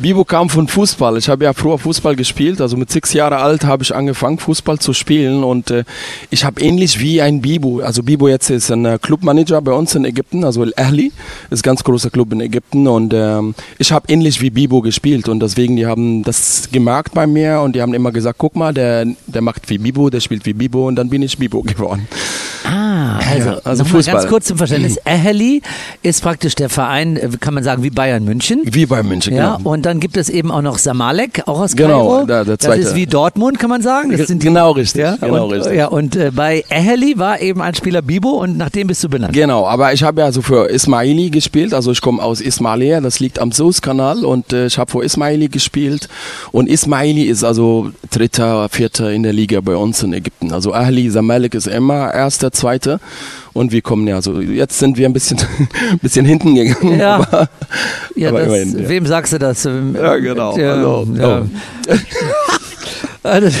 Bibo 0.00 0.24
kam 0.24 0.48
von 0.48 0.68
Fußball. 0.68 1.16
Ich 1.18 1.28
habe 1.28 1.44
ja 1.44 1.52
früher 1.52 1.78
Fußball 1.78 2.16
gespielt. 2.16 2.60
Also 2.60 2.76
mit 2.76 2.90
sechs 2.90 3.12
Jahren 3.12 3.34
alt 3.34 3.64
habe 3.64 3.82
ich 3.82 3.94
angefangen, 3.94 4.38
Fußball 4.38 4.78
zu 4.78 4.92
spielen. 4.92 5.44
Und 5.44 5.70
äh, 5.70 5.84
ich 6.30 6.44
habe 6.44 6.60
ähnlich 6.60 7.00
wie 7.00 7.20
ein 7.22 7.40
Bibo. 7.40 7.80
Also 7.80 8.02
Bibo 8.02 8.28
jetzt 8.28 8.50
ist 8.50 8.70
ein 8.70 8.84
äh, 8.84 8.98
Clubmanager 9.00 9.60
bei 9.62 9.72
uns 9.72 9.94
in 9.94 10.04
Ägypten, 10.04 10.44
also 10.44 10.62
El 10.62 10.72
Ahli, 10.76 11.12
ist 11.50 11.60
ein 11.60 11.62
ganz 11.62 11.84
großer 11.84 12.10
Club 12.10 12.32
in 12.32 12.40
Ägypten. 12.40 12.86
Und 12.86 13.12
ähm, 13.14 13.54
ich 13.78 13.92
habe 13.92 14.12
ähnlich 14.12 14.40
wie 14.40 14.50
Bibo 14.50 14.80
gespielt. 14.80 15.28
Und 15.28 15.40
deswegen, 15.40 15.76
die 15.76 15.86
haben 15.86 16.22
das 16.22 16.68
gemerkt 16.72 17.14
bei 17.14 17.26
mir 17.26 17.60
und 17.60 17.74
die 17.76 17.82
haben 17.82 17.94
immer 17.94 18.12
gesagt, 18.12 18.38
guck 18.38 18.56
mal, 18.56 18.72
der, 18.74 19.06
der 19.26 19.42
macht 19.42 19.68
wie 19.70 19.78
Bibo, 19.78 20.10
der 20.10 20.20
spielt 20.20 20.46
wie 20.46 20.52
Bibo. 20.52 20.86
Und 20.88 20.96
dann 20.96 21.08
bin 21.08 21.22
ich 21.22 21.38
Bibo 21.38 21.62
geworden. 21.62 22.06
Ah, 22.64 23.18
also, 23.18 23.50
Ja, 23.50 23.60
also 23.64 23.82
mal 23.84 23.90
Fußball. 23.90 24.14
ganz 24.14 24.28
kurz 24.28 24.46
zum 24.46 24.56
Verständnis. 24.58 24.98
Ahly 25.04 25.62
ist 26.02 26.22
praktisch 26.22 26.54
der 26.54 26.68
Verein, 26.68 27.16
äh, 27.16 27.28
kann 27.40 27.54
man 27.54 27.64
sagen, 27.64 27.82
wie 27.82 27.90
Bayern 27.90 28.24
München. 28.24 28.60
Wie 28.64 28.86
bei 28.86 29.02
München, 29.02 29.34
Ja, 29.34 29.56
genau. 29.56 29.70
Und 29.72 29.86
dann 29.86 30.00
gibt 30.00 30.16
es 30.16 30.28
eben 30.28 30.50
auch 30.50 30.62
noch 30.62 30.78
Samalek, 30.78 31.42
auch 31.46 31.60
aus 31.60 31.74
Genau, 31.76 32.08
Kairo. 32.08 32.26
da- 32.26 32.44
der 32.44 32.56
das 32.56 32.66
zweite. 32.66 32.80
ist 32.82 32.94
wie 32.94 33.06
Dortmund, 33.06 33.58
kann 33.58 33.70
man 33.70 33.82
sagen. 33.82 34.16
Das 34.16 34.26
sind 34.28 34.42
genau 34.42 34.72
richtig. 34.72 35.02
ja, 35.02 35.16
genau 35.16 35.46
und, 35.46 35.52
richtig. 35.52 35.74
ja, 35.74 35.86
und 35.88 36.14
äh, 36.16 36.30
bei 36.30 36.64
Ahly 36.70 37.18
war 37.18 37.40
eben 37.40 37.60
ein 37.62 37.74
Spieler 37.74 38.02
Bibo 38.02 38.30
und 38.30 38.56
nach 38.58 38.70
dem 38.70 38.86
bist 38.86 39.02
du 39.02 39.08
benannt. 39.08 39.32
Genau, 39.32 39.66
aber 39.66 39.92
ich 39.92 40.02
habe 40.02 40.20
ja 40.20 40.30
so 40.30 40.42
für 40.42 40.68
Ismaili 40.70 41.30
gespielt, 41.30 41.74
also 41.74 41.90
ich 41.90 42.00
komme 42.00 42.22
aus 42.22 42.40
Ismailia, 42.40 43.00
das 43.00 43.18
liegt 43.20 43.38
am 43.38 43.50
Suezkanal 43.50 44.24
und 44.24 44.52
äh, 44.52 44.66
ich 44.66 44.78
habe 44.78 44.90
für 44.90 45.02
Ismaili 45.02 45.48
gespielt 45.48 46.08
und 46.52 46.68
Ismaili 46.68 47.22
ist 47.24 47.42
also 47.44 47.90
dritter, 48.10 48.68
vierter 48.68 49.10
in 49.10 49.22
der 49.22 49.32
Liga 49.32 49.60
bei 49.60 49.74
uns 49.76 50.02
in 50.02 50.12
Ägypten. 50.12 50.52
Also 50.52 50.72
Ahli 50.72 51.10
Zamalek 51.10 51.54
ist 51.54 51.66
immer 51.66 52.12
erster, 52.12 52.52
zweiter 52.52 53.00
und 53.54 53.72
wir 53.72 53.82
kommen 53.82 54.06
ja 54.08 54.20
so, 54.22 54.40
jetzt 54.40 54.78
sind 54.78 54.96
wir 54.96 55.06
ein 55.06 55.12
bisschen, 55.12 55.38
ein 55.90 55.98
bisschen 56.02 56.24
hinten 56.24 56.54
gegangen, 56.54 56.98
Ja. 56.98 57.16
aber, 57.16 57.48
Ja, 58.16 58.28
aber 58.30 58.38
das, 58.40 58.48
immerhin, 58.48 58.82
ja. 58.82 58.88
wem 58.88 59.06
sagst 59.06 59.32
du 59.32 59.38
das? 59.38 59.64
Ja, 59.64 60.16
genau. 60.16 60.56
Ja, 60.58 60.74
Also, 60.74 61.08
ja. 61.16 61.42
oh. 61.88 61.92
Also, 63.24 63.56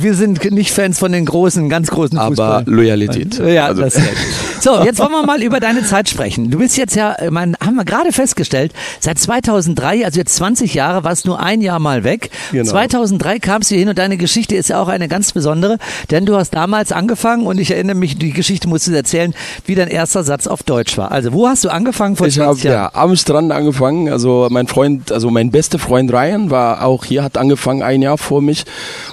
wir 0.00 0.14
sind 0.14 0.42
nicht 0.52 0.70
Fans 0.72 0.98
von 0.98 1.12
den 1.12 1.26
großen, 1.26 1.68
ganz 1.68 1.90
großen 1.90 2.16
aber 2.16 2.28
Fußball. 2.28 2.64
Loyalität. 2.66 3.38
Ja, 3.46 3.66
also, 3.66 3.82
das 3.82 3.96
ist 3.96 4.00
recht. 4.06 4.16
So, 4.62 4.84
jetzt 4.84 5.00
wollen 5.00 5.10
wir 5.10 5.26
mal 5.26 5.42
über 5.42 5.58
deine 5.58 5.82
Zeit 5.84 6.08
sprechen. 6.08 6.48
Du 6.48 6.58
bist 6.58 6.76
jetzt 6.76 6.94
ja, 6.94 7.14
äh, 7.14 7.32
mein, 7.32 7.56
haben 7.60 7.74
wir 7.74 7.84
gerade 7.84 8.12
festgestellt, 8.12 8.72
seit 9.00 9.18
2003, 9.18 10.04
also 10.04 10.20
jetzt 10.20 10.36
20 10.36 10.74
Jahre, 10.74 11.02
warst 11.02 11.26
nur 11.26 11.40
ein 11.40 11.62
Jahr 11.62 11.80
mal 11.80 12.04
weg. 12.04 12.30
Genau. 12.52 12.70
2003 12.70 13.40
kamst 13.40 13.72
du 13.72 13.74
hin 13.74 13.88
und 13.88 13.98
deine 13.98 14.16
Geschichte 14.16 14.54
ist 14.54 14.68
ja 14.68 14.80
auch 14.80 14.86
eine 14.86 15.08
ganz 15.08 15.32
besondere, 15.32 15.78
denn 16.12 16.26
du 16.26 16.36
hast 16.36 16.50
damals 16.50 16.92
angefangen 16.92 17.44
und 17.44 17.58
ich 17.58 17.72
erinnere 17.72 17.96
mich, 17.96 18.18
die 18.18 18.30
Geschichte 18.30 18.68
musst 18.68 18.86
du 18.86 18.92
erzählen, 18.92 19.34
wie 19.66 19.74
dein 19.74 19.88
erster 19.88 20.22
Satz 20.22 20.46
auf 20.46 20.62
Deutsch 20.62 20.96
war. 20.96 21.10
Also, 21.10 21.32
wo 21.32 21.48
hast 21.48 21.64
du 21.64 21.68
angefangen 21.68 22.14
vor 22.14 22.28
Ich 22.28 22.38
habe 22.38 22.50
20 22.50 22.62
Jahren? 22.62 22.74
ja 22.74 22.90
am 22.94 23.16
Strand 23.16 23.50
angefangen. 23.50 24.10
Also 24.10 24.46
mein 24.48 24.68
Freund, 24.68 25.10
also 25.10 25.28
mein 25.30 25.50
bester 25.50 25.80
Freund 25.80 26.12
Ryan 26.12 26.52
war 26.52 26.84
auch 26.84 27.04
hier, 27.04 27.24
hat 27.24 27.36
angefangen 27.36 27.82
ein 27.82 28.00
Jahr 28.00 28.16
vor 28.16 28.40
mich 28.40 28.62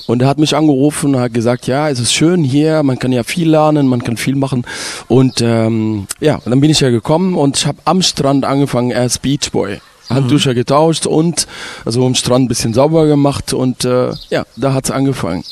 und 0.05 0.21
er 0.21 0.27
hat 0.27 0.37
mich 0.37 0.55
angerufen 0.55 1.15
und 1.15 1.21
hat 1.21 1.33
gesagt, 1.33 1.65
ja, 1.65 1.89
es 1.89 1.99
ist 1.99 2.13
schön 2.13 2.43
hier, 2.43 2.83
man 2.83 2.99
kann 2.99 3.11
ja 3.11 3.23
viel 3.23 3.49
lernen, 3.49 3.87
man 3.87 4.03
kann 4.03 4.15
viel 4.15 4.35
machen 4.35 4.63
und 5.07 5.38
ähm, 5.41 6.07
ja, 6.19 6.35
und 6.35 6.49
dann 6.49 6.59
bin 6.59 6.69
ich 6.69 6.79
ja 6.79 6.89
gekommen 6.89 7.35
und 7.35 7.57
ich 7.57 7.65
habe 7.65 7.79
am 7.85 8.01
Strand 8.01 8.45
angefangen 8.45 8.93
als 8.93 9.19
Beachboy. 9.19 9.79
Handtücher 10.09 10.55
getauscht 10.55 11.05
und 11.05 11.45
also 11.85 12.03
am 12.05 12.15
Strand 12.15 12.45
ein 12.45 12.47
bisschen 12.47 12.73
sauber 12.73 13.05
gemacht 13.05 13.53
und 13.53 13.85
äh, 13.85 14.11
ja, 14.31 14.45
da 14.55 14.73
hat's 14.73 14.89
angefangen. 14.89 15.43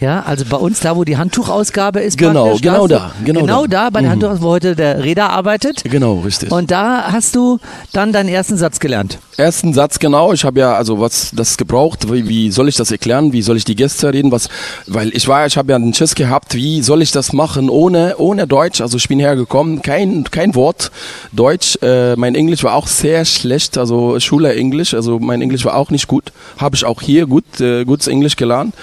Ja, 0.00 0.20
also 0.20 0.46
bei 0.48 0.56
uns 0.56 0.80
da, 0.80 0.96
wo 0.96 1.04
die 1.04 1.18
Handtuchausgabe 1.18 2.00
ist. 2.00 2.16
Genau, 2.16 2.56
genau 2.56 2.86
da, 2.86 3.12
genau 3.22 3.40
genau 3.40 3.66
da. 3.66 3.84
da, 3.84 3.90
bei 3.90 4.00
der 4.00 4.10
Handtuch, 4.10 4.40
wo 4.40 4.48
heute 4.48 4.74
der 4.74 5.04
Räder 5.04 5.28
arbeitet. 5.28 5.82
Genau, 5.84 6.20
richtig. 6.20 6.50
Und 6.50 6.70
da 6.70 7.12
hast 7.12 7.36
du 7.36 7.58
dann 7.92 8.10
deinen 8.10 8.30
ersten 8.30 8.56
Satz 8.56 8.80
gelernt. 8.80 9.18
Ersten 9.36 9.74
Satz 9.74 9.98
genau. 9.98 10.32
Ich 10.32 10.44
habe 10.44 10.60
ja 10.60 10.74
also 10.74 11.00
was 11.00 11.32
das 11.34 11.58
gebraucht. 11.58 12.10
Wie, 12.10 12.28
wie 12.28 12.50
soll 12.50 12.68
ich 12.68 12.76
das 12.76 12.90
erklären? 12.90 13.34
Wie 13.34 13.42
soll 13.42 13.58
ich 13.58 13.66
die 13.66 13.74
Gäste 13.74 14.12
reden? 14.12 14.32
Was? 14.32 14.48
Weil 14.86 15.14
ich 15.14 15.28
war, 15.28 15.46
ich 15.46 15.58
habe 15.58 15.72
ja 15.72 15.76
einen 15.76 15.92
Schiss 15.92 16.14
gehabt. 16.14 16.54
Wie 16.54 16.82
soll 16.82 17.02
ich 17.02 17.12
das 17.12 17.34
machen 17.34 17.68
ohne 17.68 18.16
ohne 18.16 18.46
Deutsch? 18.46 18.80
Also 18.80 18.96
ich 18.96 19.08
bin 19.08 19.18
hergekommen, 19.18 19.82
kein 19.82 20.24
kein 20.30 20.54
Wort 20.54 20.90
Deutsch. 21.32 21.76
Äh, 21.82 22.16
mein 22.16 22.34
Englisch 22.34 22.64
war 22.64 22.74
auch 22.74 22.86
sehr 22.86 23.26
schlecht. 23.26 23.76
Also 23.76 24.18
Schule 24.20 24.54
Englisch. 24.54 24.94
Also 24.94 25.18
mein 25.18 25.42
Englisch 25.42 25.64
war 25.66 25.74
auch 25.74 25.90
nicht 25.90 26.06
gut. 26.06 26.32
Habe 26.56 26.76
ich 26.76 26.86
auch 26.86 27.02
hier 27.02 27.26
gut 27.26 27.60
äh, 27.60 27.84
gutes 27.84 28.08
Englisch 28.08 28.36
gelernt. 28.36 28.74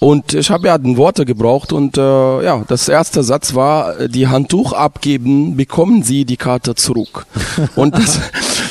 Und 0.00 0.32
ich 0.32 0.50
habe 0.50 0.68
ja 0.68 0.78
den 0.78 0.96
Worte 0.96 1.24
gebraucht 1.24 1.72
und 1.72 1.98
äh, 1.98 2.00
ja, 2.44 2.64
das 2.68 2.88
erste 2.88 3.24
Satz 3.24 3.54
war, 3.54 3.98
äh, 3.98 4.08
die 4.08 4.28
Handtuch 4.28 4.72
abgeben, 4.72 5.56
bekommen 5.56 6.04
Sie 6.04 6.24
die 6.24 6.36
Karte 6.36 6.76
zurück. 6.76 7.26
Und 7.74 7.96
das, 7.96 8.20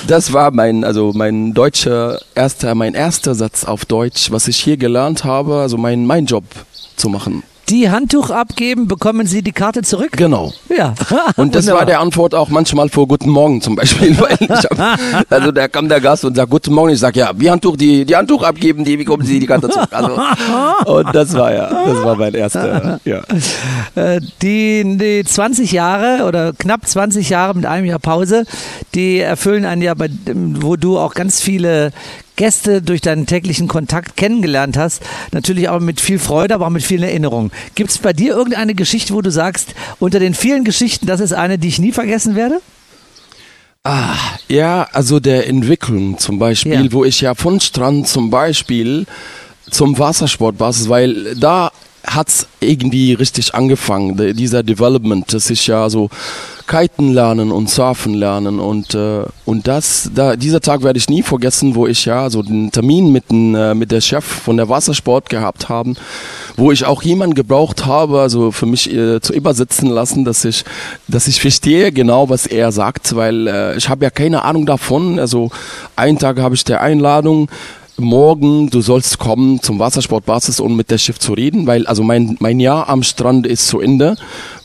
das 0.07 0.31
war 0.31 0.51
mein, 0.51 0.85
also 0.85 1.11
mein 1.13 1.53
deutscher 1.53 2.19
erster, 2.33 2.75
mein 2.75 2.93
erster 2.93 3.35
Satz 3.35 3.65
auf 3.65 3.83
Deutsch, 3.83 4.31
was 4.31 4.47
ich 4.47 4.57
hier 4.57 4.77
gelernt 4.77 5.25
habe, 5.25 5.55
also 5.55 5.77
mein, 5.77 6.05
mein 6.05 6.25
Job 6.25 6.45
zu 6.95 7.09
machen. 7.09 7.43
Die 7.69 7.89
Handtuch 7.89 8.29
abgeben, 8.29 8.87
bekommen 8.87 9.27
Sie 9.27 9.41
die 9.41 9.51
Karte 9.51 9.81
zurück? 9.81 10.11
Genau. 10.13 10.53
Ja. 10.69 10.95
Und 11.35 11.53
das 11.53 11.65
Wunderbar. 11.65 11.79
war 11.81 11.85
der 11.85 11.99
Antwort 11.99 12.33
auch 12.33 12.47
manchmal 12.47 12.87
vor 12.87 13.09
Guten 13.09 13.29
Morgen 13.29 13.61
zum 13.61 13.75
Beispiel. 13.75 14.17
Weil 14.19 14.37
ich 14.39 14.49
hab, 14.49 14.99
also 15.29 15.51
da 15.51 15.67
kam 15.67 15.89
der 15.89 15.99
Gast 15.99 16.23
und 16.23 16.35
sagt 16.35 16.49
Guten 16.49 16.73
Morgen. 16.73 16.91
Ich 16.91 16.99
sag 16.99 17.17
ja, 17.17 17.33
die 17.33 17.51
Handtuch, 17.51 17.75
die, 17.75 18.05
die 18.05 18.15
Handtuch 18.15 18.43
abgeben, 18.43 18.85
die 18.85 18.95
bekommen 18.95 19.25
Sie 19.25 19.41
die 19.41 19.45
Karte 19.47 19.67
zurück. 19.67 19.89
Also, 19.91 20.17
und 20.93 21.13
das 21.13 21.33
war 21.33 21.53
ja, 21.53 21.69
das 21.69 22.03
war 22.05 22.15
mein 22.15 22.33
erster. 22.35 23.01
Ja. 23.03 23.21
Äh, 23.95 24.21
Die, 24.41 24.97
die 24.97 25.23
20 25.25 25.73
Jahre 25.73 26.23
oder 26.25 26.53
knapp 26.53 26.87
20 26.87 27.29
Jahre 27.29 27.53
mit 27.53 27.65
einem 27.65 27.85
Jahr 27.85 27.99
Pause, 27.99 28.45
die 28.95 29.19
erfüllen 29.19 29.65
ein 29.65 29.81
Jahr, 29.81 29.95
bei, 29.95 30.09
wo 30.25 30.77
du 30.77 30.97
auch 30.97 31.13
ganz 31.13 31.41
viele 31.41 31.91
Gäste 32.37 32.81
durch 32.81 33.01
deinen 33.01 33.25
täglichen 33.25 33.67
Kontakt 33.67 34.15
kennengelernt 34.15 34.77
hast. 34.77 35.01
Natürlich 35.33 35.67
auch 35.67 35.81
mit 35.81 35.99
viel 35.99 36.19
Freude, 36.19 36.53
aber 36.55 36.67
auch 36.67 36.71
mit 36.71 36.83
vielen 36.83 37.03
Erinnerungen. 37.03 37.51
Gibt 37.75 37.89
es 37.89 37.97
bei 37.97 38.13
dir 38.13 38.33
irgendeine 38.33 38.73
Geschichte, 38.75 39.13
wo 39.13 39.21
du 39.21 39.31
sagst, 39.31 39.75
unter 39.99 40.19
den 40.19 40.33
vielen 40.33 40.63
Geschichten, 40.63 41.05
das 41.05 41.19
ist 41.19 41.33
eine, 41.33 41.57
die 41.57 41.67
ich 41.67 41.79
nie 41.79 41.91
vergessen 41.91 42.35
werde? 42.35 42.61
Ja, 44.47 44.87
also 44.91 45.19
der 45.19 45.47
Entwicklung 45.47 46.17
zum 46.17 46.39
Beispiel, 46.39 46.73
Ja. 46.85 46.91
wo 46.91 47.05
ich 47.05 47.21
ja 47.21 47.35
von 47.35 47.59
Strand 47.59 48.07
zum 48.07 48.29
Beispiel 48.29 49.05
zum 49.69 49.97
Wassersportbasis, 49.97 50.89
weil 50.89 51.35
da 51.35 51.71
hat's 52.07 52.47
irgendwie 52.61 53.13
richtig 53.13 53.53
angefangen, 53.53 54.15
de- 54.17 54.33
dieser 54.33 54.63
Development, 54.63 55.31
dass 55.33 55.49
ich 55.49 55.67
ja 55.67 55.89
so 55.89 56.09
Kiten 56.65 57.13
lernen 57.13 57.51
und 57.51 57.69
Surfen 57.69 58.13
lernen 58.13 58.59
und 58.59 58.93
äh, 58.95 59.23
und 59.45 59.67
das 59.67 60.09
da 60.13 60.35
dieser 60.35 60.59
Tag 60.61 60.83
werde 60.83 60.97
ich 60.99 61.09
nie 61.09 61.21
vergessen, 61.21 61.75
wo 61.75 61.85
ich 61.87 62.05
ja 62.05 62.29
so 62.29 62.41
den 62.43 62.71
Termin 62.71 63.11
mit 63.11 63.29
den, 63.31 63.55
äh, 63.55 63.73
mit 63.75 63.91
der 63.91 64.01
Chef 64.01 64.25
von 64.25 64.57
der 64.57 64.67
Wassersport 64.67 65.29
gehabt 65.29 65.69
haben, 65.69 65.95
wo 66.57 66.71
ich 66.71 66.85
auch 66.85 67.03
jemanden 67.03 67.35
gebraucht 67.35 67.85
habe, 67.85 68.19
also 68.21 68.51
für 68.51 68.65
mich 68.65 68.91
äh, 68.93 69.21
zu 69.21 69.33
übersetzen 69.33 69.89
lassen, 69.89 70.25
dass 70.25 70.43
ich 70.45 70.65
dass 71.07 71.27
ich 71.27 71.39
verstehe 71.41 71.91
genau, 71.91 72.29
was 72.29 72.45
er 72.47 72.71
sagt, 72.71 73.15
weil 73.15 73.47
äh, 73.47 73.77
ich 73.77 73.87
habe 73.89 74.03
ja 74.03 74.09
keine 74.09 74.43
Ahnung 74.43 74.65
davon. 74.65 75.19
Also 75.19 75.51
einen 75.95 76.19
Tag 76.19 76.39
habe 76.39 76.55
ich 76.55 76.63
der 76.65 76.81
Einladung 76.81 77.49
morgen, 77.99 78.69
du 78.69 78.81
sollst 78.81 79.17
kommen 79.17 79.61
zum 79.61 79.79
Wassersportbasis, 79.79 80.59
um 80.59 80.75
mit 80.75 80.91
der 80.91 80.97
Schiff 80.97 81.19
zu 81.19 81.33
reden, 81.33 81.67
weil 81.67 81.87
also 81.87 82.03
mein, 82.03 82.37
mein 82.39 82.59
Jahr 82.59 82.89
am 82.89 83.03
Strand 83.03 83.47
ist 83.47 83.67
zu 83.67 83.79
Ende 83.79 84.15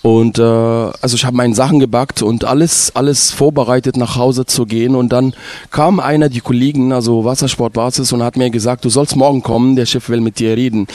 und 0.03 0.39
äh, 0.39 0.43
also 0.43 1.15
ich 1.15 1.25
habe 1.25 1.37
meine 1.37 1.55
Sachen 1.55 1.79
gebackt 1.79 2.23
und 2.23 2.45
alles 2.45 2.91
alles 2.95 3.31
vorbereitet 3.31 3.97
nach 3.97 4.17
Hause 4.17 4.45
zu 4.47 4.67
gehen. 4.67 4.97
Und 4.97 5.11
dann 5.11 5.33
kam 5.71 6.01
einer 6.01 6.29
die 6.29 6.41
Kollegen, 6.41 6.93
also 6.93 7.25
Wassersportbasis 7.25 8.13
und 8.13 8.23
hat 8.23 8.37
mir 8.37 8.51
gesagt, 8.51 8.85
du 8.85 8.91
sollst 8.91 9.15
morgen 9.15 9.43
kommen, 9.43 9.77
der 9.77 9.87
Schiff 9.87 10.09
will 10.09 10.21
mit 10.21 10.41
dir 10.41 10.57
reden. 10.57 10.89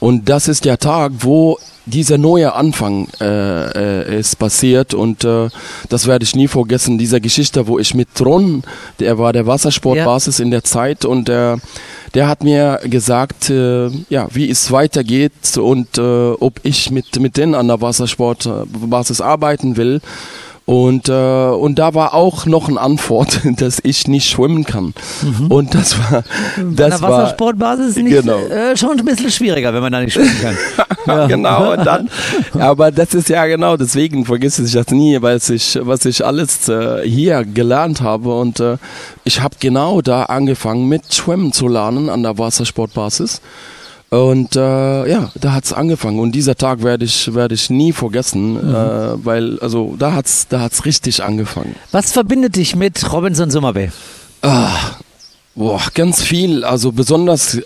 Und 0.00 0.28
das 0.28 0.48
ist 0.48 0.64
der 0.64 0.78
Tag, 0.78 1.12
wo 1.20 1.58
dieser 1.86 2.18
neue 2.18 2.54
Anfang 2.54 3.08
äh, 3.20 4.04
äh, 4.04 4.18
ist 4.18 4.38
passiert. 4.38 4.92
Und 4.92 5.24
äh, 5.24 5.48
das 5.88 6.06
werde 6.06 6.24
ich 6.24 6.34
nie 6.34 6.48
vergessen. 6.48 6.98
Diese 6.98 7.20
Geschichte, 7.20 7.66
wo 7.66 7.78
ich 7.78 7.94
mit 7.94 8.08
Ron, 8.20 8.62
der 8.98 9.18
war 9.18 9.32
der 9.32 9.46
Wassersportbasis 9.46 10.40
in 10.40 10.50
der 10.50 10.64
Zeit. 10.64 11.04
Und 11.04 11.28
der, 11.28 11.58
der 12.14 12.28
hat 12.28 12.42
mir 12.42 12.80
gesagt, 12.84 13.50
äh, 13.50 13.88
ja, 14.08 14.28
wie 14.32 14.48
es 14.50 14.70
weitergeht 14.70 15.56
und 15.56 15.98
äh, 15.98 16.32
ob 16.32 16.60
ich 16.62 16.90
mit 16.90 17.18
mit 17.20 17.36
denen 17.36 17.54
an 17.54 17.68
der 17.68 17.80
Wassersportbasis 17.80 19.20
arbeiten 19.20 19.76
will. 19.76 20.00
Und, 20.68 21.08
äh, 21.08 21.12
und 21.12 21.78
da 21.78 21.94
war 21.94 22.12
auch 22.12 22.44
noch 22.44 22.68
eine 22.68 22.78
Antwort, 22.78 23.40
dass 23.56 23.78
ich 23.84 24.06
nicht 24.06 24.28
schwimmen 24.28 24.64
kann. 24.64 24.92
Und 25.48 25.74
das 25.74 25.98
war, 25.98 26.24
Bei 26.58 26.88
das 26.90 26.92
einer 26.92 27.00
war, 27.00 27.10
Wassersportbasis 27.22 27.96
nicht, 27.96 28.20
Genau. 28.20 28.36
äh, 28.36 28.76
schon 28.76 28.98
ein 28.98 29.04
bisschen 29.06 29.30
schwieriger, 29.30 29.72
wenn 29.72 29.80
man 29.80 29.92
da 29.92 30.00
nicht 30.02 30.12
schwimmen 30.12 30.36
kann. 30.42 30.56
Ja. 31.06 31.26
genau, 31.26 31.72
und 31.72 31.86
dann, 31.86 32.10
aber 32.58 32.90
das 32.90 33.14
ist 33.14 33.30
ja 33.30 33.46
genau, 33.46 33.78
deswegen 33.78 34.26
vergesse 34.26 34.62
ich 34.64 34.72
das 34.72 34.88
nie, 34.90 35.22
weil 35.22 35.38
ich, 35.48 35.78
was 35.80 36.04
ich 36.04 36.22
alles 36.22 36.68
äh, 36.68 37.00
hier 37.08 37.46
gelernt 37.46 38.02
habe 38.02 38.38
und 38.38 38.60
äh, 38.60 38.76
ich 39.24 39.40
habe 39.40 39.56
genau 39.58 40.02
da 40.02 40.24
angefangen 40.24 40.86
mit 40.86 41.14
Schwimmen 41.14 41.54
zu 41.54 41.66
lernen 41.66 42.10
an 42.10 42.22
der 42.24 42.36
Wassersportbasis. 42.36 43.40
Und 44.10 44.56
äh, 44.56 45.10
ja, 45.10 45.30
da 45.34 45.52
hat's 45.52 45.72
angefangen 45.72 46.18
und 46.18 46.32
dieser 46.32 46.56
Tag 46.56 46.82
werde 46.82 47.04
ich 47.04 47.34
werde 47.34 47.54
ich 47.54 47.68
nie 47.68 47.92
vergessen, 47.92 48.56
äh, 48.56 49.24
weil 49.24 49.58
also 49.60 49.96
da 49.98 50.14
hat's 50.14 50.48
da 50.48 50.60
hat's 50.60 50.86
richtig 50.86 51.22
angefangen. 51.22 51.76
Was 51.92 52.12
verbindet 52.12 52.56
dich 52.56 52.74
mit 52.74 53.12
Robinson 53.12 53.50
Summer 53.50 53.74
Bay? 53.74 53.90
Boah, 55.54 55.82
ganz 55.92 56.22
viel. 56.22 56.64
Also 56.64 56.92
besonders 56.92 57.58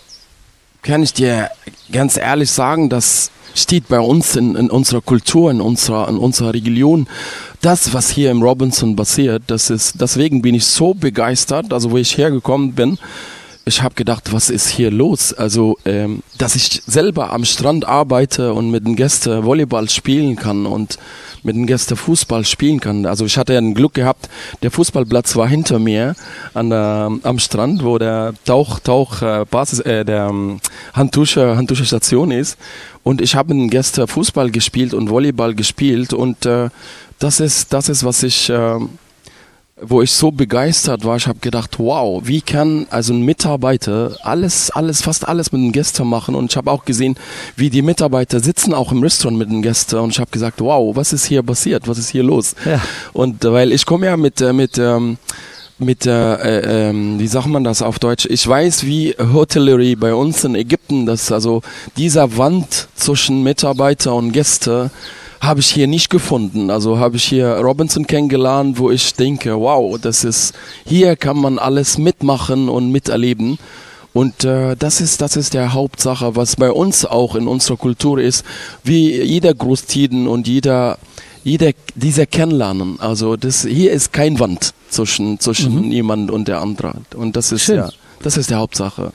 kann 0.83 1.03
ich 1.03 1.13
dir 1.13 1.51
ganz 1.93 2.17
ehrlich 2.17 2.51
sagen, 2.51 2.89
das 2.89 3.31
steht 3.55 3.89
bei 3.89 4.01
uns 4.01 4.35
in, 4.35 4.57
in 4.57 4.71
unserer 4.71 5.01
Kultur, 5.01 5.51
in 5.51 5.61
unserer, 5.61 6.09
in 6.09 6.17
unserer 6.17 6.55
Religion. 6.55 7.07
Das, 7.61 7.93
was 7.93 8.11
hier 8.11 8.31
im 8.31 8.43
Robinson 8.43 8.97
passiert, 8.97 9.43
das 9.47 9.71
ist, 9.71 10.01
deswegen 10.01 10.43
bin 10.43 10.55
ich 10.55 10.65
so 10.65 10.95
begeistert, 10.95 11.73
also 11.73 11.91
wo 11.91 11.99
ich 11.99 12.17
hergekommen 12.17 12.73
bin. 12.73 12.99
Ich 13.65 13.81
habe 13.81 13.95
gedacht, 13.95 14.33
was 14.33 14.51
ist 14.51 14.69
hier 14.69 14.91
los? 14.91 15.33
Also, 15.33 15.79
ähm, 15.85 16.25
dass 16.37 16.57
ich 16.57 16.83
selber 16.85 17.33
am 17.33 17.45
Strand 17.45 17.87
arbeite 17.87 18.55
und 18.55 18.73
mit 18.73 18.85
den 18.85 18.97
Gästen 18.97 19.45
Volleyball 19.45 19.89
spielen 19.89 20.35
kann 20.35 20.67
und 20.67 20.99
mit 21.45 21.55
den 21.55 21.67
Gästen 21.67 21.95
Fußball 21.95 22.45
spielen 22.45 22.81
kann. 22.81 23.07
Also 23.07 23.25
ich 23.25 23.39
hatte 23.39 23.57
ein 23.57 23.75
Glück 23.75 23.95
gehabt, 23.95 24.29
der 24.63 24.73
Fußballplatz 24.73 25.37
war 25.37 25.47
hinter 25.47 25.79
mir 25.79 26.17
an 26.55 26.71
der, 26.71 27.11
am 27.23 27.39
Strand, 27.39 27.85
wo 27.85 27.99
der 27.99 28.35
Tauch, 28.45 28.81
Tauch, 28.81 29.23
äh, 29.23 29.45
Basis, 29.49 29.79
äh, 29.81 30.05
der 30.05 30.27
ähm, 30.29 30.61
Handtusche, 30.93 31.57
Handtusche 31.57 31.85
Station 31.85 32.33
ist. 32.33 32.59
Und 33.05 33.21
ich 33.21 33.37
habe 33.37 33.55
mit 33.55 33.63
den 33.63 33.71
Gästen 33.71 34.09
Fußball 34.09 34.51
gespielt 34.51 34.93
und 34.93 35.09
Volleyball 35.09 35.55
gespielt 35.55 36.13
und 36.13 36.47
äh, 36.47 36.69
das 37.23 37.39
ist, 37.39 37.73
das 37.73 37.89
ist, 37.89 38.03
was 38.03 38.25
ich, 38.25 38.51
äh, 38.51 38.79
wo 39.85 40.03
ich 40.03 40.13
so 40.13 40.31
begeistert 40.31 41.05
war, 41.05 41.17
ich 41.17 41.27
habe 41.27 41.41
gedacht, 41.41 41.79
wow, 41.79 42.23
wie 42.25 42.41
kann 42.41 42.87
also 42.91 43.13
ein 43.13 43.23
Mitarbeiter 43.23 44.17
alles, 44.23 44.71
alles, 44.71 45.03
fast 45.03 45.27
alles 45.27 45.53
mit 45.53 45.61
den 45.61 45.73
Gästen 45.73 46.07
machen 46.07 46.35
und 46.35 46.51
ich 46.51 46.57
habe 46.57 46.71
auch 46.71 46.85
gesehen, 46.85 47.17
wie 47.57 47.71
die 47.71 47.83
Mitarbeiter 47.83 48.41
sitzen 48.41 48.75
auch 48.75 48.93
im 48.93 49.03
Restaurant 49.03 49.39
mit 49.39 49.51
den 49.51 49.63
Gästen 49.63 49.97
und 49.97 50.11
ich 50.11 50.21
habe 50.21 50.31
gesagt, 50.31 50.61
wow, 50.61 50.95
was 50.95 51.13
ist 51.13 51.27
hier 51.27 51.43
passiert, 51.43 51.89
was 51.89 51.99
ist 51.99 52.11
hier 52.11 52.23
los? 52.23 52.55
Ja. 52.65 52.81
Und 53.13 53.45
äh, 53.45 53.53
weil 53.53 53.73
ich 53.73 53.85
komme 53.85 54.07
ja 54.07 54.17
mit, 54.17 54.41
äh, 54.41 54.53
mit, 54.53 54.79
ähm, 54.79 55.19
mit, 55.79 56.07
äh, 56.07 56.35
äh, 56.35 56.91
ähm, 56.91 57.19
wie 57.19 57.27
sagt 57.27 57.47
man 57.47 57.65
das 57.65 57.83
auf 57.83 57.99
Deutsch? 57.99 58.27
Ich 58.27 58.47
weiß, 58.47 58.85
wie 58.85 59.15
Hotellerie 59.19 59.97
bei 59.97 60.15
uns 60.15 60.45
in 60.45 60.55
Ägypten, 60.55 61.07
dass 61.07 61.33
also 61.33 61.63
dieser 61.97 62.37
Wand 62.37 62.89
zwischen 62.95 63.43
Mitarbeiter 63.43 64.15
und 64.15 64.33
Gäste 64.33 64.91
habe 65.43 65.59
ich 65.59 65.67
hier 65.67 65.89
nicht 65.89 66.09
gefunden. 66.09 66.71
Also 66.71 66.99
habe 66.99 67.17
ich 67.17 67.25
hier 67.25 67.49
Robinson 67.57 68.07
kennengelernt, 68.07 68.79
wo 68.79 68.91
ich 68.91 69.15
denke, 69.15 69.59
wow, 69.59 69.99
das 70.01 70.23
ist, 70.23 70.55
hier 70.87 71.17
kann 71.17 71.37
man 71.37 71.59
alles 71.59 71.99
mitmachen 71.99 72.69
und 72.69 72.93
miterleben. 72.93 73.59
Und 74.13 74.45
äh, 74.45 74.77
das 74.77 75.01
ist 75.01 75.21
das 75.21 75.37
ist 75.37 75.55
der 75.55 75.73
Hauptsache, 75.73 76.37
was 76.37 76.57
bei 76.57 76.71
uns 76.71 77.05
auch 77.05 77.35
in 77.35 77.49
unserer 77.49 77.77
Kultur 77.77 78.21
ist, 78.21 78.45
wie 78.85 79.21
jeder 79.21 79.53
Großtiden 79.55 80.29
und 80.29 80.47
jeder 80.47 80.99
jeder 81.45 81.73
dieser 81.95 82.27
kennenlernen. 82.27 83.01
Also 83.01 83.37
das 83.37 83.63
hier 83.63 83.91
ist 83.91 84.13
kein 84.13 84.39
Wand 84.39 84.75
zwischen 84.91 85.41
zwischen 85.41 85.91
jemand 85.91 86.31
und 86.31 86.47
der 86.47 86.61
andere. 86.61 86.93
Und 87.17 87.37
das 87.37 87.53
ist 87.53 87.63
Schön. 87.63 87.77
ja 87.77 87.89
das 88.23 88.37
ist 88.37 88.51
der 88.51 88.59
Hauptsache. 88.59 89.13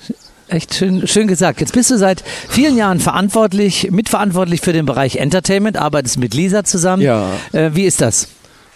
Echt 0.50 0.74
schön, 0.74 1.06
schön 1.08 1.28
gesagt. 1.28 1.60
Jetzt 1.60 1.74
bist 1.74 1.92
du 1.92 1.98
seit 1.98 2.24
vielen 2.48 2.78
Jahren 2.78 3.00
verantwortlich, 3.00 3.90
mitverantwortlich 3.92 4.62
für 4.62 4.72
den 4.72 4.86
Bereich 4.86 5.18
Entertainment, 5.18 5.78
arbeitest 5.78 6.20
mit 6.20 6.34
Lisa 6.34 6.64
zusammen. 6.64 7.02
Ja. 7.02 7.32
Äh, 7.52 7.72
wie 7.74 7.84
ist 7.84 8.00
das? 8.00 8.30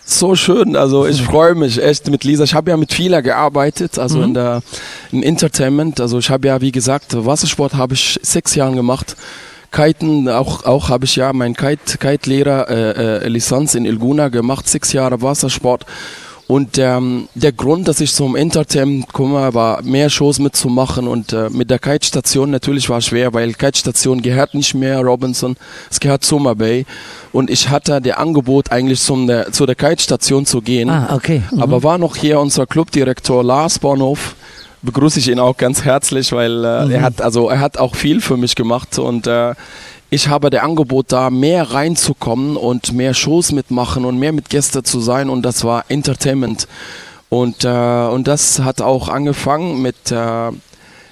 So 0.03 0.35
schön, 0.35 0.75
also 0.75 1.05
ich 1.05 1.21
freue 1.21 1.55
mich 1.55 1.81
echt 1.81 2.09
mit 2.09 2.23
Lisa. 2.23 2.43
Ich 2.43 2.53
habe 2.53 2.71
ja 2.71 2.77
mit 2.77 2.91
vieler 2.91 3.21
gearbeitet, 3.21 3.97
also 3.99 4.21
in 4.21 4.33
der 4.33 4.61
im 5.11 5.23
Entertainment. 5.23 6.01
Also 6.01 6.19
ich 6.19 6.29
habe 6.29 6.47
ja, 6.47 6.59
wie 6.59 6.71
gesagt, 6.71 7.15
Wassersport 7.25 7.75
habe 7.75 7.93
ich 7.93 8.19
sechs 8.21 8.55
Jahren 8.55 8.75
gemacht. 8.75 9.15
Kiten, 9.71 10.27
auch, 10.27 10.65
auch 10.65 10.89
habe 10.89 11.05
ich 11.05 11.15
ja 11.15 11.31
mein 11.31 11.55
Kite, 11.55 11.97
Kite-Lehrer 11.97 12.69
äh, 12.69 13.25
äh, 13.25 13.27
Lizenz 13.29 13.73
in 13.73 13.85
Ilguna 13.85 14.27
gemacht, 14.27 14.67
sechs 14.67 14.91
Jahre 14.91 15.21
Wassersport. 15.21 15.85
Und 16.51 16.77
ähm, 16.77 17.29
der 17.33 17.53
Grund, 17.53 17.87
dass 17.87 18.01
ich 18.01 18.13
zum 18.13 18.35
Entertainment 18.35 19.13
komme, 19.13 19.53
war 19.53 19.81
mehr 19.83 20.09
Shows 20.09 20.37
mitzumachen 20.37 21.07
und 21.07 21.31
äh, 21.31 21.49
mit 21.49 21.69
der 21.69 21.79
Kite-Station 21.79 22.51
natürlich 22.51 22.89
war 22.89 22.99
schwer, 22.99 23.33
weil 23.33 23.53
Kite-Station 23.53 24.21
gehört 24.21 24.53
nicht 24.53 24.73
mehr 24.73 24.99
Robinson, 24.99 25.55
es 25.89 26.01
gehört 26.01 26.25
Summer 26.25 26.55
Bay 26.55 26.85
und 27.31 27.49
ich 27.49 27.69
hatte 27.69 28.01
der 28.01 28.19
Angebot 28.19 28.69
eigentlich 28.69 28.99
zum 28.99 29.27
der, 29.27 29.53
zu 29.53 29.65
der 29.65 29.75
Kite-Station 29.75 30.45
zu 30.45 30.59
gehen, 30.59 30.89
Ah, 30.89 31.15
okay. 31.15 31.41
Mhm. 31.51 31.61
aber 31.61 31.83
war 31.83 31.97
noch 31.97 32.17
hier 32.17 32.37
unser 32.37 32.65
Clubdirektor 32.65 33.45
Lars 33.45 33.79
Bornhof, 33.79 34.35
begrüße 34.81 35.19
ich 35.19 35.29
ihn 35.29 35.39
auch 35.39 35.55
ganz 35.55 35.85
herzlich, 35.85 36.33
weil 36.33 36.65
äh, 36.65 36.91
er 36.95 37.01
hat 37.01 37.21
also 37.21 37.47
er 37.47 37.61
hat 37.61 37.77
auch 37.77 37.95
viel 37.95 38.19
für 38.19 38.35
mich 38.35 38.55
gemacht 38.55 38.99
und 38.99 39.25
äh, 39.25 39.53
ich 40.13 40.27
habe 40.27 40.49
der 40.49 40.63
Angebot 40.63 41.13
da 41.13 41.29
mehr 41.29 41.71
reinzukommen 41.71 42.57
und 42.57 42.91
mehr 42.91 43.13
Shows 43.13 43.53
mitmachen 43.53 44.03
und 44.03 44.19
mehr 44.19 44.33
mit 44.33 44.49
Gästen 44.49 44.83
zu 44.83 44.99
sein 44.99 45.29
und 45.29 45.41
das 45.43 45.63
war 45.63 45.85
Entertainment. 45.87 46.67
Und 47.29 47.63
äh, 47.63 48.07
und 48.07 48.27
das 48.27 48.59
hat 48.59 48.81
auch 48.81 49.07
angefangen 49.07 49.81
mit 49.81 50.11
äh, 50.11 50.51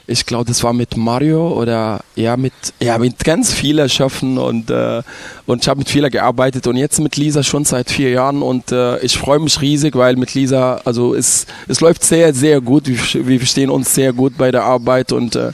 ich 0.09 0.25
glaube, 0.25 0.45
das 0.45 0.63
war 0.63 0.73
mit 0.73 0.97
Mario 0.97 1.53
oder 1.53 2.01
ja 2.15 2.35
mit 2.35 2.53
ja 2.79 2.97
mit 2.97 3.23
ganz 3.23 3.53
vielen 3.53 3.87
Schöpfen 3.87 4.37
und 4.37 4.69
äh, 4.69 5.01
und 5.45 5.61
ich 5.61 5.69
habe 5.69 5.79
mit 5.79 5.89
vielen 5.89 6.09
gearbeitet 6.09 6.65
und 6.67 6.77
jetzt 6.77 6.99
mit 6.99 7.15
Lisa 7.15 7.43
schon 7.43 7.63
seit 7.63 7.91
vier 7.91 8.09
Jahren 8.09 8.41
und 8.41 8.71
äh, 8.71 8.99
ich 8.99 9.17
freue 9.17 9.39
mich 9.39 9.61
riesig, 9.61 9.95
weil 9.95 10.15
mit 10.15 10.33
Lisa 10.33 10.81
also 10.83 11.13
es 11.13 11.45
es 11.67 11.79
läuft 11.79 12.03
sehr 12.03 12.33
sehr 12.33 12.59
gut, 12.59 12.87
wir, 12.87 13.27
wir 13.27 13.37
verstehen 13.37 13.69
uns 13.69 13.93
sehr 13.93 14.11
gut 14.11 14.37
bei 14.37 14.51
der 14.51 14.63
Arbeit 14.63 15.11
und 15.11 15.35
äh, 15.35 15.51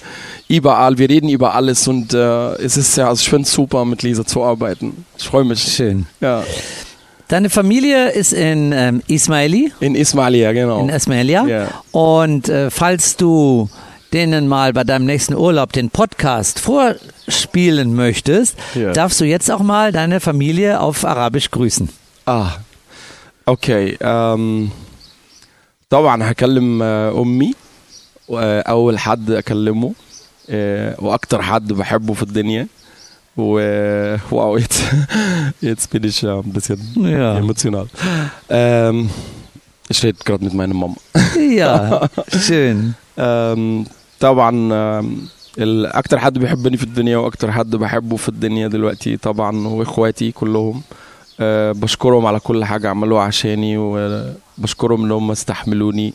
überall, 0.48 0.98
wir 0.98 1.10
reden 1.10 1.30
über 1.30 1.54
alles 1.54 1.88
und 1.88 2.14
äh, 2.14 2.54
es 2.56 2.78
ist 2.78 2.96
ja 2.96 3.10
also 3.10 3.22
ich 3.22 3.30
finde 3.30 3.44
es 3.44 3.52
super 3.52 3.84
mit 3.84 4.04
Lisa 4.04 4.26
zu 4.26 4.44
arbeiten. 4.44 5.06
Ich 5.18 5.26
freue 5.26 5.44
mich. 5.44 5.62
Schön. 5.62 6.06
Ja, 6.22 6.44
Deine 7.28 7.50
Familie 7.50 8.10
ist 8.12 8.34
in 8.34 8.72
ähm, 8.72 9.02
Ismaili, 9.08 9.72
in 9.80 9.96
Ismailia 9.96 10.54
genau. 10.54 10.82
in 10.82 10.90
Ismailia. 10.90 11.46
Ja. 11.48 11.68
Und 11.92 12.50
äh, 12.50 12.70
falls 12.70 13.18
du 13.18 13.68
denen 14.15 14.49
mal 14.49 14.73
bei 14.73 14.85
deinem 14.85 15.07
nächsten 15.07 15.35
Urlaub 15.35 15.73
den 15.73 15.91
Podcast 15.91 16.59
vorspielen 16.59 17.95
möchtest, 17.95 18.57
Ja. 18.75 18.93
darfst 18.93 19.21
du 19.21 19.25
jetzt 19.25 19.51
auch 19.51 19.61
mal 19.61 19.93
deine 19.93 20.21
Familie 20.21 20.81
auf 20.81 21.05
Arabisch 21.05 21.51
grüßen. 21.51 21.89
اه 22.29 22.51
اوكي 23.49 23.97
أم 24.03 24.69
طبعا 25.91 26.31
هكلم 26.31 26.83
آه، 26.83 27.23
امي 27.23 27.55
آه، 28.31 28.61
اول 28.61 28.99
حد 28.99 29.31
اكلمه 29.31 29.93
آه، 30.51 30.97
واكتر 30.99 31.43
حد 31.43 31.73
بحبه 31.73 32.15
في 32.15 32.23
الدنيا 32.23 32.67
و 33.37 33.53
واو 34.31 34.59
jetzt, 34.59 34.83
jetzt 35.63 35.91
bin 35.91 36.05
ich 36.05 36.23
ja 36.23 36.35
ein 36.41 36.53
bisschen 36.53 36.79
Ja. 37.19 37.39
emotional. 37.39 37.87
Ähm, 38.51 39.09
ich 39.89 40.03
rede 40.03 40.19
gerade 40.25 40.45
mit 40.45 40.55
meiner 40.55 40.75
Mama. 40.75 40.97
Ja, 41.61 42.09
schön. 42.47 42.95
أم، 43.19 43.87
طبعا 44.20 44.72
أكتر 45.86 46.20
حد 46.20 46.40
بيحبني 46.40 46.78
في 46.78 46.84
الدنيا 46.84 47.18
وأكتر 47.18 47.52
حد 47.52 47.76
بحبه 47.76 48.16
في 48.16 48.30
الدنيا 48.30 48.68
دلوقتي 48.68 49.18
طبعا 49.18 49.68
وإخواتي 49.68 50.32
كلهم 50.32 50.82
أه، 51.40 51.72
بشكرهم 51.72 52.26
على 52.26 52.40
كل 52.40 52.66
حاجة 52.66 52.90
عملوها 52.90 53.24
عشاني 53.24 53.78
وبشكرهم 53.78 55.04
إن 55.06 55.12
هم 55.12 55.32
استحملوني 55.32 56.14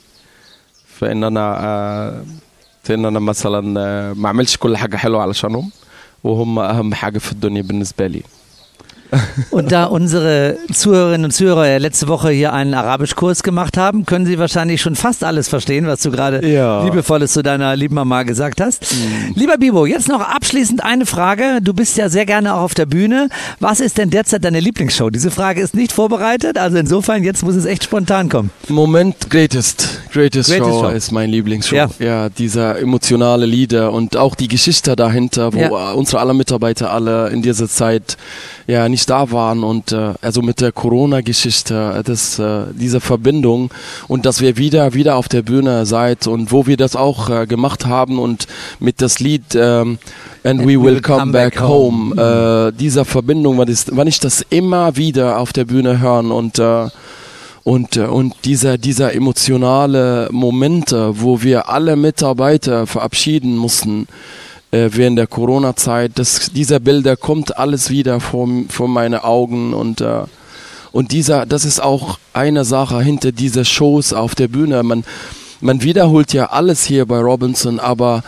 فان 0.86 1.24
أنا 1.24 1.56
أه، 1.58 2.24
إن 2.90 3.04
أنا 3.04 3.18
مثلا 3.18 3.80
أه، 3.80 4.12
ما 4.12 4.26
اعملش 4.26 4.56
كل 4.56 4.76
حاجة 4.76 4.96
حلوة 4.96 5.22
علشانهم 5.22 5.70
وهم 6.24 6.58
أهم 6.58 6.94
حاجة 6.94 7.18
في 7.18 7.32
الدنيا 7.32 7.62
بالنسبة 7.62 8.06
لي. 8.06 8.22
Und 9.50 9.72
da 9.72 9.84
unsere 9.84 10.56
Zuhörerinnen 10.72 11.24
und 11.24 11.30
Zuhörer 11.32 11.66
ja 11.68 11.78
letzte 11.78 12.08
Woche 12.08 12.30
hier 12.30 12.52
einen 12.52 12.74
Arabischkurs 12.74 13.42
gemacht 13.42 13.76
haben, 13.76 14.06
können 14.06 14.26
sie 14.26 14.38
wahrscheinlich 14.38 14.80
schon 14.80 14.94
fast 14.96 15.24
alles 15.24 15.48
verstehen, 15.48 15.86
was 15.86 16.00
du 16.02 16.10
gerade 16.10 16.46
Ja. 16.46 16.84
liebevolles 16.84 17.32
zu 17.32 17.42
deiner 17.42 17.74
lieben 17.76 17.94
Mama 17.94 18.22
gesagt 18.22 18.60
hast. 18.60 18.86
Lieber 19.34 19.56
Bibo, 19.58 19.86
jetzt 19.86 20.08
noch 20.08 20.20
abschließend 20.20 20.84
eine 20.84 21.06
Frage. 21.06 21.60
Du 21.62 21.72
bist 21.74 21.96
ja 21.96 22.08
sehr 22.08 22.26
gerne 22.26 22.54
auch 22.54 22.60
auf 22.62 22.74
der 22.74 22.86
Bühne. 22.86 23.28
Was 23.58 23.80
ist 23.80 23.98
denn 23.98 24.10
derzeit 24.10 24.44
deine 24.44 24.60
Lieblingsshow? 24.60 25.10
Diese 25.10 25.30
Frage 25.30 25.60
ist 25.60 25.74
nicht 25.74 25.92
vorbereitet, 25.92 26.58
also 26.58 26.76
insofern 26.78 27.24
jetzt 27.24 27.42
muss 27.42 27.54
es 27.56 27.64
echt 27.64 27.84
spontan 27.84 28.28
kommen. 28.28 28.50
Moment, 28.68 29.30
Greatest. 29.30 30.00
Greatest, 30.12 30.50
Greatest 30.50 30.70
Show, 30.72 30.82
Show. 30.82 30.88
ist 30.88 31.10
mein 31.12 31.30
Lieblingsshow. 31.30 31.74
Ja. 31.76 31.88
Ja. 31.98 32.28
dieser 32.28 32.78
emotionale 32.78 33.46
Lieder 33.46 33.92
und 33.92 34.16
auch 34.16 34.34
die 34.34 34.48
Geschichte 34.48 34.94
dahinter, 34.96 35.52
wo 35.52 35.58
Ja. 35.58 35.92
unsere 35.92 36.20
aller 36.20 36.34
Mitarbeiter 36.34 36.92
alle 36.92 37.28
in 37.30 37.42
dieser 37.42 37.68
Zeit 37.68 38.16
ja 38.66 38.88
nicht 38.88 38.99
nicht 39.00 39.08
da 39.08 39.30
waren 39.30 39.64
und 39.64 39.92
äh, 39.92 40.12
also 40.20 40.42
mit 40.42 40.60
der 40.60 40.72
Corona-Geschichte, 40.72 41.94
äh, 41.98 42.02
das, 42.02 42.38
äh, 42.38 42.64
diese 42.74 43.00
Verbindung 43.00 43.70
und 44.08 44.26
dass 44.26 44.42
wir 44.42 44.58
wieder 44.58 44.92
wieder 44.92 45.16
auf 45.16 45.28
der 45.28 45.40
Bühne 45.42 45.86
seid 45.86 46.26
und 46.26 46.52
wo 46.52 46.66
wir 46.66 46.76
das 46.76 46.96
auch 46.96 47.30
äh, 47.30 47.46
gemacht 47.46 47.86
haben 47.86 48.18
und 48.18 48.46
mit 48.78 49.00
das 49.00 49.18
Lied 49.18 49.54
ähm, 49.54 49.98
And, 50.42 50.60
we 50.62 50.82
will 50.82 51.00
come, 51.00 51.32
back, 51.32 51.60
home, 51.60 52.14
äh, 52.14 52.72
dieser 52.72 53.04
Verbindung, 53.04 53.58
wann 53.58 53.68
ich, 53.68 53.84
wann 53.90 54.06
ich 54.06 54.20
das 54.20 54.44
immer 54.48 54.96
wieder 54.96 55.38
auf 55.38 55.52
der 55.52 55.64
Bühne 55.64 56.00
hören 56.00 56.30
und 56.30 56.58
äh, 56.58 56.88
und, 57.62 57.98
äh, 57.98 58.04
und 58.04 58.34
dieser, 58.46 58.78
dieser 58.78 59.14
emotionale 59.14 60.28
Momente, 60.32 61.20
wo 61.20 61.42
wir 61.42 61.68
alle 61.68 61.94
Mitarbeiter 61.94 62.86
verabschieden 62.86 63.56
mussten 63.56 64.06
äh, 64.70 64.88
während 64.92 65.18
der 65.18 65.26
Corona-Zeit, 65.26 66.12
dieser 66.54 66.80
Bilder 66.80 67.16
kommt 67.16 67.58
alles 67.58 67.90
wieder 67.90 68.20
vor, 68.20 68.48
vor 68.68 68.88
meine 68.88 69.24
Augen 69.24 69.74
und, 69.74 70.00
äh, 70.00 70.22
und 70.92 71.12
dieser, 71.12 71.46
das 71.46 71.64
ist 71.64 71.80
auch 71.82 72.18
eine 72.32 72.64
Sache 72.64 73.00
hinter 73.00 73.32
dieser 73.32 73.64
Shows 73.64 74.12
auf 74.12 74.34
der 74.34 74.48
Bühne. 74.48 74.82
Man, 74.82 75.04
man 75.60 75.82
wiederholt 75.82 76.32
ja 76.32 76.46
alles 76.46 76.84
hier 76.84 77.06
bei 77.06 77.18
Robinson, 77.20 77.78
aber 77.80 78.22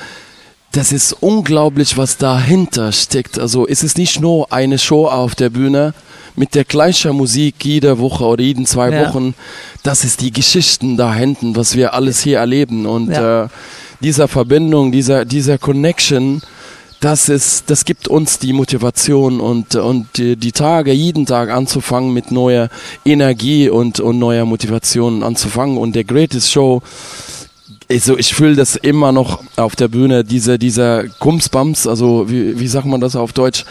das 0.73 0.91
ist 0.91 1.13
unglaublich, 1.21 1.97
was 1.99 2.17
dahinter 2.17 2.93
steckt. 2.93 3.39
Also 3.39 3.67
es 3.67 3.83
ist 3.83 3.99
nicht 3.99 4.21
nur 4.21 4.53
eine 4.53 4.79
Show 4.79 5.07
auf 5.07 5.35
der 5.35 5.51
Bühne, 5.51 5.93
mit 6.35 6.55
der 6.55 6.65
gleichen 6.65 7.13
Musik 7.15 7.57
jede 7.63 7.99
Woche 7.99 8.25
oder 8.25 8.43
jeden 8.43 8.65
zwei 8.65 8.91
Ja. 8.91 9.07
Wochen. 9.07 9.35
Das 9.83 10.03
ist 10.03 10.23
die 10.23 10.33
Geschichten 10.33 10.97
da 10.97 11.15
hinten, 11.15 11.57
was 11.57 11.77
wir 11.77 11.93
alles 11.93 12.21
hier 12.23 12.39
erleben. 12.39 12.87
Und 12.87 13.11
Ja. 13.11 13.45
äh, 13.45 13.49
dieser 14.03 14.29
Verbindung, 14.29 14.93
dieser, 14.93 15.25
dieser 15.25 15.59
Connection, 15.59 16.43
das 17.01 17.29
ist, 17.29 17.69
das 17.69 17.85
gibt 17.85 18.07
uns 18.07 18.39
die 18.39 18.53
Motivation 18.53 19.41
und, 19.41 19.75
und 19.75 20.07
die, 20.17 20.37
die 20.37 20.53
Tage, 20.53 20.93
jeden 20.93 21.27
Tag 21.27 21.51
anzufangen 21.51 22.13
mit 22.13 22.31
neuer 22.31 22.69
Energie 23.05 23.69
und, 23.69 23.99
und 23.99 24.21
neuer 24.21 24.45
Motivation 24.45 25.25
anzufangen. 25.25 25.79
Und 25.79 25.97
der 25.97 26.05
Greatest 26.05 26.53
Show, 26.53 26.81
also 27.91 28.17
ich 28.17 28.35
fühle 28.35 28.55
das 28.55 28.77
immer 28.77 29.11
noch 29.11 29.43
auf 29.57 29.75
der 29.75 29.89
Bühne, 29.89 30.23
diese, 30.23 30.61
dieser 30.61 31.05
Gumsbums, 31.19 31.89
also 31.89 32.31
wie, 32.31 32.61
wie 32.61 32.69
sagt 32.69 32.87
man 32.87 33.01
das 33.01 33.17
auf 33.17 33.33
Deutsch? 33.33 33.65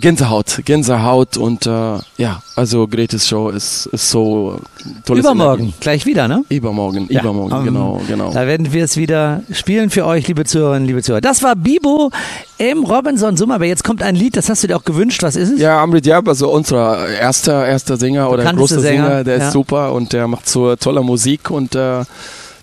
Gänsehaut, 0.00 0.60
Gänsehaut 0.64 1.36
und 1.36 1.66
äh, 1.66 1.98
ja, 2.16 2.42
also 2.56 2.86
Greatest 2.86 3.28
Show 3.28 3.50
ist, 3.50 3.86
ist 3.86 4.10
so 4.10 4.60
tolles 5.04 5.24
Übermorgen, 5.24 5.64
Energie. 5.64 5.78
gleich 5.80 6.06
wieder, 6.06 6.28
ne? 6.28 6.44
Übermorgen, 6.48 7.06
Ja, 7.10 7.20
übermorgen, 7.20 7.56
ähm, 7.56 7.64
genau, 7.64 8.00
genau. 8.06 8.32
Da 8.32 8.46
werden 8.46 8.72
wir 8.72 8.84
es 8.84 8.96
wieder 8.96 9.42
spielen 9.52 9.90
für 9.90 10.06
euch, 10.06 10.26
liebe 10.28 10.44
Zuhörerinnen, 10.44 10.86
liebe 10.86 11.02
Zuhörer. 11.02 11.20
Das 11.20 11.42
war 11.42 11.56
Bibo 11.56 12.10
im 12.58 12.84
Robinson 12.84 13.36
Summer. 13.36 13.56
Aber 13.56 13.66
jetzt 13.66 13.84
kommt 13.84 14.02
ein 14.02 14.16
Lied, 14.16 14.36
das 14.36 14.48
hast 14.48 14.62
du 14.62 14.68
dir 14.68 14.76
auch 14.76 14.84
gewünscht. 14.84 15.22
Was 15.22 15.36
ist 15.36 15.50
es? 15.50 15.60
Ja, 15.60 15.82
Amrit 15.82 16.06
Diab, 16.06 16.28
also 16.28 16.50
unser 16.50 17.08
erster, 17.08 17.66
erster 17.66 17.96
Sänger 17.96 18.30
oder 18.30 18.52
großer 18.52 18.80
Sänger, 18.80 19.06
Sänger, 19.06 19.24
der 19.24 19.38
ja. 19.38 19.46
ist 19.46 19.52
super 19.52 19.92
und 19.92 20.12
der 20.12 20.28
macht 20.28 20.48
so 20.48 20.74
tolle 20.76 21.02
Musik 21.02 21.50
und 21.50 21.74
äh, 21.74 22.04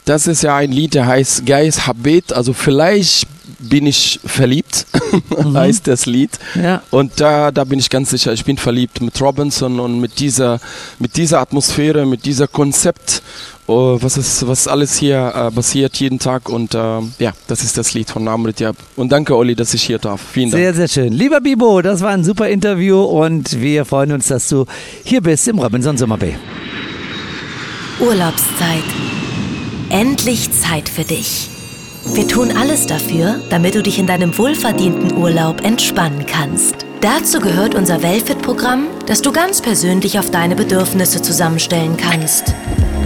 das 0.06 0.28
ist 0.28 0.42
ja 0.42 0.56
ein 0.56 0.72
Lied, 0.72 0.96
der 0.96 1.06
heißt 1.06 1.46
Geis 1.46 1.86
Habet, 1.86 2.34
also 2.34 2.54
vielleicht 2.54 3.28
bin 3.62 3.86
ich 3.86 4.20
verliebt, 4.26 4.86
heißt 5.54 5.88
das 5.88 6.06
Lied. 6.06 6.32
Mhm. 6.56 6.64
Ja. 6.64 6.84
Und 6.92 7.20
da, 7.20 7.52
da 7.52 7.64
bin 7.64 7.80
ich 7.80 7.90
ganz 7.90 8.10
sicher, 8.10 8.34
ich 8.34 8.46
bin 8.46 8.58
verliebt 8.58 9.02
mit 9.02 9.20
Robinson 9.22 9.80
und 9.80 10.00
mit 10.00 10.20
dieser, 10.20 10.60
mit 11.00 11.18
dieser 11.18 11.40
Atmosphäre, 11.40 12.06
mit 12.06 12.26
dieser 12.26 12.48
Konzept, 12.48 13.22
oh, 13.68 13.98
was 14.02 14.18
ist, 14.18 14.48
was 14.48 14.68
alles 14.68 14.98
hier 14.98 15.34
äh, 15.36 15.52
passiert 15.52 15.96
jeden 15.98 16.20
Tag 16.20 16.50
und 16.50 16.74
äh, 16.74 16.78
ja, 17.20 17.34
das 17.48 17.64
ist 17.64 17.78
das 17.78 17.94
Lied 17.94 18.10
von 18.10 18.28
Amrit 18.28 18.60
Diab. 18.60 18.76
Und 18.96 19.12
danke 19.12 19.36
Olli, 19.36 19.56
dass 19.56 19.74
ich 19.74 19.84
hier 19.84 20.00
darf. 20.00 20.22
Vielen 20.32 20.52
Dank. 20.52 20.62
Sehr, 20.62 20.74
sehr 20.74 20.88
schön. 20.88 21.14
Lieber 21.14 21.42
Bibo, 21.42 21.82
das 21.82 22.02
war 22.02 22.10
ein 22.12 22.24
super 22.24 22.50
Interview 22.50 23.02
und 23.02 23.62
wir 23.62 23.86
freuen 23.86 24.12
uns, 24.12 24.28
dass 24.28 24.50
du 24.50 24.66
hier 25.04 25.22
bist 25.22 25.48
im 25.48 25.60
Robinson 25.60 25.98
Summer 25.98 26.18
Bay. 26.18 26.36
Urlaubszeit. 28.00 28.84
Endlich 29.90 30.50
Zeit 30.52 30.90
für 30.90 31.04
dich. 31.04 31.50
Wir 32.06 32.28
tun 32.28 32.52
alles 32.52 32.88
dafür, 32.88 33.40
damit 33.50 33.76
du 33.76 33.84
dich 33.84 34.00
in 34.00 34.08
deinem 34.08 34.38
wohlverdienten 34.38 35.16
Urlaub 35.16 35.64
entspannen 35.64 36.26
kannst. 36.26 36.86
Dazu 37.00 37.40
gehört 37.40 37.76
unser 37.76 38.02
Wellfit-Programm, 38.02 38.88
das 39.06 39.22
du 39.22 39.32
ganz 39.32 39.62
persönlich 39.62 40.20
auf 40.20 40.30
deine 40.32 40.56
Bedürfnisse 40.56 41.22
zusammenstellen 41.22 41.96
kannst. 41.98 42.54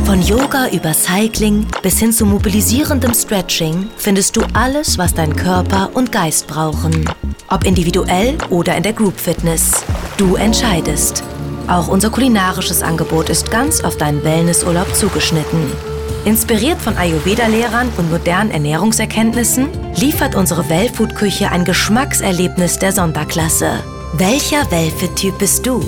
Von 0.05 0.21
Yoga 0.21 0.69
über 0.69 0.93
Cycling 0.93 1.65
bis 1.81 1.99
hin 1.99 2.13
zu 2.13 2.25
mobilisierendem 2.25 3.13
Stretching 3.13 3.89
findest 3.97 4.37
du 4.37 4.41
alles, 4.53 4.97
was 4.97 5.13
dein 5.13 5.35
Körper 5.35 5.89
und 5.93 6.11
Geist 6.11 6.47
brauchen. 6.47 7.09
Ob 7.49 7.65
individuell 7.65 8.37
oder 8.49 8.75
in 8.75 8.83
der 8.83 8.93
Group 8.93 9.19
Fitness. 9.19 9.71
Du 10.17 10.35
entscheidest. 10.35 11.23
Auch 11.67 11.87
unser 11.87 12.09
kulinarisches 12.09 12.81
Angebot 12.81 13.29
ist 13.29 13.51
ganz 13.51 13.83
auf 13.83 13.97
deinen 13.97 14.23
Wellnessurlaub 14.23 14.95
zugeschnitten. 14.95 15.94
Inspiriert 16.25 16.81
von 16.81 16.97
Ayurveda-Lehrern 16.97 17.89
und 17.97 18.09
modernen 18.09 18.49
Ernährungserkenntnissen 18.49 19.67
liefert 19.95 20.33
unsere 20.33 20.67
Wellfood-Küche 20.67 21.51
ein 21.51 21.63
Geschmackserlebnis 21.63 22.79
der 22.79 22.91
Sonderklasse. 22.91 23.83
Welcher 24.13 24.69
Wellfit-Typ 24.71 25.37
bist 25.37 25.67
du? 25.67 25.81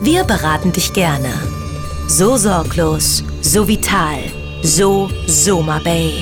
Wir 0.00 0.24
beraten 0.24 0.72
dich 0.72 0.94
gerne. 0.94 1.28
So 2.08 2.38
sorglos, 2.38 3.22
so 3.42 3.68
vital, 3.68 4.20
so 4.62 5.10
Soma 5.26 5.78
Bay. 5.80 6.14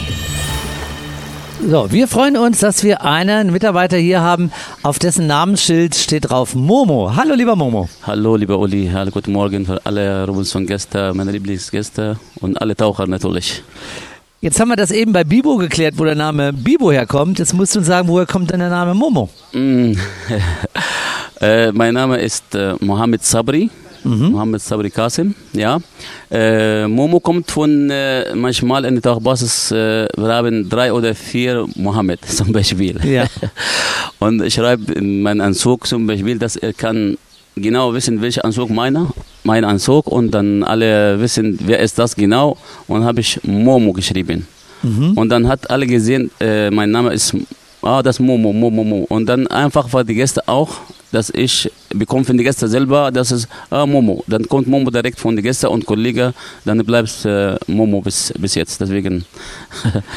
So, 1.64 1.92
wir 1.92 2.08
freuen 2.08 2.36
uns, 2.36 2.58
dass 2.58 2.82
wir 2.82 3.04
einen 3.04 3.52
Mitarbeiter 3.52 3.96
hier 3.96 4.20
haben, 4.20 4.50
auf 4.82 4.98
dessen 4.98 5.28
Namensschild 5.28 5.94
steht 5.94 6.28
drauf 6.28 6.56
Momo. 6.56 7.14
Hallo, 7.14 7.34
lieber 7.36 7.54
Momo. 7.54 7.88
Hallo, 8.02 8.34
lieber 8.34 8.58
Uli, 8.58 8.90
hallo, 8.92 9.12
guten 9.12 9.30
Morgen 9.30 9.64
für 9.64 9.80
alle 9.86 10.26
Robinson-Gäste, 10.26 11.12
meine 11.14 11.30
Lieblingsgäste 11.30 12.18
und 12.40 12.60
alle 12.60 12.74
Taucher 12.74 13.06
natürlich. 13.06 13.62
Jetzt 14.40 14.58
haben 14.58 14.70
wir 14.70 14.76
das 14.76 14.90
eben 14.90 15.12
bei 15.12 15.22
Bibo 15.22 15.56
geklärt, 15.56 15.94
wo 15.98 16.04
der 16.04 16.16
Name 16.16 16.52
Bibo 16.52 16.90
herkommt. 16.90 17.38
Jetzt 17.38 17.54
musst 17.54 17.76
du 17.76 17.78
uns 17.78 17.86
sagen, 17.86 18.08
woher 18.08 18.26
kommt 18.26 18.50
denn 18.50 18.58
der 18.58 18.70
Name 18.70 18.94
Momo? 18.94 19.28
Mm. 19.52 19.92
äh, 21.40 21.70
mein 21.70 21.94
Name 21.94 22.18
ist 22.18 22.56
äh, 22.56 22.74
Mohammed 22.80 23.24
Sabri. 23.24 23.70
Mohammed 24.04 24.60
Sabri 24.60 24.90
Qasim, 24.90 25.34
ja. 25.52 25.78
Äh, 26.30 26.86
Momo 26.88 27.20
kommt 27.20 27.50
von 27.50 27.90
äh, 27.90 28.34
manchmal 28.34 28.84
in 28.84 28.94
der 28.94 29.02
Tauchbasis, 29.02 29.70
äh, 29.70 30.08
wir 30.16 30.28
haben 30.34 30.68
drei 30.68 30.92
oder 30.92 31.14
vier 31.14 31.66
Mohammed 31.76 32.24
zum 32.26 32.52
Beispiel. 32.52 32.98
Ja. 33.04 33.26
Und 34.18 34.42
ich 34.42 34.54
schreibe 34.54 34.92
in 34.92 35.22
meinen 35.22 35.40
Anzug 35.40 35.86
zum 35.86 36.06
Beispiel, 36.06 36.38
dass 36.38 36.56
er 36.56 36.72
kann 36.72 37.16
genau 37.56 37.92
wissen, 37.92 38.20
welcher 38.22 38.44
Anzug 38.44 38.70
meiner, 38.70 39.12
mein 39.44 39.64
Anzug 39.64 40.06
und 40.06 40.30
dann 40.30 40.62
alle 40.62 41.20
wissen, 41.20 41.58
wer 41.62 41.80
ist 41.80 41.98
das 41.98 42.16
genau 42.16 42.56
und 42.86 43.04
habe 43.04 43.20
ich 43.20 43.40
Momo 43.42 43.92
geschrieben. 43.92 44.46
Und 45.14 45.28
dann 45.28 45.46
hat 45.46 45.70
alle 45.70 45.86
gesehen, 45.86 46.30
äh, 46.40 46.70
mein 46.70 46.90
Name 46.90 47.12
ist 47.12 47.36
ah, 47.82 48.02
das 48.02 48.18
Momo, 48.18 48.52
Momo, 48.52 48.82
Momo. 48.82 49.06
Und 49.08 49.26
dann 49.26 49.46
einfach 49.46 49.88
für 49.88 50.04
die 50.04 50.14
Gäste 50.14 50.46
auch, 50.48 50.70
dass 51.12 51.30
ich 51.30 51.70
bekomme 51.90 52.24
von 52.24 52.36
den 52.36 52.44
Gästen 52.44 52.68
selber, 52.68 53.10
das 53.12 53.30
ist 53.30 53.46
ah, 53.70 53.86
Momo. 53.86 54.24
Dann 54.26 54.48
kommt 54.48 54.66
Momo 54.66 54.90
direkt 54.90 55.20
von 55.20 55.36
den 55.36 55.42
Gästen 55.44 55.66
und 55.66 55.86
Kollegen, 55.86 56.32
dann 56.64 56.78
bleibt 56.84 57.24
äh, 57.24 57.56
Momo 57.66 58.00
bis, 58.00 58.32
bis 58.38 58.54
jetzt. 58.54 58.80
Deswegen. 58.80 59.24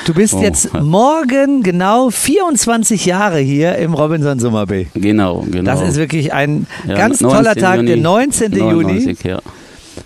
Du 0.05 0.13
bist 0.13 0.33
Oh. 0.35 0.41
jetzt 0.41 0.73
morgen 0.73 1.63
genau 1.63 2.09
24 2.09 3.05
Jahre 3.05 3.39
hier 3.39 3.75
im 3.75 3.93
Robinson 3.93 4.39
Summer 4.39 4.65
Bay. 4.65 4.87
Genau, 4.95 5.45
genau. 5.49 5.71
Das 5.71 5.81
ist 5.87 5.95
wirklich 5.97 6.33
ein 6.33 6.65
Ja, 6.87 6.95
ganz 6.95 7.21
19. 7.21 7.37
toller 7.37 7.55
Tag, 7.55 7.75
der 7.85 7.95
Juni 7.95 8.01
19. 8.01 8.51
Juni 8.53 8.71
99, 8.93 9.23
Ja, 9.23 9.39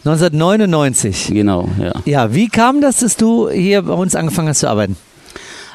1999. 0.05 1.27
genau, 1.31 1.69
ja. 1.81 1.93
Ja, 2.05 2.33
wie 2.33 2.47
kam 2.47 2.81
das, 2.81 2.97
dass 2.99 3.15
du 3.15 3.49
hier 3.49 3.81
bei 3.83 3.93
uns 3.93 4.15
angefangen 4.15 4.49
hast 4.49 4.59
zu 4.59 4.67
arbeiten? 4.69 4.95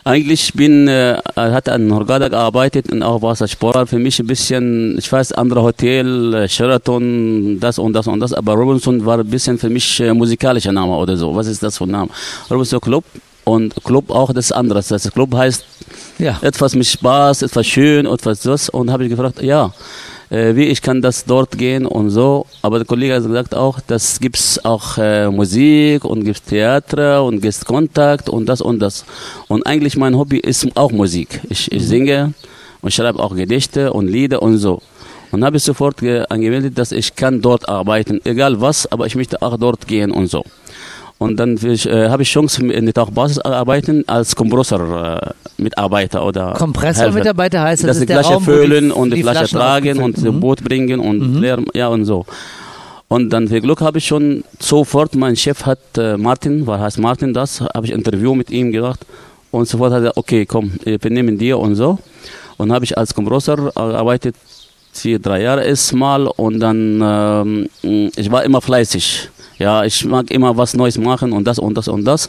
Eigentlich 0.07 0.53
bin, 0.53 0.87
äh, 0.87 1.17
hatte 1.35 1.73
an 1.73 1.91
Hurghada 1.91 2.29
gearbeitet 2.29 2.93
und 2.93 3.03
auch 3.03 3.23
Wassersport. 3.23 3.89
Für 3.89 3.99
mich 3.99 4.21
ein 4.21 4.27
bisschen, 4.27 4.99
ich 4.99 5.11
weiß, 5.11 5.33
andere 5.33 5.63
Hotel, 5.63 6.35
äh, 6.35 6.49
Sheraton, 6.49 7.59
das 7.59 7.79
und 7.79 7.95
das 7.95 8.07
und 8.07 8.21
das. 8.21 8.35
Aber 8.35 8.53
Robinson 8.53 9.07
war 9.07 9.19
ein 9.19 9.27
bisschen 9.27 9.59
für 9.59 9.71
mich 9.71 9.99
äh, 10.01 10.13
musikalischer 10.13 10.73
Name 10.73 10.95
oder 10.95 11.17
so. 11.17 11.35
Was 11.35 11.47
ist 11.47 11.63
das 11.63 11.79
für 11.79 11.85
ein 11.85 11.91
Name? 11.93 12.11
Robinson 12.51 12.81
Club 12.83 13.05
und 13.45 13.75
Club 13.83 14.11
auch 14.11 14.31
das 14.35 14.53
andere. 14.53 14.83
Das 14.87 15.11
Club 15.11 15.35
heißt 15.35 15.65
Ja. 16.19 16.39
etwas 16.43 16.75
mit 16.75 16.87
Spaß, 16.87 17.41
etwas 17.41 17.67
schön, 17.67 18.05
etwas 18.05 18.41
das. 18.41 18.69
Und 18.69 18.91
habe 18.91 19.05
ich 19.05 19.11
gefragt, 19.11 19.41
ja, 19.43 19.73
äh, 20.31 20.55
wie 20.57 20.64
ich 20.64 20.81
kann 20.83 21.03
das 21.03 21.25
dort 21.25 21.57
gehen 21.59 21.87
und 21.87 22.11
so. 22.11 22.47
Aber 22.62 22.79
der 22.79 22.87
Kollege 22.87 23.14
hat 23.14 23.22
gesagt 23.25 23.55
auch, 23.55 23.81
das 23.87 24.20
gibt's 24.20 24.64
auch 24.64 24.99
äh, 24.99 25.31
Musik 25.31 26.05
und 26.05 26.25
gibt's 26.25 26.43
Theater 26.43 27.25
und 27.25 27.41
gibt's 27.41 27.64
Kontakt 27.64 28.29
und 28.29 28.47
das 28.47 28.61
und 28.61 28.79
das. 28.81 29.05
Und 29.49 29.66
eigentlich 29.66 29.97
mein 29.97 30.16
Hobby 30.16 30.39
ist 30.39 30.66
auch 30.77 30.93
Musik. 30.93 31.41
Ich, 31.49 31.70
ich 31.72 31.87
singe 31.87 32.35
und 32.83 32.93
schreibe 32.93 33.18
auch 33.22 33.35
Gedichte 33.35 33.93
und 33.93 34.09
Lieder 34.09 34.43
und 34.43 34.59
so. 34.59 34.81
Und 35.33 35.45
habe 35.45 35.57
ich 35.57 35.64
sofort 35.64 35.97
ge- 35.97 36.25
angemeldet, 36.29 36.79
dass 36.79 36.93
ich 36.93 37.16
kann 37.16 37.41
dort 37.43 37.68
arbeiten, 37.68 38.20
egal 38.25 38.61
was, 38.61 38.91
aber 38.93 39.07
ich 39.07 39.16
möchte 39.16 39.43
auch 39.43 39.57
dort 39.57 39.87
gehen 39.89 40.12
und 40.12 40.29
so. 40.29 40.45
Und 41.19 41.37
dann 41.39 41.57
äh, 41.57 42.09
habe 42.09 42.23
ich 42.23 42.31
Chance 42.31 42.67
in 42.67 42.85
der 42.87 42.95
Tauchbasis 42.95 43.39
arbeiten 43.39 44.05
als 44.09 44.35
Kompressor-Mitarbeiter 44.35 46.25
oder 46.25 46.53
Kompressor-Mitarbeiter 46.55 47.62
heißt, 47.62 47.85
das 47.85 47.89
das 47.89 47.97
ist 47.99 48.09
die 48.09 48.12
Flasche 48.12 48.35
Raum, 48.35 48.45
füllen 48.45 48.87
die- 48.87 48.93
und 48.93 49.11
die, 49.11 49.17
die 49.17 49.23
Flasche 49.23 49.47
tragen 49.57 50.01
und 50.03 50.21
Mhm. 50.23 50.41
Boot 50.41 50.62
bringen 50.65 51.01
und 51.01 51.41
leer, 51.41 51.59
ja 51.73 51.89
und 51.89 52.05
so. 52.05 52.27
Und 53.09 53.31
dann 53.31 53.49
für 53.49 53.61
Glück 53.61 53.81
habe 53.81 53.99
ich 53.99 54.07
schon 54.07 54.43
sofort, 54.59 55.15
mein 55.15 55.37
Chef 55.37 55.65
hat 55.67 55.79
äh, 55.97 56.17
Martin, 56.17 56.67
war 56.67 56.81
heißt 56.81 56.99
Martin 56.99 57.33
das, 57.33 57.61
habe 57.61 57.87
ich 57.87 57.93
ein 57.93 57.99
Interview 57.99 58.35
mit 58.35 58.51
ihm 58.51 58.73
gemacht 58.73 59.01
und 59.53 59.69
sofort 59.69 59.93
hat 59.93 60.03
er, 60.03 60.17
okay, 60.17 60.47
komm, 60.47 60.73
wir 60.85 61.11
nehmen 61.11 61.39
dir 61.39 61.59
und 61.59 61.77
so. 61.77 61.99
Und 62.57 62.73
habe 62.73 62.85
ich 62.85 62.97
als 62.99 63.15
Kompressor 63.15 63.57
gearbeitet, 63.73 64.35
vier, 64.93 65.19
drei 65.21 65.43
Jahre 65.43 65.65
erstmal 65.65 66.27
und 66.27 66.59
dann, 66.61 67.01
ähm, 67.83 68.11
ich 68.17 68.31
war 68.31 68.43
immer 68.45 68.61
fleißig. 68.61 69.29
Ja, 69.59 69.85
ich 69.85 70.05
mag 70.05 70.31
immer 70.31 70.57
was 70.57 70.75
Neues 70.75 70.99
machen 70.99 71.33
und 71.33 71.45
das 71.45 71.59
und 71.59 71.75
das 71.75 71.89
und 71.89 72.05
das. 72.05 72.29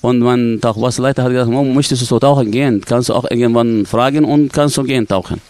Und 0.00 0.18
mein 0.20 0.58
Tauchwasserleiter 0.60 1.24
hat 1.24 1.32
gesagt, 1.32 1.50
möchtest 1.50 2.02
du 2.02 2.06
so 2.06 2.18
tauchen 2.18 2.50
gehen? 2.50 2.82
Kannst 2.84 3.08
du 3.08 3.14
auch 3.14 3.28
irgendwann 3.30 3.86
fragen 3.86 4.24
und 4.24 4.52
kannst 4.52 4.76
du 4.76 4.82
gehen 4.82 5.08
tauchen? 5.08 5.40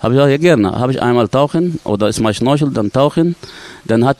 Habe 0.00 0.14
ich 0.14 0.18
gesagt, 0.18 0.32
ja 0.32 0.38
gerne. 0.38 0.72
Habe 0.72 0.92
ich 0.92 1.00
einmal 1.00 1.28
tauchen 1.28 1.78
oder 1.84 2.08
ist 2.08 2.20
mal 2.20 2.34
Schnorchel, 2.34 2.70
dann 2.70 2.92
tauchen. 2.92 3.36
Dann 3.84 4.04
hat 4.04 4.18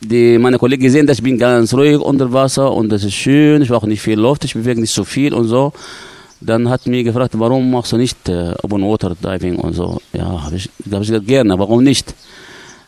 die, 0.00 0.38
meine 0.38 0.58
Kollegen 0.58 0.82
gesehen, 0.82 1.06
dass 1.06 1.18
ich 1.18 1.24
bin 1.24 1.38
ganz 1.38 1.74
ruhig 1.74 1.98
unter 1.98 2.32
Wasser 2.32 2.72
und 2.72 2.90
das 2.90 3.02
ist 3.02 3.14
schön. 3.14 3.62
Ich 3.62 3.70
mache 3.70 3.88
nicht 3.88 4.02
viel 4.02 4.18
Luft, 4.18 4.44
ich 4.44 4.54
bewege 4.54 4.80
nicht 4.80 4.94
so 4.94 5.04
viel 5.04 5.34
und 5.34 5.48
so. 5.48 5.72
Dann 6.40 6.68
hat 6.68 6.86
mir 6.86 7.02
gefragt, 7.02 7.32
warum 7.36 7.70
machst 7.70 7.92
du 7.92 7.96
nicht 7.96 8.28
äh, 8.28 8.54
Open 8.62 8.82
Water 8.82 9.16
Diving 9.20 9.56
und 9.56 9.72
so. 9.72 10.00
Ja, 10.12 10.44
habe 10.44 10.54
ich, 10.54 10.70
hab 10.92 11.02
ich 11.02 11.08
gesagt, 11.08 11.26
gerne, 11.26 11.58
warum 11.58 11.82
nicht? 11.82 12.14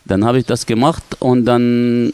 Dann 0.04 0.24
habe 0.24 0.38
ich 0.38 0.46
das 0.46 0.66
gemacht 0.66 1.02
und 1.18 1.46
dann 1.46 2.12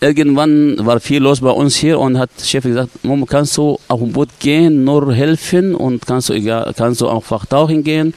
irgendwann 0.00 0.76
war 0.84 1.00
viel 1.00 1.22
los 1.22 1.40
bei 1.40 1.50
uns 1.50 1.76
hier 1.76 1.98
und 1.98 2.18
hat 2.18 2.30
der 2.38 2.44
Chef 2.44 2.64
gesagt, 2.64 3.04
Mom, 3.04 3.26
kannst 3.26 3.56
du 3.56 3.78
auf 3.88 4.00
dem 4.00 4.12
Boot 4.12 4.28
gehen, 4.38 4.84
nur 4.84 5.12
helfen 5.12 5.74
und 5.74 6.06
kannst 6.06 6.28
du, 6.28 6.34
egal, 6.34 6.72
kannst 6.76 7.00
du 7.00 7.08
einfach 7.08 7.46
tauchen 7.46 7.82
gehen, 7.82 8.14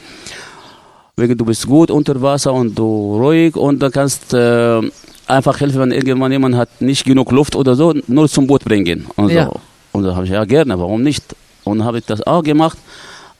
wegen 1.17 1.37
du 1.37 1.45
bist 1.45 1.65
gut 1.67 1.91
unter 1.91 2.21
Wasser 2.21 2.53
und 2.53 2.77
du 2.77 3.17
ruhig 3.17 3.55
und 3.55 3.79
dann 3.81 3.91
kannst 3.91 4.33
äh, 4.33 4.81
einfach 5.27 5.59
helfen, 5.59 5.79
wenn 5.79 5.91
irgendwann 5.91 6.31
jemand 6.31 6.55
hat 6.55 6.69
nicht 6.81 7.03
genug 7.05 7.31
Luft 7.31 7.55
oder 7.55 7.75
so, 7.75 7.93
nur 8.07 8.27
zum 8.29 8.47
Boot 8.47 8.63
bringen 8.63 9.07
und 9.15 9.29
Ja. 9.29 9.45
so. 9.45 9.59
Und 9.93 10.03
da 10.03 10.15
habe 10.15 10.25
ich 10.25 10.31
ja 10.31 10.45
gerne, 10.45 10.79
warum 10.79 11.01
nicht? 11.01 11.23
Und 11.63 11.83
habe 11.83 11.97
ich 11.99 12.05
das 12.05 12.25
auch 12.25 12.43
gemacht. 12.43 12.77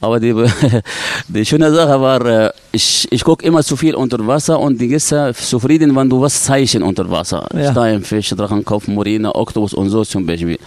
Aber 0.02 0.20
die, 0.20 0.34
die 1.28 1.46
schöne 1.46 1.72
Sache 1.72 2.02
war, 2.02 2.26
äh, 2.26 2.52
ich, 2.72 3.08
ich 3.12 3.24
gucke 3.24 3.46
immer 3.46 3.64
zu 3.64 3.78
viel 3.78 3.94
unter 3.94 4.26
Wasser 4.26 4.60
und 4.60 4.82
die 4.82 4.88
Gäste 4.88 5.32
zufrieden, 5.36 5.96
wenn 5.96 6.10
du 6.10 6.20
was 6.20 6.44
zeichen 6.44 6.82
unter 6.82 7.10
Wasser. 7.10 7.48
Ja. 7.54 7.72
Steinfisch, 7.72 8.30
Drachenkopf, 8.30 8.88
Morine, 8.88 9.34
Oktopus 9.34 9.76
und 9.76 9.90
so 9.92 10.04
zum 10.04 10.26
Beispiel. 10.26 10.58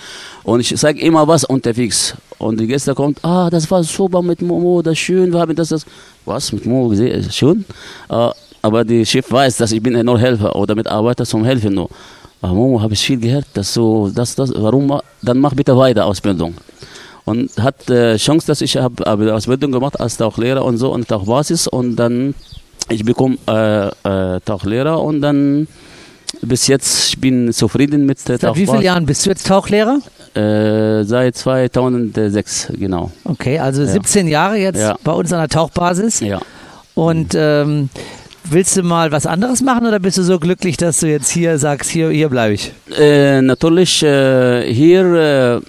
Und 0.45 0.61
ich 0.61 0.77
zeige 0.77 1.01
immer 1.01 1.27
was 1.27 1.43
unterwegs. 1.45 2.15
Und 2.39 2.61
die 2.61 2.69
Gäste 2.69 2.95
kommt, 2.95 3.25
ah, 3.25 3.51
das 3.51 3.69
war 3.71 3.83
super 3.83 4.23
mit 4.23 4.41
Momo, 4.41 4.83
das 4.83 4.93
ist 4.93 5.01
schön, 5.01 5.33
wir 5.33 5.41
haben 5.41 5.57
das, 5.57 5.69
das. 5.71 5.85
Was, 6.25 6.53
mit 6.53 6.65
Momo 6.65 6.89
gesehen? 6.89 7.29
Schön? 7.31 7.65
Äh, 8.09 8.31
aber 8.63 8.85
die 8.85 9.05
Chef 9.05 9.31
weiß, 9.31 9.57
dass 9.57 9.73
ich 9.73 9.83
bin 9.83 10.01
nur 10.05 10.19
Helfer 10.19 10.55
oder 10.55 10.77
Mitarbeiter 10.77 11.27
zum 11.27 11.45
Helfen 11.45 11.75
nur. 11.75 11.91
Aber 12.41 12.55
Momo, 12.55 12.81
habe 12.81 12.95
ich 12.95 13.01
viel 13.01 13.19
gehört, 13.19 13.47
dass 13.55 13.75
so, 13.75 14.11
das, 14.15 14.37
das, 14.37 14.53
warum, 14.55 15.01
dann 15.23 15.39
mach 15.39 15.55
bitte 15.55 15.77
weiter 15.77 16.07
Ausbildung 16.07 16.55
und 17.25 17.51
hat 17.59 17.89
äh, 17.91 18.17
Chance, 18.17 18.47
dass 18.47 18.61
ich 18.61 18.77
habe 18.77 19.05
hab 19.05 19.21
Ausbildung 19.21 19.73
gemacht 19.73 19.99
als 20.01 20.17
Tauchlehrer 20.17 20.65
und 20.65 20.79
so 20.79 20.93
und 20.93 21.09
Tauchbasis 21.09 21.67
und 21.67 21.97
dann 21.97 22.35
ich 22.91 23.05
bekomme 23.05 23.39
äh, 23.49 23.89
äh, 24.37 24.41
Tauchlehrer 24.45 25.03
und 25.03 25.23
dann 25.23 25.67
bis 26.43 26.67
jetzt 26.67 27.09
ich 27.09 27.21
bin 27.21 27.53
zufrieden 27.53 28.07
mit 28.07 28.27
der 28.29 28.39
Seit 28.39 28.57
wie 28.57 28.67
vielen 28.67 28.83
Jahren 28.83 29.07
bist 29.07 29.25
du 29.25 29.31
jetzt 29.31 29.47
Tauchlehrer? 29.47 30.01
Äh, 30.35 31.05
seit 31.05 31.37
2006 31.37 32.73
genau. 32.77 33.11
Okay, 33.25 33.59
also 33.59 33.85
17 33.85 34.27
Jahre 34.29 34.57
jetzt 34.57 34.81
Ja. 34.81 34.97
bei 35.05 35.13
uns 35.13 35.33
an 35.33 35.39
der 35.39 35.49
Tauchbasis. 35.49 36.21
Ja. 36.21 36.41
Und 36.95 37.35
ähm, 37.37 37.89
willst 38.45 38.77
du 38.77 38.83
mal 38.83 39.13
was 39.13 39.27
anderes 39.27 39.63
machen 39.63 39.87
oder 39.87 39.99
bist 40.01 40.19
du 40.19 40.23
so 40.23 40.39
glücklich, 40.39 40.77
dass 40.77 41.01
du 41.01 41.07
jetzt 41.09 41.31
hier 41.31 41.59
sagst, 41.59 41.91
hier, 41.91 42.11
hier 42.11 42.29
bleibe 42.29 42.55
ich? 42.55 42.73
Äh, 42.99 43.43
natürlich 43.43 44.03
äh, 44.03 44.73
hier 44.73 45.61
äh, 45.63 45.67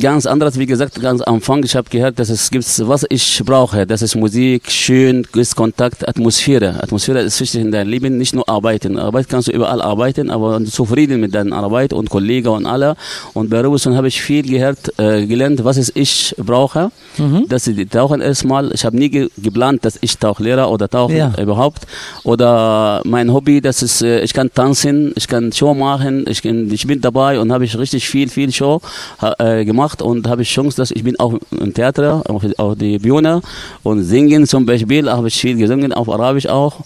ganz 0.00 0.26
anderes, 0.26 0.58
wie 0.58 0.66
gesagt, 0.66 1.00
ganz 1.00 1.20
am 1.22 1.34
Anfang. 1.36 1.62
Ich 1.64 1.74
habe 1.76 1.88
gehört, 1.90 2.18
dass 2.18 2.28
es 2.28 2.50
gibt, 2.50 2.64
was 2.88 3.04
ich 3.08 3.42
brauche. 3.44 3.86
Das 3.86 4.02
ist 4.02 4.14
Musik, 4.14 4.70
schön, 4.70 5.26
ist 5.34 5.56
Kontakt, 5.56 6.06
Atmosphäre. 6.08 6.82
Atmosphäre 6.82 7.20
ist 7.20 7.40
wichtig 7.40 7.60
in 7.60 7.72
deinem 7.72 7.88
Leben, 7.88 8.16
nicht 8.18 8.34
nur 8.34 8.48
arbeiten. 8.48 8.98
Arbeit 8.98 9.28
kannst 9.28 9.48
du 9.48 9.52
überall 9.52 9.80
arbeiten, 9.82 10.30
aber 10.30 10.64
zufrieden 10.64 11.20
mit 11.20 11.34
deiner 11.34 11.56
Arbeit 11.56 11.92
und 11.92 12.10
Kollegen 12.10 12.48
und 12.48 12.66
alle. 12.66 12.96
Und 13.34 13.50
bei 13.50 13.60
Robinson 13.60 13.96
habe 13.96 14.08
ich 14.08 14.20
viel 14.22 14.42
gehört, 14.42 14.98
äh, 14.98 15.26
gelernt, 15.26 15.64
was 15.64 15.76
es 15.76 15.90
ich 15.94 16.34
brauche. 16.38 16.90
Dass 17.48 17.64
sie 17.64 17.86
tauchen 17.86 18.20
erstmal. 18.20 18.70
Ich 18.72 18.84
habe 18.84 18.96
nie 18.96 19.10
ge 19.10 19.28
geplant, 19.38 19.84
dass 19.84 19.98
ich 20.00 20.16
Tauchlehrer 20.18 20.70
oder 20.70 20.88
tauchen 20.88 21.16
Ja. 21.16 21.32
überhaupt. 21.40 21.86
Oder 22.24 23.02
mein 23.04 23.32
Hobby, 23.32 23.60
das 23.60 23.82
ist, 23.82 24.02
äh, 24.02 24.20
ich 24.20 24.32
kann 24.32 24.50
tanzen, 24.52 25.12
ich 25.16 25.26
kann 25.26 25.52
Show 25.52 25.74
machen, 25.74 26.24
ich, 26.28 26.42
kann, 26.42 26.70
ich 26.70 26.86
bin 26.86 27.00
dabei 27.00 27.40
und 27.40 27.52
habe 27.52 27.64
ich 27.64 27.76
richtig 27.78 28.08
viel, 28.08 28.28
viel 28.28 28.52
Show 28.52 28.80
äh, 29.38 29.64
gemacht 29.64 29.87
und 30.02 30.28
habe 30.28 30.42
ich 30.42 30.50
Chance, 30.50 30.76
dass 30.76 30.90
ich 30.90 31.04
bin 31.04 31.18
auch 31.18 31.34
im 31.50 31.74
Theater, 31.74 32.22
auf, 32.28 32.44
auf 32.58 32.76
die 32.76 32.98
Bühne 32.98 33.40
und 33.82 34.02
singen 34.02 34.46
zum 34.46 34.66
Beispiel, 34.66 35.10
habe 35.10 35.28
ich 35.28 35.40
viel 35.40 35.56
gesungen, 35.56 35.92
auf 35.92 36.08
Arabisch 36.08 36.46
auch. 36.46 36.80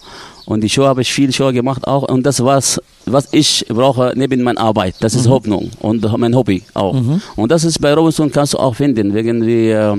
Und 0.45 0.61
die 0.61 0.69
Show 0.69 0.83
habe 0.83 1.01
ich 1.01 1.13
viel 1.13 1.31
Show 1.31 1.51
gemacht 1.53 1.87
auch. 1.87 2.03
Und 2.03 2.25
das 2.25 2.43
was, 2.43 2.81
was 3.05 3.29
ich 3.31 3.65
brauche 3.69 4.11
neben 4.15 4.43
meiner 4.43 4.59
Arbeit. 4.59 4.95
Das 4.99 5.15
ist 5.15 5.27
Hoffnung 5.27 5.71
und 5.79 6.05
mein 6.17 6.35
Hobby 6.35 6.63
auch. 6.73 6.95
Und 7.37 7.51
das 7.51 7.63
ist 7.63 7.79
bei 7.79 7.93
Robinson 7.93 8.31
kannst 8.31 8.53
du 8.53 8.57
auch 8.57 8.75
finden, 8.75 9.13
wegen 9.13 9.45
wie, 9.45 9.69
äh, 9.69 9.97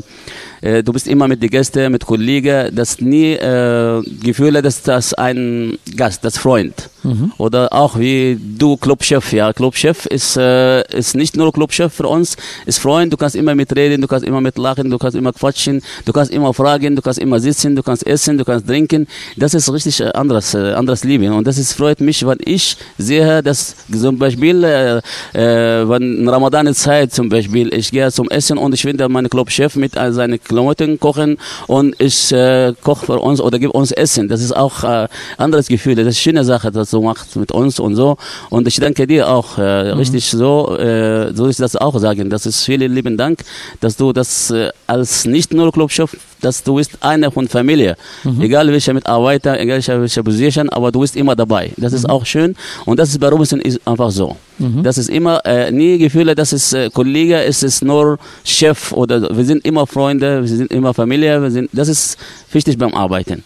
äh, 0.60 0.82
du 0.82 0.92
bist 0.92 1.08
immer 1.08 1.28
mit 1.28 1.42
den 1.42 1.50
Gästen, 1.50 1.90
mit 1.92 2.04
Kollegen, 2.04 2.74
das 2.74 3.00
nie 3.00 3.32
äh, 3.32 4.02
Gefühle, 4.22 4.60
dass 4.60 4.82
das 4.82 5.14
ein 5.14 5.78
Gast, 5.96 6.24
das 6.24 6.36
Freund. 6.36 6.90
Oder 7.38 7.72
auch 7.72 7.98
wie 7.98 8.38
du 8.40 8.76
Clubchef, 8.76 9.32
ja. 9.32 9.52
Clubchef 9.52 10.06
ist, 10.06 10.36
äh, 10.36 10.82
ist 10.96 11.14
nicht 11.14 11.36
nur 11.36 11.52
Clubchef 11.52 11.92
für 11.92 12.08
uns, 12.08 12.36
ist 12.66 12.78
Freund, 12.78 13.12
du 13.12 13.16
kannst 13.16 13.36
immer 13.36 13.54
mitreden, 13.54 14.00
du 14.00 14.08
kannst 14.08 14.26
immer 14.26 14.40
mitlachen, 14.40 14.90
du 14.90 14.98
kannst 14.98 15.16
immer 15.16 15.32
quatschen, 15.32 15.82
du 16.04 16.12
kannst 16.12 16.32
immer 16.32 16.54
fragen, 16.54 16.96
du 16.96 17.02
kannst 17.02 17.18
immer 17.18 17.40
sitzen, 17.40 17.76
du 17.76 17.82
kannst 17.82 18.06
essen, 18.06 18.38
du 18.38 18.44
kannst 18.44 18.66
trinken. 18.66 19.06
Das 19.36 19.54
ist 19.54 19.70
richtig 19.72 20.00
äh, 20.00 20.10
anderes, 20.12 20.54
äh, 20.54 20.72
anderes 20.72 21.04
Leben. 21.04 21.32
Und 21.32 21.46
das 21.46 21.58
ist, 21.58 21.74
freut 21.74 22.00
mich, 22.00 22.26
wenn 22.26 22.38
ich 22.44 22.76
sehe, 22.98 23.42
dass 23.42 23.76
zum 23.92 24.18
Beispiel, 24.18 24.64
äh, 24.64 24.98
äh, 25.34 25.88
wenn 25.88 26.18
in 26.18 26.28
Ramadan-Zeit 26.28 27.12
zum 27.12 27.28
Beispiel, 27.28 27.72
ich 27.74 27.90
gehe 27.90 28.10
zum 28.10 28.30
Essen 28.30 28.58
und 28.58 28.72
ich 28.74 28.82
finde 28.82 29.08
meinen 29.08 29.28
Clubchef 29.28 29.76
mit 29.76 29.96
äh, 29.96 30.12
seinen 30.12 30.42
Klamotten 30.42 30.98
kochen 30.98 31.38
und 31.66 31.94
ich 32.00 32.32
äh, 32.32 32.72
koche 32.82 33.06
für 33.06 33.18
uns 33.18 33.40
oder 33.40 33.58
gebe 33.58 33.72
uns 33.72 33.92
Essen. 33.92 34.28
Das 34.28 34.40
ist 34.40 34.56
auch 34.56 34.84
äh, 34.84 35.08
anderes 35.36 35.68
Gefühl. 35.68 35.94
Das 35.94 36.02
ist 36.02 36.06
eine 36.06 36.14
schöne 36.14 36.44
Sache, 36.44 36.70
dass 36.70 36.93
du 36.94 37.02
machst 37.02 37.36
mit 37.36 37.52
uns 37.52 37.78
und 37.80 37.94
so. 37.96 38.16
Und 38.50 38.66
ich 38.68 38.76
danke 38.76 39.06
dir 39.06 39.28
auch 39.28 39.58
äh, 39.58 39.62
richtig 39.62 40.30
so, 40.30 40.76
äh, 40.78 41.34
so 41.34 41.46
ist 41.46 41.60
das 41.60 41.76
auch 41.76 41.98
sagen. 41.98 42.30
Das 42.30 42.46
ist 42.46 42.64
vielen 42.64 42.94
lieben 42.94 43.16
Dank, 43.16 43.40
dass 43.80 43.96
du 43.96 44.12
das 44.12 44.50
äh, 44.50 44.70
als 44.86 45.24
nicht 45.24 45.52
nur 45.52 45.72
Clubchef, 45.72 46.16
dass 46.40 46.62
du 46.62 46.76
bist 46.76 46.92
einer 47.00 47.30
von 47.30 47.48
Familie. 47.48 47.96
Egal 48.40 48.70
welcher 48.70 48.94
Mitarbeiter, 48.94 49.58
egal 49.58 49.76
welcher, 49.76 50.00
welcher 50.00 50.22
Position, 50.22 50.68
aber 50.68 50.92
du 50.92 51.00
bist 51.00 51.16
immer 51.16 51.34
dabei. 51.34 51.72
Das 51.76 51.92
ist 51.92 52.08
auch 52.08 52.24
schön. 52.26 52.54
Und 52.84 52.98
das 52.98 53.10
ist 53.10 53.18
bei 53.18 53.28
Robinson 53.28 53.60
ist 53.60 53.80
einfach 53.86 54.10
so. 54.10 54.36
Das 54.82 54.98
ist 54.98 55.08
immer 55.10 55.44
äh, 55.44 55.72
nie 55.72 55.98
Gefühle, 55.98 56.34
dass 56.34 56.52
es 56.52 56.72
äh, 56.72 56.88
Kollege, 56.90 57.42
es 57.42 57.62
ist 57.62 57.82
nur 57.82 58.18
Chef 58.44 58.92
oder 58.92 59.36
wir 59.36 59.44
sind 59.44 59.64
immer 59.64 59.86
Freunde, 59.86 60.42
wir 60.42 60.48
sind 60.48 60.70
immer 60.70 60.94
Familie, 60.94 61.42
wir 61.42 61.50
sind, 61.50 61.70
das 61.72 61.88
ist 61.88 62.16
wichtig 62.52 62.78
beim 62.78 62.94
Arbeiten. 62.94 63.42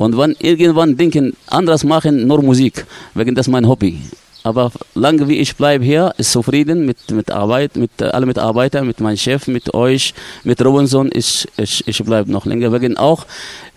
Und 0.00 0.16
wenn 0.16 0.34
irgendwann 0.38 0.96
denken, 0.96 1.36
anderes 1.46 1.84
machen, 1.84 2.26
nur 2.26 2.40
Musik, 2.42 2.86
wegen 3.12 3.34
das 3.34 3.48
mein 3.48 3.68
Hobby. 3.68 4.00
Aber 4.42 4.72
lange 4.94 5.28
wie 5.28 5.36
ich 5.36 5.54
bleibe 5.56 5.84
hier, 5.84 6.14
ist 6.16 6.32
zufrieden 6.32 6.86
mit, 6.86 7.10
mit 7.10 7.30
Arbeit, 7.30 7.76
mit 7.76 7.90
äh, 8.00 8.04
allen 8.04 8.26
Mitarbeitern, 8.26 8.86
mit 8.86 8.98
meinem 9.00 9.18
Chef, 9.18 9.46
mit 9.46 9.74
euch, 9.74 10.14
mit 10.42 10.64
Robinson. 10.64 11.10
Ich, 11.12 11.46
ich, 11.58 11.86
ich 11.86 12.02
bleibe 12.02 12.32
noch 12.32 12.46
länger. 12.46 12.72
Wegen 12.72 12.96
auch 12.96 13.26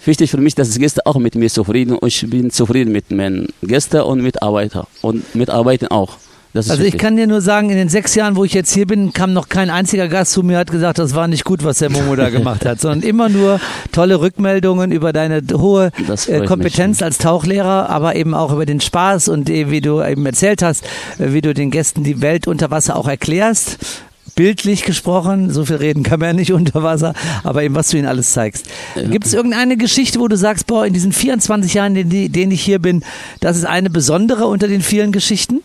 wichtig 0.05 0.31
für 0.31 0.37
mich, 0.37 0.55
dass 0.55 0.69
die 0.69 0.79
Gäste 0.79 1.05
auch 1.05 1.17
mit 1.17 1.35
mir 1.35 1.49
zufrieden 1.49 1.97
und 1.97 2.07
ich 2.07 2.25
bin 2.29 2.51
zufrieden 2.51 2.93
mit 2.93 3.11
meinen 3.11 3.49
Gästen 3.61 3.99
und 4.03 4.21
Mitarbeitern 4.21 4.87
und 5.01 5.35
Mitarbeiten 5.35 5.89
auch. 5.89 6.15
Das 6.53 6.65
ist 6.67 6.71
Also 6.71 6.83
ich 6.83 6.99
kann 6.99 7.15
dir 7.15 7.25
nur 7.25 7.41
sagen, 7.41 7.71
in 7.71 7.77
den 7.77 7.89
sechs 7.89 8.13
Jahren, 8.13 8.35
wo 8.35 8.43
ich 8.43 8.53
jetzt 8.53 8.71
hier 8.71 8.85
bin, 8.85 9.11
kam 9.11 9.33
noch 9.33 9.49
kein 9.49 9.71
einziger 9.71 10.07
Gast 10.07 10.33
zu 10.33 10.43
mir, 10.43 10.59
hat 10.59 10.69
gesagt, 10.69 10.99
das 10.99 11.15
war 11.15 11.27
nicht 11.27 11.45
gut, 11.45 11.63
was 11.63 11.79
der 11.79 11.89
Momo 11.89 12.15
da 12.15 12.29
gemacht 12.29 12.63
hat, 12.65 12.79
sondern 12.79 13.01
immer 13.01 13.27
nur 13.27 13.59
tolle 13.91 14.19
Rückmeldungen 14.21 14.91
über 14.91 15.13
deine 15.13 15.41
hohe 15.51 15.91
äh, 16.27 16.45
Kompetenz 16.45 17.01
als 17.01 17.17
Tauchlehrer, 17.17 17.89
aber 17.89 18.15
eben 18.15 18.35
auch 18.35 18.53
über 18.53 18.67
den 18.67 18.81
Spaß 18.81 19.29
und 19.29 19.49
äh, 19.49 19.71
wie 19.71 19.81
du 19.81 20.03
eben 20.03 20.25
erzählt 20.27 20.61
hast, 20.61 20.85
äh, 21.17 21.33
wie 21.33 21.41
du 21.41 21.55
den 21.55 21.71
Gästen 21.71 22.03
die 22.03 22.21
Welt 22.21 22.47
unter 22.47 22.69
Wasser 22.69 22.95
auch 22.97 23.07
erklärst. 23.07 23.79
Bildlich 24.35 24.83
gesprochen, 24.83 25.51
so 25.51 25.65
viel 25.65 25.75
reden 25.75 26.01
kann 26.01 26.19
man 26.19 26.29
ja 26.29 26.33
nicht 26.33 26.53
unter 26.53 26.81
Wasser, 26.81 27.13
aber 27.43 27.63
eben 27.63 27.75
was 27.75 27.89
du 27.89 27.97
ihnen 27.97 28.07
alles 28.07 28.33
zeigst. 28.33 28.65
Gibt 28.95 29.25
es 29.25 29.33
irgendeine 29.33 29.77
Geschichte, 29.77 30.19
wo 30.19 30.27
du 30.27 30.37
sagst, 30.37 30.65
boah, 30.65 30.87
in 30.87 30.93
diesen 30.93 31.11
24 31.11 31.73
Jahren, 31.75 31.95
in 31.95 32.31
denen 32.31 32.51
ich 32.51 32.61
hier 32.63 32.79
bin, 32.79 33.03
das 33.41 33.57
ist 33.57 33.65
eine 33.65 33.91
besondere 33.91 34.47
unter 34.47 34.67
den 34.67 34.81
vielen 34.81 35.11
Geschichten? 35.11 35.61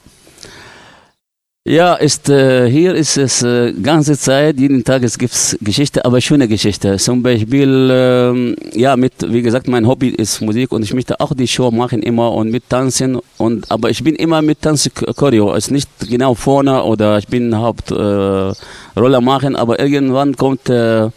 Ja, 1.69 1.97
ist, 1.97 2.31
äh, 2.31 2.71
hier 2.71 2.95
ist 2.95 3.19
es 3.19 3.43
äh, 3.43 3.75
ganze 3.75 4.17
Zeit, 4.17 4.59
jeden 4.59 4.83
Tag 4.83 5.03
es 5.03 5.19
gibt's 5.19 5.55
Geschichte, 5.61 6.03
aber 6.03 6.19
schöne 6.19 6.49
Geschichte. 6.49 6.97
Zum 6.97 7.23
Beispiel, 7.23 7.91
ähm, 7.93 8.57
ja, 8.73 8.97
mit, 8.97 9.13
wie 9.21 9.43
gesagt, 9.43 9.69
mein 9.69 9.87
Hobby 9.87 10.09
ist 10.09 10.41
Musik 10.41 10.73
und 10.73 10.83
ich 10.83 10.95
möchte 10.95 11.21
auch 11.21 11.35
die 11.35 11.47
Show 11.47 11.71
machen 11.71 12.03
immer 12.03 12.33
und 12.33 12.51
mit 12.51 12.71
Tanzen 12.71 13.19
und, 13.37 13.71
aber 13.71 13.91
ich 13.91 14.03
bin 14.03 14.15
immer 14.15 14.41
mit 14.41 14.63
Tanz 14.63 14.89
Choreo, 15.15 15.53
ist 15.53 15.71
nicht 15.71 15.91
genau 16.09 16.33
vorne 16.33 16.83
oder 16.85 17.19
ich 17.19 17.29
bin 17.29 17.55
Hauptrolle 17.55 18.57
äh, 18.97 18.99
Rolle 18.99 19.21
machen, 19.21 19.55
aber 19.55 19.79
irgendwann 19.79 20.35
kommt 20.39 20.71
äh, 20.71 21.11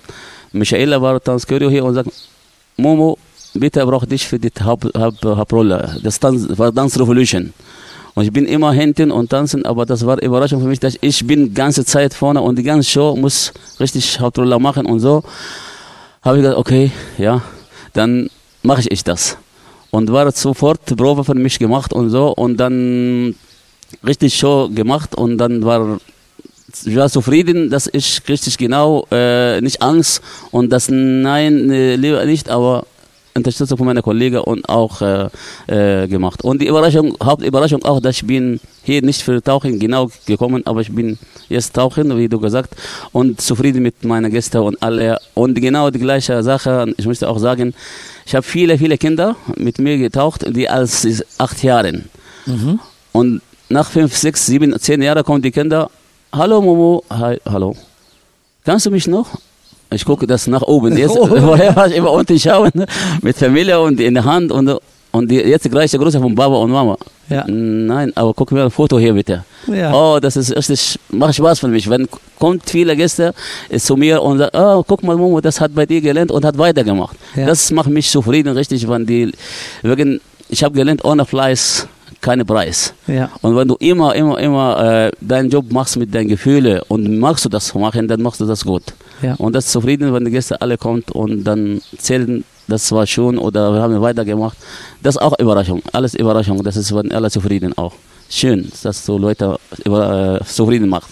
Michaela 0.51 1.01
war 1.01 1.23
Tanz 1.23 1.47
hier 1.47 1.85
und 1.85 1.93
sagt, 1.93 2.09
Momo, 2.75 3.17
bitte 3.53 3.85
brauche 3.85 4.05
dich 4.05 4.27
für 4.27 4.37
die 4.37 4.51
Haupt, 4.61 4.93
Haupt, 4.97 5.23
Hauptrolle. 5.23 5.95
Das 6.03 6.19
Tanz, 6.19 6.45
war 6.57 6.73
Dance 6.73 6.99
Revolution. 6.99 7.53
Und 8.13 8.23
ich 8.25 8.31
bin 8.31 8.45
immer 8.45 8.73
hinten 8.73 9.11
und 9.11 9.29
tanzen, 9.29 9.65
aber 9.65 9.85
das 9.85 10.05
war 10.05 10.21
Überraschung 10.21 10.61
für 10.61 10.67
mich, 10.67 10.79
dass 10.79 10.97
ich 10.99 11.25
bin 11.25 11.53
ganze 11.53 11.85
Zeit 11.85 12.13
vorne 12.13 12.41
und 12.41 12.57
die 12.57 12.63
ganze 12.63 12.89
Show 12.89 13.15
muss 13.15 13.53
richtig 13.79 14.19
Hauptrolle 14.19 14.59
machen 14.59 14.85
und 14.85 14.99
so. 14.99 15.23
Habe 16.21 16.37
ich 16.37 16.43
gesagt, 16.43 16.59
okay, 16.59 16.91
ja, 17.17 17.41
dann 17.93 18.29
mache 18.63 18.83
ich 18.89 19.03
das. 19.03 19.37
Und 19.91 20.11
war 20.11 20.31
sofort 20.31 20.85
Probe 20.97 21.23
für 21.23 21.35
mich 21.35 21.57
gemacht 21.57 21.93
und 21.93 22.09
so 22.09 22.33
und 22.33 22.57
dann 22.57 23.35
richtig 24.05 24.35
Show 24.35 24.69
gemacht 24.69 25.15
und 25.15 25.37
dann 25.37 25.63
war 25.63 25.99
ich 26.85 26.95
war 26.95 27.09
zufrieden, 27.09 27.69
dass 27.69 27.89
ich 27.91 28.21
richtig 28.27 28.57
genau 28.57 29.05
äh, 29.11 29.59
nicht 29.61 29.81
Angst 29.81 30.21
und 30.51 30.69
das 30.69 30.87
Nein 30.89 31.69
äh, 31.69 31.95
lieber 31.95 32.25
nicht, 32.25 32.49
aber 32.49 32.85
Unterstützung 33.33 33.77
von 33.77 33.87
meiner 33.87 34.01
Kollegen 34.01 34.39
und 34.39 34.67
auch 34.67 35.01
äh, 35.01 35.29
äh, 35.67 36.07
gemacht. 36.07 36.43
Und 36.43 36.61
die 36.61 36.67
Überraschung, 36.67 37.15
Hauptüberraschung 37.23 37.83
auch, 37.83 37.99
dass 38.01 38.17
ich 38.17 38.27
bin 38.27 38.59
hier 38.83 39.01
nicht 39.01 39.21
für 39.21 39.41
Tauchen 39.41 39.79
genau 39.79 40.09
gekommen, 40.25 40.61
aber 40.65 40.81
ich 40.81 40.91
bin 40.91 41.17
jetzt 41.49 41.73
Tauchen, 41.73 42.17
wie 42.17 42.27
du 42.27 42.39
gesagt, 42.39 42.75
und 43.11 43.39
zufrieden 43.39 43.83
mit 43.83 44.03
meinen 44.03 44.31
Gästen 44.31 44.57
und 44.57 44.81
alle. 44.81 45.19
Und 45.33 45.55
genau 45.55 45.89
die 45.89 45.99
gleiche 45.99 46.43
Sache, 46.43 46.93
ich 46.97 47.05
möchte 47.05 47.29
auch 47.29 47.39
sagen, 47.39 47.73
ich 48.25 48.35
habe 48.35 48.43
viele, 48.43 48.77
viele 48.77 48.97
Kinder 48.97 49.35
mit 49.55 49.79
mir 49.79 49.97
getaucht, 49.97 50.45
die 50.47 50.67
als 50.67 51.23
acht 51.37 51.63
Jahren. 51.63 52.09
Mhm. 52.45 52.79
Und 53.11 53.41
nach 53.69 53.89
fünf, 53.89 54.15
sechs, 54.15 54.45
sieben, 54.45 54.77
zehn 54.79 55.01
Jahren 55.01 55.23
kommen 55.23 55.41
die 55.41 55.51
Kinder, 55.51 55.89
hallo 56.33 56.61
Momo, 56.61 57.03
hi, 57.09 57.39
hallo. 57.45 57.75
Kannst 58.63 58.85
du 58.85 58.91
mich 58.91 59.07
noch? 59.07 59.39
Ich 59.93 60.05
gucke 60.05 60.25
das 60.25 60.47
nach 60.47 60.61
oben. 60.61 60.97
Jetzt, 60.97 61.17
oh. 61.17 61.27
vorher 61.27 61.75
war 61.75 61.87
ich 61.87 61.95
immer 61.95 62.11
unten 62.11 62.39
schauen, 62.39 62.71
mit 63.21 63.37
Familie 63.37 63.79
und 63.79 63.99
in 63.99 64.13
der 64.13 64.25
Hand 64.25 64.51
und, 64.51 64.77
und 65.11 65.29
die, 65.29 65.35
jetzt 65.35 65.65
die 65.65 65.69
gleiche 65.69 65.97
Größe 65.97 66.19
von 66.19 66.33
Baba 66.33 66.55
und 66.55 66.71
Mama. 66.71 66.97
Ja. 67.29 67.45
Nein, 67.47 68.11
aber 68.15 68.33
guck 68.33 68.51
mir 68.51 68.63
ein 68.63 68.71
Foto 68.71 68.99
hier 68.99 69.13
bitte. 69.13 69.43
Ja. 69.67 69.93
Oh, 69.93 70.19
das 70.19 70.35
ist 70.35 70.55
richtig, 70.55 70.99
macht 71.09 71.35
Spaß 71.35 71.59
für 71.59 71.67
mich. 71.67 71.89
Wenn 71.89 72.07
kommt 72.39 72.69
viele 72.69 72.95
Gäste 72.95 73.33
zu 73.77 73.95
mir 73.95 74.21
und 74.21 74.39
sagt, 74.39 74.55
oh, 74.55 74.83
guck 74.85 75.03
mal, 75.03 75.15
Momo, 75.15 75.39
das 75.39 75.61
hat 75.61 75.73
bei 75.75 75.85
dir 75.85 76.01
gelernt 76.01 76.31
und 76.31 76.43
hat 76.43 76.57
weitergemacht. 76.57 77.15
Ja. 77.35 77.45
Das 77.45 77.71
macht 77.71 77.89
mich 77.89 78.09
zufrieden, 78.09 78.57
richtig, 78.57 78.89
wenn 78.89 79.05
die, 79.05 79.31
wegen, 79.83 80.19
ich 80.49 80.63
habe 80.63 80.73
gelernt, 80.73 81.05
ohne 81.05 81.25
Fleiß 81.25 81.87
keinen 82.19 82.45
Preis. 82.45 82.93
Ja. 83.07 83.29
Und 83.41 83.55
wenn 83.55 83.67
du 83.67 83.75
immer, 83.79 84.15
immer, 84.15 84.39
immer 84.39 85.07
äh, 85.07 85.11
deinen 85.21 85.49
Job 85.49 85.71
machst 85.71 85.97
mit 85.97 86.13
deinen 86.13 86.27
Gefühlen 86.27 86.81
und 86.87 87.19
magst 87.19 87.45
du 87.45 87.49
das 87.49 87.73
machen, 87.75 88.07
dann 88.07 88.21
machst 88.21 88.41
du 88.41 88.45
das 88.45 88.65
gut. 88.65 88.83
Ja. 89.21 89.35
Und 89.35 89.53
das 89.53 89.65
ist 89.65 89.71
zufrieden, 89.71 90.13
wenn 90.13 90.25
die 90.25 90.31
Gäste 90.31 90.61
alle 90.61 90.77
kommen 90.77 91.03
und 91.13 91.43
dann 91.43 91.81
zählen, 91.97 92.43
das 92.67 92.91
war 92.91 93.05
schon 93.05 93.37
oder 93.37 93.73
wir 93.73 93.81
haben 93.81 94.01
weitergemacht. 94.01 94.57
Das 95.03 95.15
ist 95.15 95.21
auch 95.21 95.37
Überraschung, 95.39 95.81
alles 95.91 96.15
Überraschung. 96.15 96.63
Das 96.63 96.75
ist, 96.75 96.93
wenn 96.95 97.11
alle 97.11 97.29
zufrieden 97.29 97.77
auch. 97.77 97.93
Schön, 98.29 98.71
dass 98.83 99.05
du 99.05 99.17
Leute 99.17 99.59
über, 99.83 100.39
äh, 100.41 100.45
zufrieden 100.45 100.89
machst. 100.89 101.09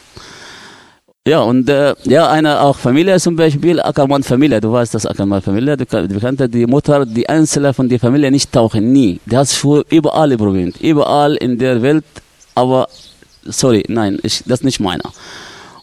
Ja, 1.28 1.42
und 1.42 1.70
äh, 1.70 1.94
ja, 2.06 2.30
eine 2.30 2.62
auch 2.62 2.76
Familie 2.78 3.20
zum 3.20 3.36
Beispiel, 3.36 3.80
Ackermann-Familie, 3.82 4.62
du 4.62 4.72
weißt 4.72 4.96
das 4.96 5.06
Ackermann-Familie, 5.06 5.78
du 5.78 5.86
kannst 5.86 6.54
die 6.54 6.66
Mutter, 6.66 7.06
die 7.06 7.28
Einzelne 7.28 7.74
von 7.74 7.90
der 7.90 8.00
Familie 8.00 8.32
nicht 8.32 8.52
tauchen, 8.52 8.92
nie. 8.92 9.20
Die 9.26 9.38
hat 9.38 9.46
es 9.48 9.64
überall 9.90 10.36
probiert, 10.38 10.82
überall 10.82 11.36
in 11.36 11.60
der 11.60 11.82
Welt, 11.82 12.06
aber 12.56 12.88
sorry, 13.44 13.84
nein, 13.90 14.18
ich, 14.24 14.44
das 14.46 14.62
ist 14.62 14.64
nicht 14.64 14.80
meiner. 14.80 15.12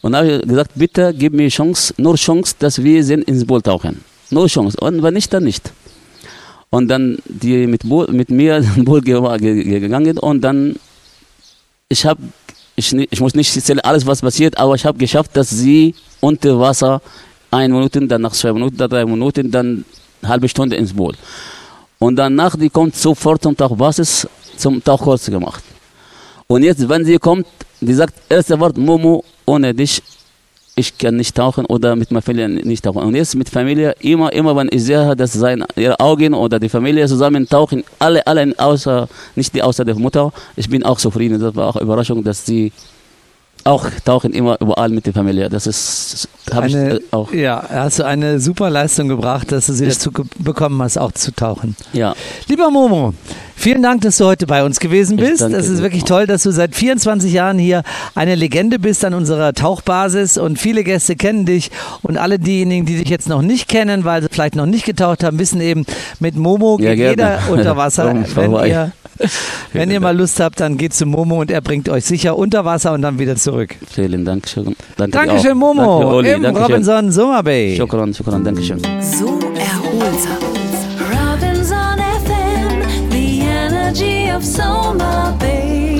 Und 0.06 0.14
habe 0.14 0.38
gesagt, 0.38 0.70
bitte 0.76 1.12
gib 1.12 1.32
mir 1.32 1.48
Chance, 1.48 1.92
nur 1.96 2.14
Chance, 2.14 2.54
dass 2.60 2.80
wir 2.80 3.02
sind 3.02 3.24
ins 3.24 3.44
Boot 3.44 3.64
tauchen. 3.64 4.04
Nur 4.30 4.46
Chance. 4.46 4.78
Und 4.80 5.02
wenn 5.02 5.14
nicht, 5.14 5.32
dann 5.32 5.42
nicht. 5.42 5.72
Und 6.70 6.86
dann 6.86 7.18
die 7.24 7.66
mit, 7.66 7.82
Boot, 7.88 8.12
mit 8.12 8.30
mir 8.30 8.56
ins 8.76 8.84
Boot 8.84 9.04
gegangen 9.04 10.16
und 10.18 10.42
dann, 10.42 10.76
ich 11.88 12.06
habe, 12.06 12.20
ich, 12.76 12.92
ich 12.92 13.20
muss 13.20 13.34
nicht 13.34 13.56
erzählen 13.56 13.80
alles, 13.80 14.06
was 14.06 14.20
passiert, 14.20 14.56
aber 14.58 14.76
ich 14.76 14.86
habe 14.86 14.96
geschafft, 14.96 15.36
dass 15.36 15.50
sie 15.50 15.96
unter 16.20 16.60
Wasser 16.60 17.02
eine 17.50 17.74
Minute, 17.74 18.06
dann 18.06 18.22
nach 18.22 18.32
zwei 18.32 18.52
Minuten, 18.52 18.76
dann 18.76 18.90
drei 18.90 19.04
Minuten, 19.04 19.50
dann 19.50 19.84
eine 20.22 20.28
halbe 20.28 20.48
Stunde 20.48 20.76
ins 20.76 20.92
Boot. 20.92 21.16
Und 21.98 22.14
danach, 22.14 22.54
die 22.54 22.70
kommt 22.70 22.94
sofort 22.94 23.42
zum 23.42 23.56
Tauchbasis, 23.56 24.28
zum 24.56 24.84
Tauchkurs 24.84 25.26
gemacht. 25.26 25.64
Und 26.46 26.62
jetzt, 26.62 26.88
wenn 26.88 27.04
sie 27.04 27.18
kommt, 27.18 27.48
die 27.80 27.94
sagt, 27.94 28.14
erste 28.28 28.58
Wort, 28.58 28.76
Momo, 28.76 29.24
ohne 29.44 29.74
dich, 29.74 30.02
ich 30.78 30.96
kann 30.98 31.16
nicht 31.16 31.34
tauchen 31.34 31.64
oder 31.66 31.96
mit 31.96 32.10
meiner 32.10 32.22
Familie 32.22 32.48
nicht 32.48 32.84
tauchen. 32.84 33.02
Und 33.02 33.14
jetzt 33.14 33.34
mit 33.34 33.48
Familie, 33.48 33.94
immer, 34.00 34.32
immer, 34.32 34.54
wenn 34.56 34.68
ich 34.70 34.84
sehe, 34.84 35.16
dass 35.16 35.32
seine, 35.32 35.66
ihre 35.74 35.98
Augen 35.98 36.34
oder 36.34 36.58
die 36.60 36.68
Familie 36.68 37.06
zusammen 37.08 37.48
tauchen, 37.48 37.82
alle, 37.98 38.26
alle 38.26 38.52
außer, 38.58 39.08
nicht 39.34 39.54
die 39.54 39.62
außer 39.62 39.84
der 39.84 39.94
Mutter, 39.94 40.32
ich 40.54 40.68
bin 40.68 40.82
auch 40.84 40.98
zufrieden. 40.98 41.40
Das 41.40 41.54
war 41.56 41.68
auch 41.68 41.76
eine 41.76 41.84
Überraschung, 41.84 42.22
dass 42.22 42.44
sie 42.44 42.72
auch 43.64 43.88
tauchen 44.04 44.32
immer 44.32 44.60
überall 44.60 44.90
mit 44.90 45.06
der 45.06 45.12
Familie. 45.12 45.48
Das 45.48 45.66
ist 45.66 46.28
habe 46.52 46.68
ich 46.68 46.74
äh, 46.74 47.00
auch. 47.10 47.32
Ja, 47.32 47.64
hast 47.68 47.98
du 47.98 48.04
eine 48.04 48.38
super 48.38 48.70
Leistung 48.70 49.08
gebracht, 49.08 49.50
dass 49.50 49.66
du 49.66 49.72
sie 49.72 49.86
dazu 49.86 50.12
bekommen 50.38 50.80
hast, 50.82 50.98
auch 50.98 51.12
zu 51.12 51.34
tauchen. 51.34 51.74
Ja. 51.92 52.14
Lieber 52.48 52.70
Momo, 52.70 53.14
vielen 53.56 53.82
Dank, 53.82 54.02
dass 54.02 54.18
du 54.18 54.26
heute 54.26 54.46
bei 54.46 54.64
uns 54.64 54.78
gewesen 54.78 55.16
bist. 55.16 55.40
Das 55.40 55.68
ist 55.68 55.82
wirklich 55.82 56.04
toll, 56.04 56.26
dass 56.26 56.44
du 56.44 56.50
seit 56.50 56.74
24 56.74 57.32
Jahren 57.32 57.58
hier 57.58 57.82
eine 58.14 58.34
Legende 58.34 58.78
bist 58.78 59.04
an 59.04 59.14
unserer 59.14 59.52
Tauchbasis 59.52 60.38
und 60.38 60.58
viele 60.58 60.84
Gäste 60.84 61.16
kennen 61.16 61.46
dich 61.46 61.70
und 62.02 62.18
alle 62.18 62.38
diejenigen, 62.38 62.86
die 62.86 62.96
dich 62.96 63.08
jetzt 63.08 63.28
noch 63.28 63.42
nicht 63.42 63.68
kennen, 63.68 64.04
weil 64.04 64.22
sie 64.22 64.28
vielleicht 64.30 64.56
noch 64.56 64.66
nicht 64.66 64.84
getaucht 64.84 65.24
haben, 65.24 65.38
wissen 65.38 65.60
eben, 65.60 65.84
mit 66.20 66.36
Momo 66.36 66.76
geht 66.76 66.98
ja, 66.98 67.10
jeder 67.10 67.40
unter 67.50 67.76
Wasser. 67.76 68.14
wenn 68.34 68.52
ihr 68.52 68.92
wenn 69.72 69.90
ihr 69.90 70.00
mal 70.00 70.16
Lust 70.16 70.40
habt, 70.40 70.60
dann 70.60 70.76
geht 70.76 70.92
zu 70.92 71.06
Momo 71.06 71.40
und 71.40 71.50
er 71.50 71.60
bringt 71.60 71.88
euch 71.88 72.04
sicher 72.04 72.36
unter 72.36 72.64
Wasser 72.64 72.92
und 72.92 73.02
dann 73.02 73.18
wieder 73.18 73.36
zurück. 73.36 73.74
Vielen 73.90 74.24
Dank. 74.24 74.44
Danke 74.96 75.10
Dankeschön, 75.10 75.56
Momo. 75.56 76.00
Danke, 76.00 76.14
Oli, 76.14 76.32
im 76.32 76.42
Dankeschön. 76.42 76.72
Robinson 76.72 77.12
Summer 77.12 77.42
Bay. 77.42 77.76
Shukran, 77.76 78.12
shukran, 78.14 78.44
Dankeschön. 78.44 78.80
So 79.00 79.38
erholsam. 79.54 80.45
Energy 84.36 84.44
of 84.44 84.44
Summer 84.44 85.36
Bay. 85.38 85.95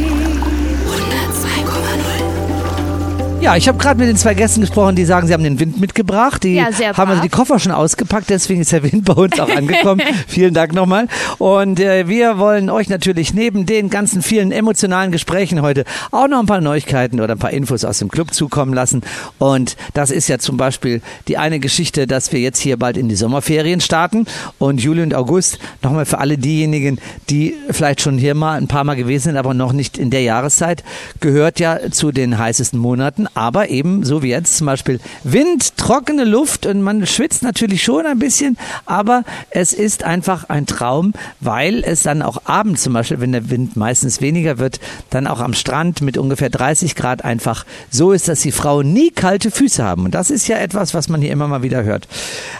Ja, 3.40 3.54
ich 3.54 3.68
habe 3.68 3.78
gerade 3.78 4.00
mit 4.00 4.08
den 4.08 4.16
zwei 4.16 4.34
Gästen 4.34 4.62
gesprochen, 4.62 4.96
die 4.96 5.04
sagen, 5.04 5.26
sie 5.26 5.34
haben 5.34 5.44
den 5.44 5.60
Wind 5.60 5.78
mitgebracht. 5.78 6.42
Die 6.42 6.54
ja, 6.54 6.72
sehr 6.72 6.96
haben 6.96 7.10
also 7.10 7.22
die 7.22 7.28
Koffer 7.28 7.58
schon 7.58 7.70
ausgepackt, 7.70 8.30
deswegen 8.30 8.62
ist 8.62 8.72
der 8.72 8.82
Wind 8.82 9.04
bei 9.04 9.12
uns 9.12 9.38
auch 9.38 9.48
angekommen. 9.56 10.02
vielen 10.26 10.54
Dank 10.54 10.72
nochmal. 10.72 11.06
Und 11.38 11.78
äh, 11.78 12.08
wir 12.08 12.38
wollen 12.38 12.70
euch 12.70 12.88
natürlich 12.88 13.34
neben 13.34 13.66
den 13.66 13.90
ganzen 13.90 14.22
vielen 14.22 14.52
emotionalen 14.52 15.12
Gesprächen 15.12 15.62
heute 15.62 15.84
auch 16.10 16.28
noch 16.28 16.40
ein 16.40 16.46
paar 16.46 16.62
Neuigkeiten 16.62 17.20
oder 17.20 17.34
ein 17.34 17.38
paar 17.38 17.52
Infos 17.52 17.84
aus 17.84 17.98
dem 17.98 18.08
Club 18.08 18.32
zukommen 18.32 18.72
lassen. 18.72 19.02
Und 19.38 19.76
das 19.94 20.10
ist 20.10 20.28
ja 20.28 20.38
zum 20.38 20.56
Beispiel 20.56 21.02
die 21.28 21.36
eine 21.36 21.60
Geschichte, 21.60 22.06
dass 22.06 22.32
wir 22.32 22.40
jetzt 22.40 22.58
hier 22.58 22.78
bald 22.78 22.96
in 22.96 23.08
die 23.08 23.16
Sommerferien 23.16 23.80
starten. 23.80 24.26
Und 24.58 24.80
Juli 24.80 25.02
und 25.02 25.14
August, 25.14 25.58
nochmal 25.82 26.06
für 26.06 26.18
alle 26.18 26.38
diejenigen, 26.38 26.98
die 27.28 27.54
vielleicht 27.70 28.00
schon 28.00 28.18
hier 28.18 28.34
mal 28.34 28.56
ein 28.56 28.66
paar 28.66 28.84
Mal 28.84 28.96
gewesen 28.96 29.24
sind, 29.24 29.36
aber 29.36 29.54
noch 29.54 29.72
nicht 29.72 29.98
in 29.98 30.10
der 30.10 30.22
Jahreszeit, 30.22 30.82
gehört 31.20 31.60
ja 31.60 31.78
zu 31.92 32.10
den 32.10 32.38
heißesten 32.38 32.80
Monaten 32.80 33.26
aber 33.36 33.68
eben 33.68 34.02
so 34.02 34.22
wie 34.22 34.30
jetzt 34.30 34.56
zum 34.56 34.66
Beispiel 34.66 34.98
Wind, 35.22 35.76
trockene 35.76 36.24
Luft 36.24 36.64
und 36.64 36.80
man 36.80 37.06
schwitzt 37.06 37.42
natürlich 37.42 37.82
schon 37.82 38.06
ein 38.06 38.18
bisschen, 38.18 38.56
aber 38.86 39.24
es 39.50 39.74
ist 39.74 40.04
einfach 40.04 40.48
ein 40.48 40.64
Traum, 40.64 41.12
weil 41.40 41.84
es 41.84 42.02
dann 42.02 42.22
auch 42.22 42.38
abends 42.46 42.82
zum 42.82 42.94
Beispiel, 42.94 43.20
wenn 43.20 43.32
der 43.32 43.50
Wind 43.50 43.76
meistens 43.76 44.22
weniger 44.22 44.58
wird, 44.58 44.80
dann 45.10 45.26
auch 45.26 45.40
am 45.40 45.52
Strand 45.52 46.00
mit 46.00 46.16
ungefähr 46.16 46.48
30 46.48 46.94
Grad 46.94 47.24
einfach 47.24 47.66
so 47.90 48.12
ist, 48.12 48.26
dass 48.26 48.40
die 48.40 48.52
Frauen 48.52 48.94
nie 48.94 49.10
kalte 49.10 49.50
Füße 49.50 49.84
haben. 49.84 50.06
Und 50.06 50.14
das 50.14 50.30
ist 50.30 50.48
ja 50.48 50.56
etwas, 50.56 50.94
was 50.94 51.10
man 51.10 51.20
hier 51.20 51.30
immer 51.30 51.46
mal 51.46 51.62
wieder 51.62 51.84
hört. 51.84 52.08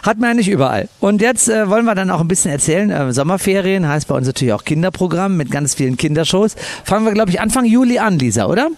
Hat 0.03 0.18
man 0.18 0.31
ja 0.31 0.35
nicht 0.35 0.51
überall. 0.51 0.91
Und 1.01 1.22
jetzt 1.22 1.49
äh, 1.49 1.70
wollen 1.70 1.87
wir 1.87 1.95
dann 1.95 2.11
auch 2.11 2.20
ein 2.20 2.29
bisschen 2.29 2.51
erzählen. 2.51 2.91
Äh, 2.91 3.12
Sommerferien 3.14 3.89
heißt 3.89 4.09
bei 4.09 4.14
uns 4.14 4.27
natürlich 4.27 4.53
auch 4.53 4.64
Kinderprogramm 4.64 5.39
mit 5.39 5.51
ganz 5.51 5.74
vielen 5.74 5.97
Kindershows. 5.97 6.55
Fangen 6.85 7.07
wir, 7.07 7.12
glaube 7.12 7.31
ich, 7.31 7.41
Anfang 7.41 7.64
Juli 7.64 7.99
an, 7.99 8.18
Lisa, 8.18 8.45
oder? 8.45 8.68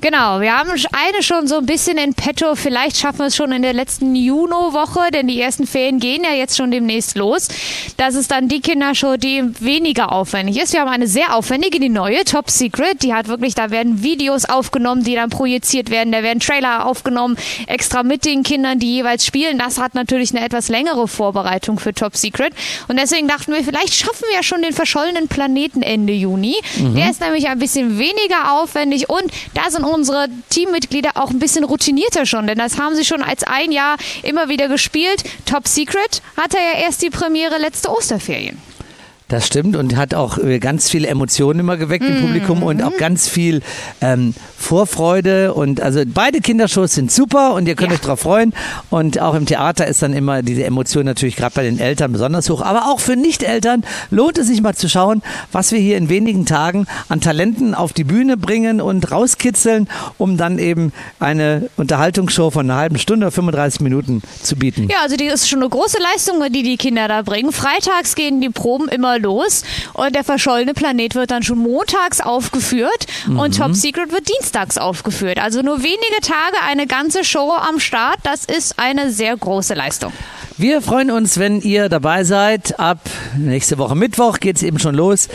Genau, 0.00 0.40
wir 0.40 0.56
haben 0.56 0.70
eine 0.70 1.22
schon 1.22 1.33
schon 1.34 1.48
so 1.48 1.56
ein 1.56 1.66
bisschen 1.66 1.98
in 1.98 2.14
petto. 2.14 2.54
Vielleicht 2.54 2.96
schaffen 2.96 3.20
wir 3.20 3.26
es 3.26 3.36
schon 3.36 3.50
in 3.50 3.62
der 3.62 3.72
letzten 3.72 4.14
Juno-Woche, 4.14 5.10
denn 5.12 5.26
die 5.26 5.40
ersten 5.40 5.66
Ferien 5.66 5.98
gehen 5.98 6.22
ja 6.22 6.32
jetzt 6.32 6.56
schon 6.56 6.70
demnächst 6.70 7.16
los. 7.16 7.48
Das 7.96 8.14
ist 8.14 8.30
dann 8.30 8.48
die 8.48 8.60
Kindershow, 8.60 9.16
die 9.16 9.42
weniger 9.60 10.12
aufwendig 10.12 10.62
ist. 10.62 10.72
Wir 10.72 10.80
haben 10.80 10.90
eine 10.90 11.08
sehr 11.08 11.34
aufwendige, 11.34 11.80
die 11.80 11.88
neue, 11.88 12.24
Top 12.24 12.50
Secret. 12.50 13.02
Die 13.02 13.14
hat 13.14 13.26
wirklich, 13.26 13.54
da 13.54 13.70
werden 13.70 14.02
Videos 14.02 14.44
aufgenommen, 14.44 15.02
die 15.02 15.16
dann 15.16 15.30
projiziert 15.30 15.90
werden. 15.90 16.12
Da 16.12 16.22
werden 16.22 16.38
Trailer 16.38 16.86
aufgenommen, 16.86 17.36
extra 17.66 18.04
mit 18.04 18.24
den 18.24 18.44
Kindern, 18.44 18.78
die 18.78 18.94
jeweils 18.94 19.26
spielen. 19.26 19.58
Das 19.58 19.78
hat 19.78 19.94
natürlich 19.94 20.30
eine 20.34 20.44
etwas 20.44 20.68
längere 20.68 21.08
Vorbereitung 21.08 21.80
für 21.80 21.94
Top 21.94 22.16
Secret. 22.16 22.52
Und 22.86 22.98
deswegen 22.98 23.26
dachten 23.26 23.52
wir, 23.52 23.64
vielleicht 23.64 23.94
schaffen 23.94 24.24
wir 24.28 24.36
ja 24.36 24.42
schon 24.44 24.62
den 24.62 24.72
verschollenen 24.72 25.26
Planeten 25.26 25.82
Ende 25.82 26.12
Juni. 26.12 26.54
Der 26.78 27.10
ist 27.10 27.20
nämlich 27.20 27.48
ein 27.48 27.58
bisschen 27.58 27.98
weniger 27.98 28.52
aufwendig 28.52 29.08
und 29.08 29.24
da 29.54 29.70
sind 29.70 29.84
unsere 29.84 30.28
Teammitglieder 30.50 31.10
auch 31.14 31.23
ein 31.30 31.38
bisschen 31.38 31.64
routinierter 31.64 32.26
schon, 32.26 32.46
denn 32.46 32.58
das 32.58 32.78
haben 32.78 32.94
sie 32.94 33.04
schon 33.04 33.22
als 33.22 33.42
ein 33.44 33.72
Jahr 33.72 33.96
immer 34.22 34.48
wieder 34.48 34.68
gespielt. 34.68 35.24
Top 35.46 35.68
Secret 35.68 36.22
hatte 36.36 36.56
ja 36.56 36.80
erst 36.80 37.02
die 37.02 37.10
Premiere 37.10 37.58
letzte 37.58 37.90
Osterferien. 37.90 38.60
Das 39.28 39.46
stimmt 39.46 39.74
und 39.76 39.96
hat 39.96 40.12
auch 40.14 40.36
äh, 40.36 40.58
ganz 40.58 40.90
viele 40.90 41.08
Emotionen 41.08 41.60
immer 41.60 41.78
geweckt 41.78 42.04
im 42.04 42.20
Publikum 42.20 42.62
und 42.62 42.82
auch 42.82 42.94
ganz 42.98 43.26
viel 43.26 43.62
ähm, 44.02 44.34
Vorfreude 44.58 45.54
und 45.54 45.80
also 45.80 46.02
beide 46.06 46.40
Kindershows 46.40 46.94
sind 46.94 47.10
super 47.10 47.54
und 47.54 47.66
ihr 47.66 47.74
könnt 47.74 47.90
Ja. 47.90 47.96
euch 47.96 48.02
drauf 48.02 48.20
freuen 48.20 48.52
und 48.90 49.18
auch 49.20 49.34
im 49.34 49.46
Theater 49.46 49.86
ist 49.86 50.02
dann 50.02 50.12
immer 50.12 50.42
diese 50.42 50.64
Emotion 50.64 51.06
natürlich 51.06 51.36
gerade 51.36 51.54
bei 51.54 51.62
den 51.62 51.78
Eltern 51.78 52.12
besonders 52.12 52.50
hoch, 52.50 52.60
aber 52.60 52.86
auch 52.92 53.00
für 53.00 53.16
Nicht-Eltern 53.16 53.84
lohnt 54.10 54.36
es 54.36 54.48
sich 54.48 54.60
mal 54.60 54.74
zu 54.74 54.88
schauen, 54.90 55.22
was 55.52 55.72
wir 55.72 55.78
hier 55.78 55.96
in 55.96 56.08
wenigen 56.10 56.44
Tagen 56.44 56.86
an 57.08 57.20
Talenten 57.20 57.74
auf 57.74 57.92
die 57.94 58.04
Bühne 58.04 58.36
bringen 58.36 58.80
und 58.80 59.10
rauskitzeln, 59.10 59.88
um 60.18 60.36
dann 60.36 60.58
eben 60.58 60.92
eine 61.18 61.70
Unterhaltungsshow 61.76 62.50
von 62.50 62.68
einer 62.70 62.78
halben 62.78 62.98
Stunde, 62.98 63.30
35 63.30 63.80
Minuten 63.80 64.22
zu 64.42 64.56
bieten. 64.56 64.88
Ja, 64.90 64.98
also 65.02 65.16
die 65.16 65.26
ist 65.26 65.48
schon 65.48 65.60
eine 65.60 65.68
große 65.70 65.98
Leistung, 66.12 66.42
die 66.52 66.62
die 66.62 66.76
Kinder 66.76 67.08
da 67.08 67.22
bringen. 67.22 67.52
Freitags 67.52 68.14
gehen 68.16 68.40
die 68.40 68.50
Proben 68.50 68.88
immer 68.88 69.13
los 69.18 69.62
und 69.92 70.14
der 70.14 70.24
verschollene 70.24 70.74
Planet 70.74 71.14
wird 71.14 71.30
dann 71.30 71.42
schon 71.42 71.58
montags 71.58 72.20
aufgeführt 72.20 73.06
und 73.26 73.56
Top 73.56 73.74
Secret 73.74 74.12
wird 74.12 74.28
dienstags 74.28 74.78
aufgeführt. 74.78 75.38
Also 75.38 75.62
nur 75.62 75.82
wenige 75.82 76.20
Tage, 76.22 76.56
eine 76.66 76.86
ganze 76.86 77.24
Show 77.24 77.52
am 77.52 77.80
Start. 77.80 78.18
Das 78.22 78.44
ist 78.44 78.78
eine 78.78 79.10
sehr 79.10 79.36
große 79.36 79.74
Leistung. 79.74 80.12
Wir 80.56 80.82
freuen 80.82 81.10
uns, 81.10 81.40
wenn 81.40 81.60
ihr 81.62 81.88
dabei 81.88 82.22
seid. 82.22 82.78
Ab 82.78 83.00
nächste 83.36 83.76
Woche 83.76 83.96
Mittwoch 83.96 84.38
geht 84.38 84.54
es 84.54 84.62
eben 84.62 84.78
schon 84.78 84.94
los. 84.94 85.26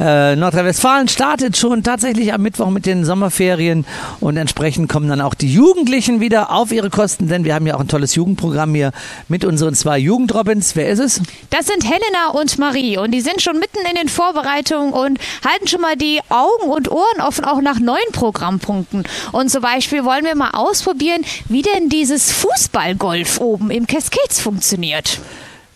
Äh, 0.00 0.34
Nordrhein-Westfalen 0.34 1.06
startet 1.06 1.56
schon 1.56 1.84
tatsächlich 1.84 2.32
am 2.32 2.42
Mittwoch 2.42 2.70
mit 2.70 2.84
den 2.84 3.04
Sommerferien 3.04 3.86
und 4.18 4.36
entsprechend 4.36 4.88
kommen 4.88 5.08
dann 5.08 5.20
auch 5.20 5.34
die 5.34 5.52
Jugendlichen 5.52 6.18
wieder 6.18 6.50
auf 6.50 6.72
ihre 6.72 6.90
Kosten, 6.90 7.28
denn 7.28 7.44
wir 7.44 7.54
haben 7.54 7.68
ja 7.68 7.76
auch 7.76 7.80
ein 7.80 7.86
tolles 7.86 8.16
Jugendprogramm 8.16 8.74
hier 8.74 8.90
mit 9.28 9.44
unseren 9.44 9.76
zwei 9.76 9.96
Jugendrobins. 9.96 10.74
Wer 10.74 10.88
ist 10.88 10.98
es? 10.98 11.22
Das 11.50 11.68
sind 11.68 11.84
Helena 11.84 12.30
und 12.32 12.58
Marie 12.58 12.98
und 12.98 13.12
die 13.12 13.20
sind 13.20 13.42
schon 13.42 13.60
mitten 13.60 13.78
in 13.88 13.94
den 13.94 14.08
Vorbereitungen 14.08 14.92
und 14.92 15.20
halten 15.48 15.68
schon 15.68 15.82
mal 15.82 15.94
die 15.94 16.18
Augen 16.30 16.68
und 16.68 16.90
Ohren 16.90 17.20
offen, 17.20 17.44
auch 17.44 17.60
nach 17.60 17.78
neuen 17.78 18.10
Programmpunkten. 18.10 19.04
Und 19.30 19.52
zum 19.52 19.62
Beispiel 19.62 20.04
wollen 20.04 20.24
wir 20.24 20.34
mal 20.34 20.50
ausprobieren, 20.50 21.24
wie 21.48 21.62
denn 21.62 21.90
dieses 21.90 22.32
Fußballgolf 22.32 23.40
oben 23.40 23.70
im 23.70 23.86
Cascades 23.86 24.40
funktioniert 24.40 24.63
funktioniert. 24.64 25.20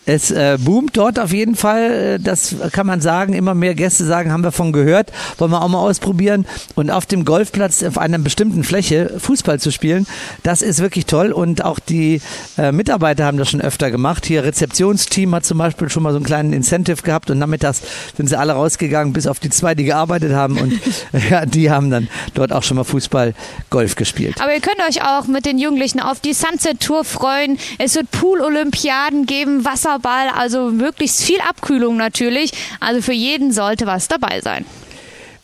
Es 0.08 0.30
äh, 0.30 0.56
boomt 0.58 0.96
dort 0.96 1.18
auf 1.18 1.34
jeden 1.34 1.54
Fall, 1.54 1.90
äh, 1.90 2.18
das 2.18 2.56
kann 2.72 2.86
man 2.86 3.02
sagen. 3.02 3.34
Immer 3.34 3.54
mehr 3.54 3.74
Gäste 3.74 4.06
sagen, 4.06 4.32
haben 4.32 4.42
wir 4.42 4.52
von 4.52 4.72
gehört. 4.72 5.12
Wollen 5.36 5.50
wir 5.50 5.60
auch 5.60 5.68
mal 5.68 5.80
ausprobieren. 5.80 6.46
Und 6.74 6.90
auf 6.90 7.04
dem 7.04 7.26
Golfplatz 7.26 7.82
auf 7.82 7.98
einer 7.98 8.18
bestimmten 8.18 8.64
Fläche 8.64 9.12
Fußball 9.18 9.60
zu 9.60 9.70
spielen, 9.70 10.06
das 10.42 10.62
ist 10.62 10.80
wirklich 10.80 11.04
toll. 11.04 11.30
Und 11.30 11.62
auch 11.62 11.78
die 11.78 12.22
äh, 12.56 12.72
Mitarbeiter 12.72 13.26
haben 13.26 13.36
das 13.36 13.50
schon 13.50 13.60
öfter 13.60 13.90
gemacht. 13.90 14.24
Hier 14.24 14.44
Rezeptionsteam 14.44 15.34
hat 15.34 15.44
zum 15.44 15.58
Beispiel 15.58 15.90
schon 15.90 16.02
mal 16.02 16.12
so 16.12 16.16
einen 16.16 16.24
kleinen 16.24 16.54
Incentive 16.54 17.02
gehabt 17.02 17.30
und 17.30 17.38
nachmittags 17.38 17.82
sind 18.16 18.30
sie 18.30 18.38
alle 18.38 18.54
rausgegangen, 18.54 19.12
bis 19.12 19.26
auf 19.26 19.40
die 19.40 19.50
zwei, 19.50 19.74
die 19.74 19.84
gearbeitet 19.84 20.32
haben. 20.32 20.58
Und 20.58 20.72
ja, 21.30 21.44
die 21.44 21.70
haben 21.70 21.90
dann 21.90 22.08
dort 22.32 22.54
auch 22.54 22.62
schon 22.62 22.78
mal 22.78 22.84
Fußball, 22.84 23.34
Golf 23.68 23.94
gespielt. 23.94 24.40
Aber 24.40 24.54
ihr 24.54 24.62
könnt 24.62 24.80
euch 24.88 25.02
auch 25.02 25.26
mit 25.26 25.44
den 25.44 25.58
Jugendlichen 25.58 26.00
auf 26.00 26.20
die 26.20 26.32
Sunset 26.32 26.80
Tour 26.80 27.04
freuen. 27.04 27.58
Es 27.76 27.94
wird 27.94 28.10
Pool-Olympiaden 28.10 29.26
geben, 29.26 29.66
Wasserball, 29.98 30.28
also 30.34 30.70
möglichst 30.70 31.22
viel 31.22 31.40
Abkühlung 31.40 31.96
natürlich. 31.96 32.52
Also 32.80 33.02
für 33.02 33.12
jeden 33.12 33.52
sollte 33.52 33.86
was 33.86 34.08
dabei 34.08 34.40
sein. 34.40 34.64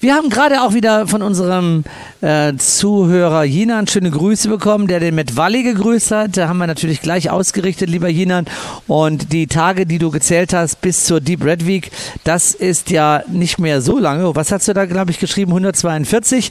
Wir 0.00 0.14
haben 0.14 0.28
gerade 0.28 0.60
auch 0.60 0.74
wieder 0.74 1.06
von 1.06 1.22
unserem 1.22 1.82
äh, 2.20 2.54
Zuhörer 2.58 3.44
Jinan 3.44 3.86
schöne 3.86 4.10
Grüße 4.10 4.50
bekommen, 4.50 4.86
der 4.86 5.00
den 5.00 5.14
mit 5.14 5.38
Walli 5.38 5.62
gegrüßt 5.62 6.10
hat. 6.10 6.36
Da 6.36 6.46
haben 6.46 6.58
wir 6.58 6.66
natürlich 6.66 7.00
gleich 7.00 7.30
ausgerichtet, 7.30 7.88
lieber 7.88 8.10
Jinan. 8.10 8.44
Und 8.86 9.32
die 9.32 9.46
Tage, 9.46 9.86
die 9.86 9.96
du 9.98 10.10
gezählt 10.10 10.52
hast 10.52 10.82
bis 10.82 11.06
zur 11.06 11.22
Deep 11.22 11.42
Red 11.42 11.66
Week, 11.66 11.90
das 12.22 12.52
ist 12.52 12.90
ja 12.90 13.22
nicht 13.28 13.58
mehr 13.58 13.80
so 13.80 13.98
lange. 13.98 14.36
Was 14.36 14.52
hast 14.52 14.68
du 14.68 14.74
da, 14.74 14.84
glaube 14.84 15.10
ich, 15.10 15.20
geschrieben? 15.20 15.52
142. 15.52 16.50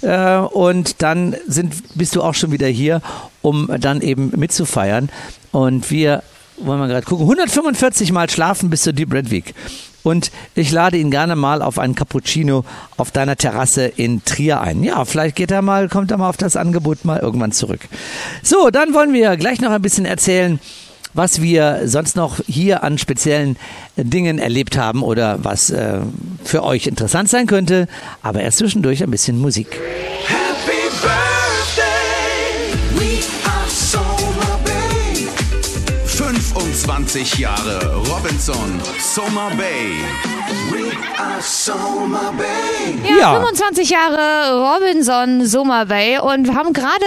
Äh, 0.00 0.38
und 0.38 1.00
dann 1.00 1.36
sind, 1.46 1.74
bist 1.94 2.16
du 2.16 2.22
auch 2.22 2.34
schon 2.34 2.50
wieder 2.50 2.66
hier, 2.66 3.00
um 3.42 3.70
dann 3.78 4.00
eben 4.00 4.32
mitzufeiern. 4.34 5.08
Und 5.52 5.92
wir 5.92 6.24
wollen 6.60 6.80
wir 6.80 6.88
gerade 6.88 7.06
gucken, 7.06 7.24
145 7.24 8.12
Mal 8.12 8.28
schlafen 8.30 8.70
bis 8.70 8.82
zur 8.82 8.92
Deep 8.92 9.12
Red 9.12 9.30
Week. 9.30 9.54
Und 10.02 10.30
ich 10.54 10.70
lade 10.70 10.96
ihn 10.96 11.10
gerne 11.10 11.36
mal 11.36 11.60
auf 11.60 11.78
einen 11.78 11.94
Cappuccino 11.94 12.64
auf 12.96 13.10
deiner 13.10 13.36
Terrasse 13.36 13.86
in 13.86 14.24
Trier 14.24 14.60
ein. 14.60 14.82
Ja, 14.82 15.04
vielleicht 15.04 15.36
geht 15.36 15.50
er 15.50 15.60
mal, 15.60 15.88
kommt 15.88 16.10
er 16.10 16.18
mal 16.18 16.28
auf 16.28 16.36
das 16.36 16.56
Angebot 16.56 17.04
mal 17.04 17.18
irgendwann 17.18 17.52
zurück. 17.52 17.80
So, 18.42 18.70
dann 18.70 18.94
wollen 18.94 19.12
wir 19.12 19.36
gleich 19.36 19.60
noch 19.60 19.70
ein 19.70 19.82
bisschen 19.82 20.06
erzählen, 20.06 20.60
was 21.14 21.42
wir 21.42 21.82
sonst 21.84 22.16
noch 22.16 22.40
hier 22.46 22.84
an 22.84 22.96
speziellen 22.96 23.56
Dingen 23.96 24.38
erlebt 24.38 24.78
haben 24.78 25.02
oder 25.02 25.44
was 25.44 25.70
äh, 25.70 25.98
für 26.44 26.62
euch 26.62 26.86
interessant 26.86 27.28
sein 27.28 27.46
könnte. 27.46 27.88
Aber 28.22 28.40
erst 28.40 28.58
zwischendurch 28.58 29.02
ein 29.02 29.10
bisschen 29.10 29.38
Musik. 29.38 29.68
Happy 30.26 30.88
birthday, 31.02 31.37
25 37.08 37.38
Jahre 37.38 37.96
Robinson, 38.06 38.80
Soma 38.98 39.48
Bay. 39.56 39.96
We 40.70 40.92
are 41.18 41.40
Soma 41.40 42.32
Bay. 42.36 42.98
Ja, 43.08 43.16
Ja. 43.18 43.40
25 43.40 43.88
Jahre 43.88 44.74
Robinson 44.74 45.46
Summer 45.46 45.86
Bay 45.86 46.18
und 46.18 46.46
wir 46.46 46.54
haben 46.54 46.74
gerade 46.74 47.04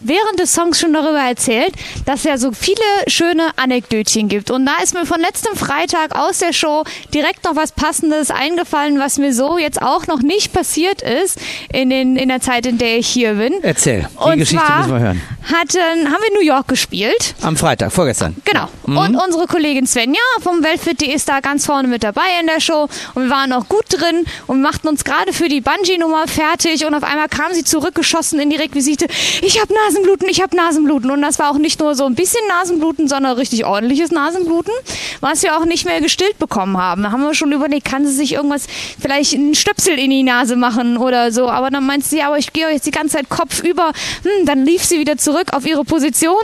während 0.00 0.40
des 0.40 0.54
Songs 0.54 0.80
schon 0.80 0.94
darüber 0.94 1.20
erzählt, 1.20 1.74
dass 2.06 2.20
es 2.20 2.24
ja 2.24 2.38
so 2.38 2.52
viele 2.52 2.78
schöne 3.08 3.50
Anekdötchen 3.56 4.28
gibt. 4.28 4.50
Und 4.50 4.64
da 4.64 4.76
ist 4.82 4.94
mir 4.94 5.04
von 5.04 5.20
letztem 5.20 5.54
Freitag 5.54 6.18
aus 6.18 6.38
der 6.38 6.54
Show 6.54 6.84
direkt 7.12 7.44
noch 7.44 7.54
was 7.54 7.72
Passendes 7.72 8.30
eingefallen, 8.30 8.98
was 8.98 9.18
mir 9.18 9.34
so 9.34 9.58
jetzt 9.58 9.82
auch 9.82 10.06
noch 10.06 10.20
nicht 10.22 10.54
passiert 10.54 11.02
ist 11.02 11.38
in, 11.70 11.90
den, 11.90 12.16
in 12.16 12.28
der 12.30 12.40
Zeit, 12.40 12.64
in 12.64 12.78
der 12.78 12.96
ich 12.96 13.06
hier 13.08 13.34
bin. 13.34 13.52
Erzähl, 13.62 14.08
die 14.14 14.24
Und 14.24 14.38
Geschichte 14.38 14.64
müssen 14.78 14.92
wir 14.92 15.00
hören. 15.00 15.22
Hatten, 15.44 16.06
haben 16.10 16.22
wir 16.22 16.28
in 16.28 16.34
New 16.34 16.46
York 16.46 16.68
gespielt. 16.68 17.34
Am 17.42 17.56
Freitag, 17.56 17.92
vorgestern. 17.92 18.36
Genau. 18.44 18.68
Mhm. 18.86 18.96
Und 18.96 19.16
unsere 19.16 19.41
Kollegin 19.46 19.86
Svenja 19.86 20.20
vom 20.40 20.62
Weltfit.de 20.62 21.12
ist 21.12 21.28
da 21.28 21.40
ganz 21.40 21.66
vorne 21.66 21.88
mit 21.88 22.02
dabei 22.02 22.22
in 22.40 22.46
der 22.46 22.60
Show. 22.60 22.88
Und 23.14 23.24
wir 23.24 23.30
waren 23.30 23.52
auch 23.52 23.68
gut 23.68 23.84
drin 23.88 24.24
und 24.46 24.62
machten 24.62 24.88
uns 24.88 25.04
gerade 25.04 25.32
für 25.32 25.48
die 25.48 25.60
Bungee-Nummer 25.60 26.26
fertig. 26.28 26.84
Und 26.86 26.94
auf 26.94 27.02
einmal 27.02 27.28
kam 27.28 27.52
sie 27.52 27.64
zurückgeschossen 27.64 28.40
in 28.40 28.50
die 28.50 28.56
Requisite. 28.56 29.06
Ich 29.42 29.60
habe 29.60 29.72
Nasenbluten, 29.72 30.28
ich 30.28 30.42
habe 30.42 30.56
Nasenbluten. 30.56 31.10
Und 31.10 31.22
das 31.22 31.38
war 31.38 31.50
auch 31.50 31.58
nicht 31.58 31.80
nur 31.80 31.94
so 31.94 32.04
ein 32.04 32.14
bisschen 32.14 32.40
Nasenbluten, 32.48 33.08
sondern 33.08 33.36
richtig 33.36 33.64
ordentliches 33.64 34.10
Nasenbluten, 34.10 34.72
was 35.20 35.42
wir 35.42 35.56
auch 35.56 35.64
nicht 35.64 35.84
mehr 35.84 36.00
gestillt 36.00 36.38
bekommen 36.38 36.76
haben. 36.76 37.02
Da 37.02 37.12
haben 37.12 37.22
wir 37.22 37.34
schon 37.34 37.52
überlegt, 37.52 37.86
kann 37.86 38.06
sie 38.06 38.14
sich 38.14 38.32
irgendwas, 38.34 38.66
vielleicht 39.00 39.34
einen 39.34 39.54
Stöpsel 39.54 39.98
in 39.98 40.10
die 40.10 40.22
Nase 40.22 40.56
machen 40.56 40.96
oder 40.96 41.32
so. 41.32 41.48
Aber 41.48 41.70
dann 41.70 41.86
meint 41.86 42.04
sie, 42.04 42.22
aber 42.22 42.38
ich 42.38 42.52
gehe 42.52 42.70
jetzt 42.70 42.86
die 42.86 42.90
ganze 42.90 43.16
Zeit 43.16 43.28
Kopf 43.28 43.62
über. 43.62 43.92
Hm, 44.22 44.46
dann 44.46 44.64
lief 44.64 44.84
sie 44.84 44.98
wieder 44.98 45.16
zurück 45.16 45.48
auf 45.52 45.66
ihre 45.66 45.84
Position. 45.84 46.42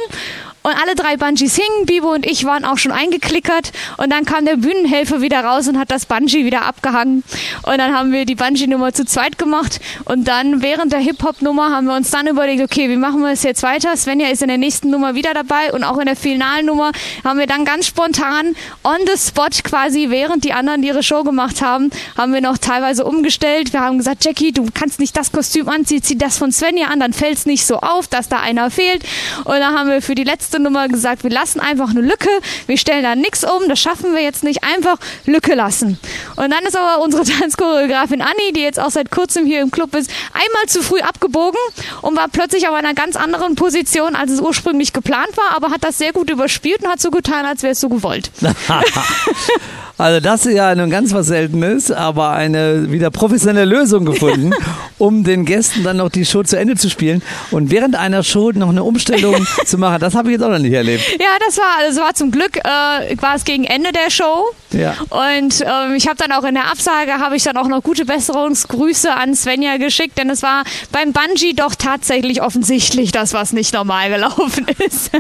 Und 0.62 0.72
alle 0.72 0.94
drei 0.94 1.16
Bungees 1.16 1.56
hingen, 1.56 1.86
Bibo 1.86 2.12
und 2.12 2.26
ich 2.26 2.44
waren 2.44 2.64
auch 2.64 2.78
schon 2.78 2.92
eingeklickert. 2.92 3.72
Und 3.96 4.11
dann 4.12 4.24
kam 4.24 4.44
der 4.44 4.56
Bühnenhelfer 4.56 5.20
wieder 5.20 5.44
raus 5.44 5.68
und 5.68 5.78
hat 5.78 5.90
das 5.90 6.06
Bungee 6.06 6.44
wieder 6.44 6.62
abgehangen. 6.62 7.22
Und 7.62 7.78
dann 7.78 7.94
haben 7.96 8.12
wir 8.12 8.24
die 8.24 8.34
Bungee-Nummer 8.34 8.92
zu 8.92 9.04
zweit 9.04 9.38
gemacht. 9.38 9.80
Und 10.04 10.26
dann 10.26 10.61
während 10.62 10.92
der 10.92 11.00
Hip-Hop-Nummer 11.00 11.70
haben 11.70 11.86
wir 11.86 11.94
uns 11.94 12.11
dann 12.11 12.26
überlegt, 12.26 12.62
okay, 12.62 12.88
wie 12.88 12.96
machen 12.96 13.20
wir 13.20 13.30
es 13.30 13.42
jetzt 13.42 13.62
weiter? 13.62 13.96
Svenja 13.96 14.28
ist 14.28 14.42
in 14.42 14.48
der 14.48 14.59
nächsten 14.59 14.90
Nummer 14.90 15.14
wieder 15.14 15.32
dabei 15.32 15.72
und 15.72 15.84
auch 15.84 15.98
in 15.98 16.06
der 16.06 16.16
finalen 16.16 16.66
Nummer 16.66 16.92
haben 17.24 17.38
wir 17.38 17.46
dann 17.46 17.64
ganz 17.64 17.86
spontan 17.86 18.54
on 18.84 18.98
the 19.06 19.18
spot 19.18 19.48
quasi, 19.62 20.11
während 20.11 20.44
die 20.44 20.52
anderen 20.52 20.82
ihre 20.82 21.02
Show 21.02 21.22
gemacht 21.24 21.62
haben, 21.62 21.90
haben 22.16 22.32
wir 22.32 22.40
noch 22.40 22.59
teilweise 22.59 23.04
umgestellt. 23.04 23.72
Wir 23.72 23.80
haben 23.80 23.98
gesagt, 23.98 24.24
Jackie, 24.24 24.52
du 24.52 24.66
kannst 24.72 24.98
nicht 24.98 25.16
das 25.16 25.32
Kostüm 25.32 25.68
anziehen, 25.68 26.02
zieh 26.02 26.18
das 26.18 26.36
von 26.36 26.52
Svenja 26.52 26.88
an, 26.88 27.00
dann 27.00 27.12
fällt 27.12 27.38
es 27.38 27.46
nicht 27.46 27.66
so 27.66 27.78
auf, 27.78 28.09
dass 28.09 28.28
da 28.28 28.40
einer 28.40 28.70
fehlt. 28.70 29.04
Und 29.44 29.54
dann 29.54 29.78
haben 29.78 29.88
wir 29.88 30.02
für 30.02 30.14
die 30.14 30.24
letzte 30.24 30.47
letzte 30.49 30.61
Nummer 30.61 30.88
gesagt, 30.88 31.24
wir 31.24 31.30
lassen 31.30 31.61
einfach 31.61 31.90
eine 31.90 32.01
Lücke, 32.01 32.30
wir 32.66 32.78
stellen 32.78 33.03
da 33.03 33.14
nichts 33.14 33.44
um, 33.44 33.68
das 33.68 33.78
schaffen 33.78 34.14
wir 34.14 34.22
jetzt 34.22 34.44
nicht, 34.44 34.64
einfach 34.64 34.96
Lücke 35.26 35.55
lassen. 35.55 35.99
Und 36.36 36.51
dann 36.51 36.64
ist 36.64 36.74
aber 36.74 37.03
unsere 37.03 37.24
Tanzchoreografin 37.38 38.22
Anni, 38.22 38.55
die 38.55 38.62
jetzt 38.62 38.80
auch 38.80 38.88
seit 38.90 39.11
kurzem 39.11 39.44
hier 39.44 39.61
im 39.61 39.70
Club 39.70 39.94
ist, 39.94 40.11
einmal 40.32 40.66
zu 40.66 40.82
früh 40.82 41.01
abgebogen 41.01 41.61
und 42.01 42.16
war 42.16 42.28
plötzlich 42.28 42.66
auf 42.66 42.74
einer 42.74 42.94
ganz 42.94 43.16
anderen 43.16 43.57
Position, 43.57 44.16
als 44.16 44.30
es 44.30 44.40
ursprünglich 44.40 44.94
geplant 44.94 45.36
war, 45.36 45.55
aber 45.55 45.70
hat 45.70 45.84
das 45.84 45.99
sehr 45.99 46.14
gut 46.14 46.30
überspielt 46.30 46.82
und 46.82 46.88
hat 46.88 47.01
so 47.01 47.11
getan, 47.11 47.44
als 47.44 47.62
wäre 47.62 47.72
es 47.72 47.80
so 47.80 47.90
gewollt. 47.90 48.30
Also 49.99 50.20
das 50.20 50.46
ist 50.46 50.55
ja 50.55 50.72
nun 50.76 50.90
ganz 50.90 51.12
was 51.12 51.26
Seltenes, 51.26 51.90
aber 51.90 52.30
eine 52.30 52.92
wieder 52.92 53.11
professionelle 53.11 53.64
Lösung 53.64 54.05
gefunden, 54.05 54.53
um 54.99 55.24
den 55.24 55.44
Gästen 55.44 55.82
dann 55.82 55.96
noch 55.96 56.09
die 56.09 56.24
Show 56.24 56.44
zu 56.44 56.57
Ende 56.57 56.76
zu 56.76 56.88
spielen 56.88 57.20
und 57.51 57.72
während 57.72 57.96
einer 57.96 58.22
Show 58.22 58.53
noch 58.53 58.68
eine 58.68 58.84
Umstellung 58.84 59.44
zu 59.66 59.76
machen. 59.76 59.99
Das 59.99 60.14
habe 60.14 60.28
ich 60.28 60.34
jetzt 60.34 60.44
auch 60.44 60.51
noch 60.51 60.61
nicht 60.61 60.72
erlebt. 60.72 61.03
Ja, 61.18 61.36
das 61.44 61.59
war, 61.59 61.86
das 61.86 61.96
war 61.96 62.14
zum 62.14 62.30
Glück, 62.30 62.59
äh, 62.59 63.16
war 63.20 63.34
es 63.34 63.44
gegen 63.44 63.64
Ende 63.64 63.90
der 63.90 64.11
Show. 64.11 64.46
Ja. 64.70 64.94
Und 65.11 65.62
ähm, 65.62 65.96
ich 65.96 66.07
habe 66.07 66.16
dann 66.16 66.30
auch 66.30 66.44
in 66.44 66.55
der 66.55 66.70
Absage, 66.70 67.14
habe 67.18 67.34
ich 67.34 67.42
dann 67.42 67.57
auch 67.57 67.66
noch 67.66 67.82
gute 67.82 68.05
Besserungsgrüße 68.05 69.12
an 69.12 69.34
Svenja 69.34 69.78
geschickt, 69.78 70.16
denn 70.16 70.30
es 70.30 70.44
war 70.44 70.62
beim 70.92 71.12
Bungee 71.12 71.55
doch 71.55 71.74
tatsächlich 71.74 72.40
offensichtlich 72.40 73.11
das, 73.11 73.32
was 73.32 73.53
nicht 73.53 73.74
normal 73.74 74.11
gelaufen 74.11 74.64
ist. 74.78 75.11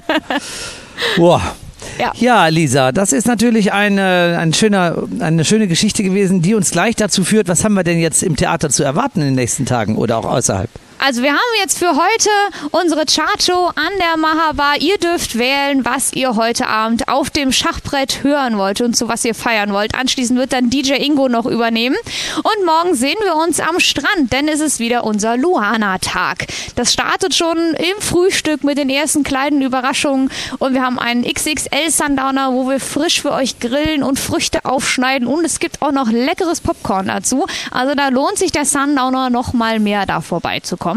Boah. 1.16 1.42
Ja. 1.98 2.12
Ja, 2.14 2.48
Lisa, 2.48 2.92
das 2.92 3.12
ist 3.12 3.26
natürlich 3.26 3.72
eine, 3.72 4.36
ein 4.38 4.52
schöner, 4.52 5.04
eine 5.20 5.44
schöne 5.44 5.66
Geschichte 5.66 6.02
gewesen, 6.02 6.42
die 6.42 6.54
uns 6.54 6.70
gleich 6.70 6.96
dazu 6.96 7.24
führt, 7.24 7.48
was 7.48 7.64
haben 7.64 7.74
wir 7.74 7.84
denn 7.84 7.98
jetzt 7.98 8.22
im 8.22 8.36
Theater 8.36 8.70
zu 8.70 8.84
erwarten 8.84 9.20
in 9.20 9.26
den 9.26 9.34
nächsten 9.34 9.66
Tagen 9.66 9.96
oder 9.96 10.18
auch 10.18 10.24
außerhalb? 10.24 10.70
Also 11.00 11.22
wir 11.22 11.30
haben 11.30 11.38
jetzt 11.60 11.78
für 11.78 11.90
heute 11.90 12.30
unsere 12.72 13.04
Chartshow 13.06 13.70
an 13.74 13.92
der 14.00 14.16
Mahabar. 14.16 14.78
Ihr 14.80 14.98
dürft 14.98 15.38
wählen, 15.38 15.84
was 15.84 16.12
ihr 16.12 16.34
heute 16.34 16.66
Abend 16.66 17.08
auf 17.08 17.30
dem 17.30 17.52
Schachbrett 17.52 18.24
hören 18.24 18.58
wollt 18.58 18.80
und 18.80 18.96
zu 18.96 19.08
was 19.08 19.24
ihr 19.24 19.34
feiern 19.34 19.72
wollt. 19.72 19.94
Anschließend 19.94 20.38
wird 20.38 20.52
dann 20.52 20.70
DJ 20.70 20.94
Ingo 20.94 21.28
noch 21.28 21.46
übernehmen. 21.46 21.96
Und 22.38 22.66
morgen 22.66 22.96
sehen 22.96 23.16
wir 23.22 23.36
uns 23.36 23.60
am 23.60 23.78
Strand, 23.78 24.32
denn 24.32 24.48
es 24.48 24.58
ist 24.58 24.80
wieder 24.80 25.04
unser 25.04 25.36
Luana-Tag. 25.36 26.46
Das 26.74 26.92
startet 26.92 27.34
schon 27.34 27.56
im 27.56 28.02
Frühstück 28.02 28.64
mit 28.64 28.76
den 28.76 28.90
ersten 28.90 29.22
kleinen 29.22 29.62
Überraschungen. 29.62 30.30
Und 30.58 30.74
wir 30.74 30.82
haben 30.82 30.98
einen 30.98 31.22
XXL 31.22 31.90
Sundowner, 31.90 32.52
wo 32.52 32.68
wir 32.68 32.80
frisch 32.80 33.22
für 33.22 33.30
euch 33.32 33.60
grillen 33.60 34.02
und 34.02 34.18
Früchte 34.18 34.64
aufschneiden. 34.64 35.28
Und 35.28 35.44
es 35.44 35.60
gibt 35.60 35.80
auch 35.80 35.92
noch 35.92 36.10
leckeres 36.10 36.60
Popcorn 36.60 37.06
dazu. 37.06 37.46
Also 37.70 37.94
da 37.94 38.08
lohnt 38.08 38.36
sich 38.36 38.50
der 38.50 38.64
Sundowner 38.64 39.30
noch 39.30 39.52
mal 39.52 39.78
mehr 39.78 40.04
da 40.04 40.20
vorbeizukommen. 40.20 40.87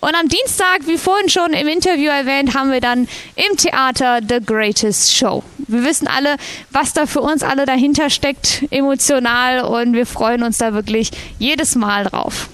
Und 0.00 0.14
am 0.14 0.28
Dienstag, 0.28 0.86
wie 0.86 0.98
vorhin 0.98 1.28
schon 1.28 1.52
im 1.52 1.68
Interview 1.68 2.10
erwähnt, 2.10 2.54
haben 2.54 2.72
wir 2.72 2.80
dann 2.80 3.08
im 3.36 3.56
Theater 3.56 4.20
The 4.26 4.38
Greatest 4.44 5.14
Show. 5.14 5.42
Wir 5.58 5.84
wissen 5.84 6.08
alle, 6.08 6.36
was 6.70 6.92
da 6.92 7.06
für 7.06 7.20
uns 7.20 7.42
alle 7.42 7.66
dahinter 7.66 8.10
steckt, 8.10 8.64
emotional, 8.70 9.64
und 9.64 9.92
wir 9.94 10.06
freuen 10.06 10.42
uns 10.42 10.58
da 10.58 10.74
wirklich 10.74 11.10
jedes 11.38 11.74
Mal 11.74 12.04
drauf. 12.04 12.48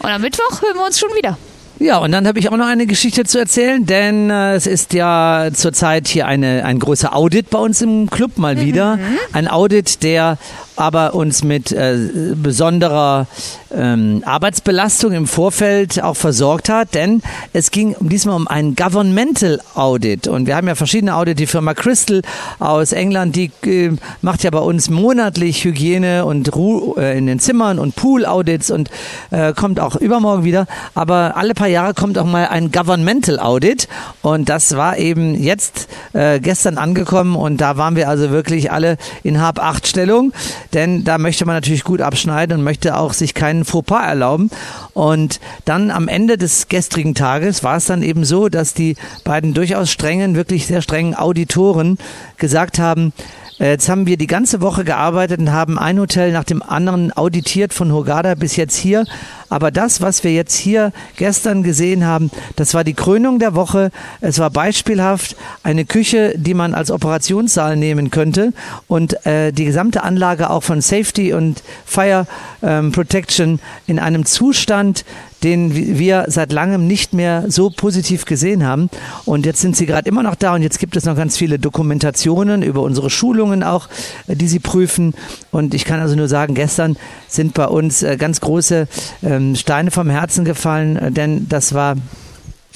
Und 0.00 0.10
am 0.10 0.22
Mittwoch 0.22 0.62
hören 0.62 0.76
wir 0.76 0.84
uns 0.84 0.98
schon 0.98 1.14
wieder. 1.14 1.38
Ja, 1.80 1.98
und 1.98 2.10
dann 2.10 2.26
habe 2.26 2.40
ich 2.40 2.50
auch 2.50 2.56
noch 2.56 2.66
eine 2.66 2.86
Geschichte 2.86 3.22
zu 3.24 3.38
erzählen, 3.38 3.86
denn 3.86 4.30
äh, 4.30 4.54
es 4.54 4.66
ist 4.66 4.94
ja 4.94 5.48
zurzeit 5.52 6.08
hier 6.08 6.26
eine, 6.26 6.64
ein 6.64 6.80
großer 6.80 7.14
Audit 7.14 7.50
bei 7.50 7.58
uns 7.58 7.80
im 7.82 8.10
Club 8.10 8.36
mal 8.36 8.60
wieder. 8.60 8.98
Ein 9.32 9.46
Audit, 9.46 10.02
der 10.02 10.38
aber 10.78 11.14
uns 11.14 11.42
mit 11.42 11.72
äh, 11.72 11.96
besonderer 12.36 13.26
ähm, 13.74 14.22
Arbeitsbelastung 14.24 15.12
im 15.12 15.26
Vorfeld 15.26 16.02
auch 16.02 16.14
versorgt 16.14 16.68
hat, 16.68 16.94
denn 16.94 17.20
es 17.52 17.70
ging 17.72 17.96
diesmal 18.00 18.36
um 18.36 18.46
einen 18.46 18.76
Governmental 18.76 19.60
Audit 19.74 20.28
und 20.28 20.46
wir 20.46 20.56
haben 20.56 20.68
ja 20.68 20.76
verschiedene 20.76 21.16
Audits. 21.16 21.38
Die 21.38 21.46
Firma 21.46 21.74
Crystal 21.74 22.22
aus 22.60 22.92
England, 22.92 23.34
die 23.34 23.50
äh, 23.66 23.90
macht 24.22 24.44
ja 24.44 24.50
bei 24.50 24.60
uns 24.60 24.88
monatlich 24.88 25.64
Hygiene 25.64 26.24
und 26.24 26.54
Ru 26.54 26.94
äh, 26.96 27.18
in 27.18 27.26
den 27.26 27.40
Zimmern 27.40 27.78
und 27.78 27.96
Pool 27.96 28.24
Audits 28.24 28.70
und 28.70 28.90
äh, 29.30 29.52
kommt 29.52 29.80
auch 29.80 29.96
übermorgen 29.96 30.44
wieder. 30.44 30.66
Aber 30.94 31.36
alle 31.36 31.54
paar 31.54 31.67
Jahre 31.68 31.94
kommt 31.94 32.18
auch 32.18 32.24
mal 32.24 32.48
ein 32.48 32.72
Governmental 32.72 33.38
Audit. 33.38 33.88
Und 34.22 34.48
das 34.48 34.76
war 34.76 34.98
eben 34.98 35.34
jetzt 35.34 35.88
äh, 36.12 36.40
gestern 36.40 36.78
angekommen. 36.78 37.36
Und 37.36 37.60
da 37.60 37.76
waren 37.76 37.96
wir 37.96 38.08
also 38.08 38.30
wirklich 38.30 38.72
alle 38.72 38.96
in 39.22 39.40
Hab-Acht-Stellung, 39.40 40.32
denn 40.72 41.04
da 41.04 41.18
möchte 41.18 41.44
man 41.46 41.54
natürlich 41.54 41.84
gut 41.84 42.00
abschneiden 42.00 42.58
und 42.58 42.64
möchte 42.64 42.96
auch 42.96 43.12
sich 43.12 43.34
keinen 43.34 43.64
Fauxpas 43.64 44.06
erlauben. 44.06 44.50
Und 44.94 45.40
dann 45.64 45.90
am 45.90 46.08
Ende 46.08 46.38
des 46.38 46.68
gestrigen 46.68 47.14
Tages 47.14 47.62
war 47.62 47.76
es 47.76 47.86
dann 47.86 48.02
eben 48.02 48.24
so, 48.24 48.48
dass 48.48 48.74
die 48.74 48.96
beiden 49.24 49.54
durchaus 49.54 49.90
strengen, 49.90 50.34
wirklich 50.34 50.66
sehr 50.66 50.82
strengen 50.82 51.14
Auditoren 51.14 51.98
gesagt 52.36 52.78
haben, 52.78 53.12
Jetzt 53.58 53.88
haben 53.88 54.06
wir 54.06 54.16
die 54.16 54.28
ganze 54.28 54.60
Woche 54.60 54.84
gearbeitet 54.84 55.40
und 55.40 55.50
haben 55.50 55.80
ein 55.80 55.98
Hotel 55.98 56.30
nach 56.30 56.44
dem 56.44 56.62
anderen 56.62 57.12
auditiert 57.12 57.74
von 57.74 57.92
Hurghada 57.92 58.36
bis 58.36 58.54
jetzt 58.54 58.76
hier. 58.76 59.04
Aber 59.48 59.72
das, 59.72 60.00
was 60.00 60.22
wir 60.22 60.32
jetzt 60.32 60.54
hier 60.54 60.92
gestern 61.16 61.64
gesehen 61.64 62.06
haben, 62.06 62.30
das 62.54 62.74
war 62.74 62.84
die 62.84 62.94
Krönung 62.94 63.40
der 63.40 63.56
Woche. 63.56 63.90
Es 64.20 64.38
war 64.38 64.50
beispielhaft 64.50 65.34
eine 65.64 65.84
Küche, 65.86 66.34
die 66.36 66.54
man 66.54 66.72
als 66.72 66.92
Operationssaal 66.92 67.76
nehmen 67.76 68.12
könnte 68.12 68.52
und 68.86 69.26
äh, 69.26 69.52
die 69.52 69.64
gesamte 69.64 70.04
Anlage 70.04 70.50
auch 70.50 70.62
von 70.62 70.80
Safety 70.80 71.32
und 71.32 71.64
Fire 71.84 72.28
ähm, 72.62 72.92
Protection 72.92 73.58
in 73.88 73.98
einem 73.98 74.24
Zustand, 74.24 75.04
den 75.42 75.74
wir 75.74 76.24
seit 76.28 76.52
langem 76.52 76.86
nicht 76.86 77.14
mehr 77.14 77.44
so 77.48 77.70
positiv 77.70 78.24
gesehen 78.24 78.66
haben. 78.66 78.90
Und 79.24 79.46
jetzt 79.46 79.60
sind 79.60 79.76
sie 79.76 79.86
gerade 79.86 80.08
immer 80.08 80.22
noch 80.22 80.34
da 80.34 80.54
und 80.54 80.62
jetzt 80.62 80.78
gibt 80.78 80.96
es 80.96 81.04
noch 81.04 81.16
ganz 81.16 81.36
viele 81.36 81.58
Dokumentationen 81.58 82.62
über 82.62 82.82
unsere 82.82 83.10
Schulungen 83.10 83.62
auch, 83.62 83.88
äh, 84.26 84.36
die 84.36 84.48
sie 84.48 84.58
prüfen. 84.58 85.14
Und 85.50 85.74
ich 85.74 85.84
kann 85.84 86.00
also 86.00 86.16
nur 86.16 86.28
sagen, 86.28 86.54
gestern 86.54 86.96
sind 87.28 87.54
bei 87.54 87.66
uns 87.66 88.02
äh, 88.02 88.16
ganz 88.16 88.40
große 88.40 88.88
ähm, 89.22 89.54
Steine 89.54 89.90
vom 89.90 90.10
Herzen 90.10 90.44
gefallen, 90.44 90.96
äh, 90.96 91.12
denn 91.12 91.48
das 91.48 91.74
war 91.74 91.96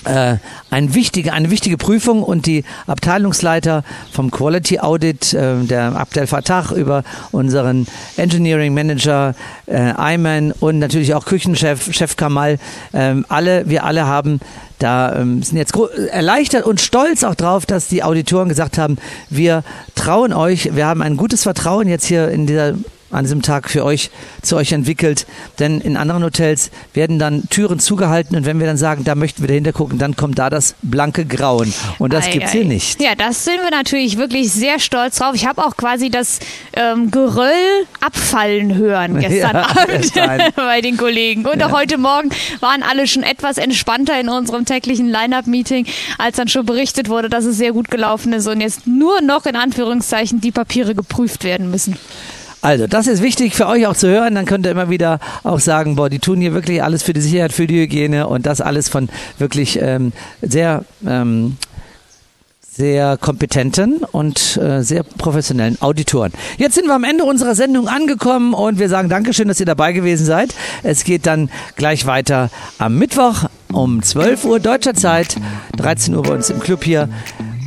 äh, 0.04 0.36
ein 0.70 0.94
wichtige, 0.94 1.32
eine 1.32 1.50
wichtige 1.50 1.76
Prüfung 1.76 2.22
und 2.22 2.46
die 2.46 2.64
Abteilungsleiter 2.86 3.84
vom 4.12 4.30
Quality 4.30 4.80
Audit, 4.80 5.34
äh, 5.34 5.62
der 5.64 5.96
Abdel 5.96 6.26
Fattah 6.26 6.72
über 6.74 7.04
unseren 7.30 7.86
Engineering 8.16 8.74
Manager 8.74 9.34
äh, 9.66 9.76
Ayman 9.76 10.52
und 10.52 10.78
natürlich 10.78 11.14
auch 11.14 11.24
Küchenchef 11.24 11.92
Chef 11.92 12.16
Kamal, 12.16 12.58
ähm, 12.92 13.24
alle, 13.28 13.68
wir 13.68 13.84
alle 13.84 14.06
haben 14.06 14.40
da 14.82 15.14
ähm, 15.14 15.42
sind 15.42 15.58
jetzt 15.58 15.74
erleichtert 16.10 16.66
und 16.66 16.80
stolz 16.80 17.22
auch 17.22 17.36
drauf, 17.36 17.66
dass 17.66 17.86
die 17.86 18.02
Auditoren 18.02 18.48
gesagt 18.48 18.78
haben, 18.78 18.98
wir 19.30 19.62
trauen 19.94 20.32
euch, 20.32 20.74
wir 20.74 20.86
haben 20.86 21.02
ein 21.02 21.16
gutes 21.16 21.44
Vertrauen 21.44 21.86
jetzt 21.86 22.04
hier 22.04 22.28
in 22.30 22.46
dieser 22.48 22.74
an 23.12 23.24
diesem 23.24 23.42
Tag 23.42 23.70
für 23.70 23.84
euch 23.84 24.10
zu 24.42 24.56
euch 24.56 24.72
entwickelt. 24.72 25.26
Denn 25.58 25.80
in 25.80 25.96
anderen 25.96 26.24
Hotels 26.24 26.70
werden 26.94 27.18
dann 27.18 27.48
Türen 27.48 27.78
zugehalten 27.78 28.36
und 28.36 28.46
wenn 28.46 28.58
wir 28.58 28.66
dann 28.66 28.76
sagen, 28.76 29.04
da 29.04 29.14
möchten 29.14 29.42
wir 29.42 29.48
dahinter 29.48 29.72
gucken, 29.72 29.98
dann 29.98 30.16
kommt 30.16 30.38
da 30.38 30.50
das 30.50 30.74
blanke 30.82 31.24
Grauen. 31.24 31.72
Und 31.98 32.12
das 32.12 32.26
Ei, 32.26 32.32
gibt's 32.32 32.50
ei. 32.50 32.58
hier 32.58 32.64
nicht. 32.64 33.00
Ja, 33.00 33.14
das 33.14 33.44
sind 33.44 33.60
wir 33.62 33.70
natürlich 33.70 34.16
wirklich 34.16 34.50
sehr 34.50 34.78
stolz 34.78 35.16
drauf. 35.16 35.34
Ich 35.34 35.46
habe 35.46 35.64
auch 35.64 35.76
quasi 35.76 36.10
das 36.10 36.40
ähm, 36.74 37.10
Geröll 37.10 37.52
abfallen 38.00 38.74
hören 38.74 39.18
gestern 39.20 39.56
Ja, 39.56 39.66
Abend 39.82 40.12
bei 40.56 40.80
den 40.80 40.96
Kollegen. 40.96 41.46
Und 41.46 41.62
auch 41.62 41.72
heute 41.72 41.98
Morgen 41.98 42.30
waren 42.60 42.82
alle 42.82 43.06
schon 43.06 43.22
etwas 43.22 43.58
entspannter 43.58 44.18
in 44.18 44.28
unserem 44.28 44.64
täglichen 44.64 45.08
Line-Up-Meeting, 45.08 45.86
als 46.18 46.36
dann 46.36 46.48
schon 46.48 46.66
berichtet 46.66 47.08
wurde, 47.08 47.28
dass 47.28 47.44
es 47.44 47.56
sehr 47.56 47.72
gut 47.72 47.90
gelaufen 47.90 48.32
ist 48.32 48.46
und 48.46 48.60
jetzt 48.60 48.86
nur 48.86 49.20
noch 49.20 49.46
in 49.46 49.56
Anführungszeichen 49.56 50.40
die 50.40 50.52
Papiere 50.52 50.94
geprüft 50.94 51.44
werden 51.44 51.70
müssen. 51.70 51.96
Also, 52.62 52.86
das 52.86 53.08
ist 53.08 53.22
wichtig 53.22 53.54
für 53.54 53.66
euch 53.66 53.86
auch 53.86 53.96
zu 53.96 54.08
hören. 54.08 54.36
Dann 54.36 54.46
könnt 54.46 54.66
ihr 54.66 54.72
immer 54.72 54.88
wieder 54.88 55.18
auch 55.42 55.58
sagen, 55.58 55.96
boah, 55.96 56.08
die 56.08 56.20
tun 56.20 56.40
hier 56.40 56.54
wirklich 56.54 56.82
alles 56.82 57.02
für 57.02 57.12
die 57.12 57.20
Sicherheit, 57.20 57.52
für 57.52 57.66
die 57.66 57.80
Hygiene 57.80 58.28
und 58.28 58.46
das 58.46 58.60
alles 58.60 58.88
von 58.88 59.08
wirklich 59.38 59.80
ähm, 59.82 60.12
sehr 60.40 60.84
ähm, 61.04 61.56
sehr 62.74 63.18
kompetenten 63.18 63.98
und 63.98 64.56
äh, 64.56 64.82
sehr 64.82 65.02
professionellen 65.02 65.80
Auditoren. 65.82 66.32
Jetzt 66.56 66.74
sind 66.74 66.86
wir 66.86 66.94
am 66.94 67.04
Ende 67.04 67.24
unserer 67.24 67.54
Sendung 67.54 67.86
angekommen 67.86 68.54
und 68.54 68.78
wir 68.78 68.88
sagen 68.88 69.10
Dankeschön, 69.10 69.48
dass 69.48 69.60
ihr 69.60 69.66
dabei 69.66 69.92
gewesen 69.92 70.24
seid. 70.24 70.54
Es 70.82 71.04
geht 71.04 71.26
dann 71.26 71.50
gleich 71.76 72.06
weiter 72.06 72.48
am 72.78 72.96
Mittwoch 72.96 73.44
um 73.72 74.02
12 74.02 74.44
Uhr 74.44 74.60
deutscher 74.60 74.94
Zeit, 74.94 75.36
13 75.76 76.14
Uhr 76.14 76.22
bei 76.22 76.32
uns 76.32 76.48
im 76.48 76.60
Club 76.60 76.84
hier. 76.84 77.10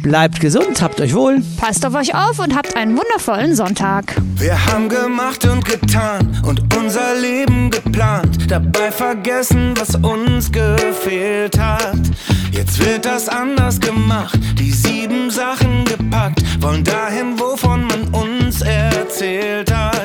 Bleibt 0.05 0.39
gesund, 0.39 0.83
habt 0.83 1.01
euch 1.01 1.15
wohl. 1.15 1.41
Passt 1.57 1.83
auf 1.83 1.95
euch 1.95 2.13
auf 2.13 2.37
und 2.37 2.55
habt 2.55 2.77
einen 2.77 2.95
wundervollen 2.95 3.55
Sonntag. 3.55 4.15
Wir 4.35 4.55
haben 4.67 4.87
gemacht 4.87 5.43
und 5.45 5.65
getan 5.65 6.43
und 6.45 6.61
unser 6.77 7.15
Leben 7.19 7.71
geplant, 7.71 8.51
dabei 8.51 8.91
vergessen, 8.91 9.73
was 9.79 9.95
uns 9.95 10.51
gefehlt 10.51 11.57
hat. 11.57 11.97
Jetzt 12.51 12.85
wird 12.85 13.03
das 13.03 13.27
anders 13.27 13.79
gemacht, 13.79 14.39
die 14.59 14.71
sieben 14.71 15.31
Sachen 15.31 15.85
gepackt, 15.85 16.43
wollen 16.61 16.83
dahin, 16.83 17.39
wovon 17.39 17.87
man 17.87 18.07
uns 18.09 18.61
erzählt 18.61 19.73
hat. 19.73 20.04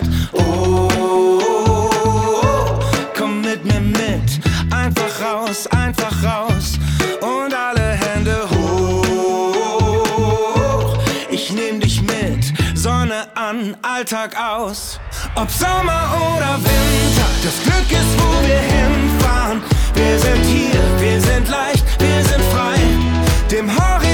Alltag 13.83 14.37
aus. 14.37 14.99
Ob 15.35 15.51
Sommer 15.51 16.17
oder 16.35 16.57
Winter, 16.59 17.29
das 17.43 17.63
Glück 17.63 17.91
ist, 17.91 18.13
wo 18.19 18.47
wir 18.47 18.61
hinfahren. 18.61 19.63
Wir 19.95 20.19
sind 20.19 20.45
hier, 20.45 20.81
wir 20.99 21.21
sind 21.21 21.49
leicht, 21.49 21.85
wir 21.99 22.25
sind 22.25 22.45
frei. 22.53 22.79
Dem 23.51 23.69
Horizont 23.69 24.10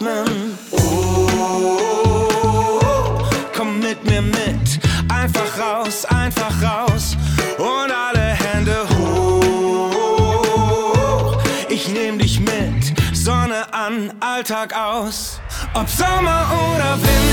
durchzuatmen. 0.00 0.58
Oh, 0.70 1.28
komm 3.56 3.78
mit 3.80 4.04
mir 4.04 4.22
mit, 4.22 4.80
einfach 5.08 5.58
raus, 5.58 6.04
einfach 6.06 6.52
raus 6.62 7.16
und 7.58 7.90
alle 7.92 8.20
Hände 8.20 8.86
hoch. 8.98 9.82
Ich 11.68 11.88
nehm 11.88 12.18
dich 12.18 12.40
mit, 12.40 12.94
Sonne 13.12 13.72
an, 13.72 14.12
Alltag 14.20 14.74
aus. 14.74 15.40
Ob 15.74 15.88
Sommer 15.88 16.46
oder 16.74 16.96
Winter, 16.96 17.29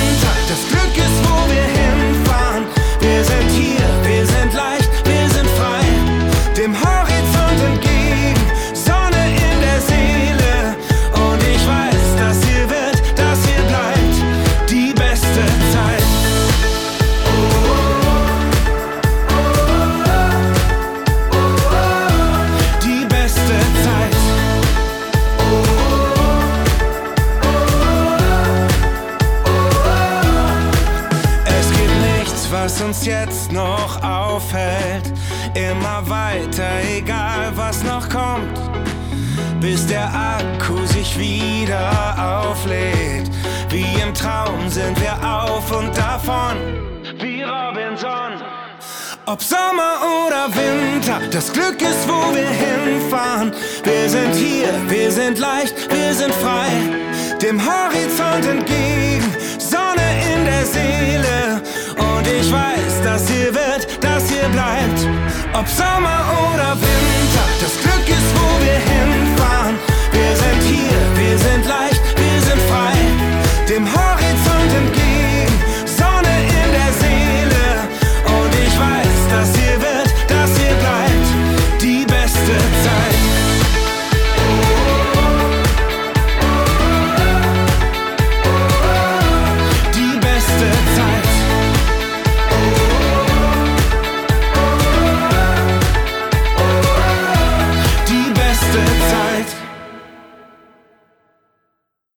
jetzt 33.08 33.52
noch 33.52 34.04
aufhält. 34.04 35.14
Immer 35.54 36.08
weiter, 36.10 36.70
egal 36.96 37.52
was 37.56 37.84
noch 37.84 38.08
kommt. 38.10 38.60
Bis 39.62 39.88
der 39.88 40.08
Akku 40.14 40.86
sich 40.86 41.18
wieder 41.18 41.90
auflädt. 42.18 43.32
Wie 43.70 44.02
im 44.02 44.14
Traum 44.14 44.70
sind 44.70 45.00
wir 45.02 45.16
auf 45.26 45.72
und 45.72 45.98
davon. 45.98 46.58
Wie 47.20 47.44
Robinson. 47.44 48.42
Ob 49.26 49.42
Sommer 49.42 49.96
oder 50.26 50.48
Winter, 50.56 51.20
das 51.32 51.52
Glück 51.52 51.82
ist, 51.82 52.08
wo 52.08 52.34
wir 52.36 52.48
hinfahren. 52.48 53.52
Wir 53.84 54.10
sind 54.10 54.34
hier, 54.36 54.70
wir 54.88 55.12
sind 55.12 55.40
leicht, 55.40 55.76
wir 55.90 56.14
sind 56.14 56.34
frei. 56.36 56.70
Dem 57.42 57.60
Horizont 57.60 58.46
entgegen, 58.46 59.36
Sonne 59.60 60.08
in 60.34 60.46
der 60.46 60.66
Seele. 60.66 61.62
Ich 62.28 62.52
weiß, 62.52 63.02
dass 63.06 63.30
hier 63.30 63.54
wird, 63.56 63.88
dass 64.04 64.30
hier 64.30 64.50
bleibt. 64.50 65.00
Ob 65.54 65.66
Sommer 65.70 66.26
oder 66.52 66.76
Winter, 66.76 67.46
das 67.62 67.80
Glück 67.82 68.06
ist, 68.06 68.30
wo 68.36 68.48
wir 68.66 68.80
hinfahren. 68.92 69.76
Wir 70.12 70.36
sind 70.36 70.62
hier, 70.64 71.00
wir 71.16 71.38
sind 71.38 71.66
leicht, 71.66 72.02
wir 72.18 72.42
sind 72.42 72.62
frei. 72.70 72.96
Dem 73.70 73.86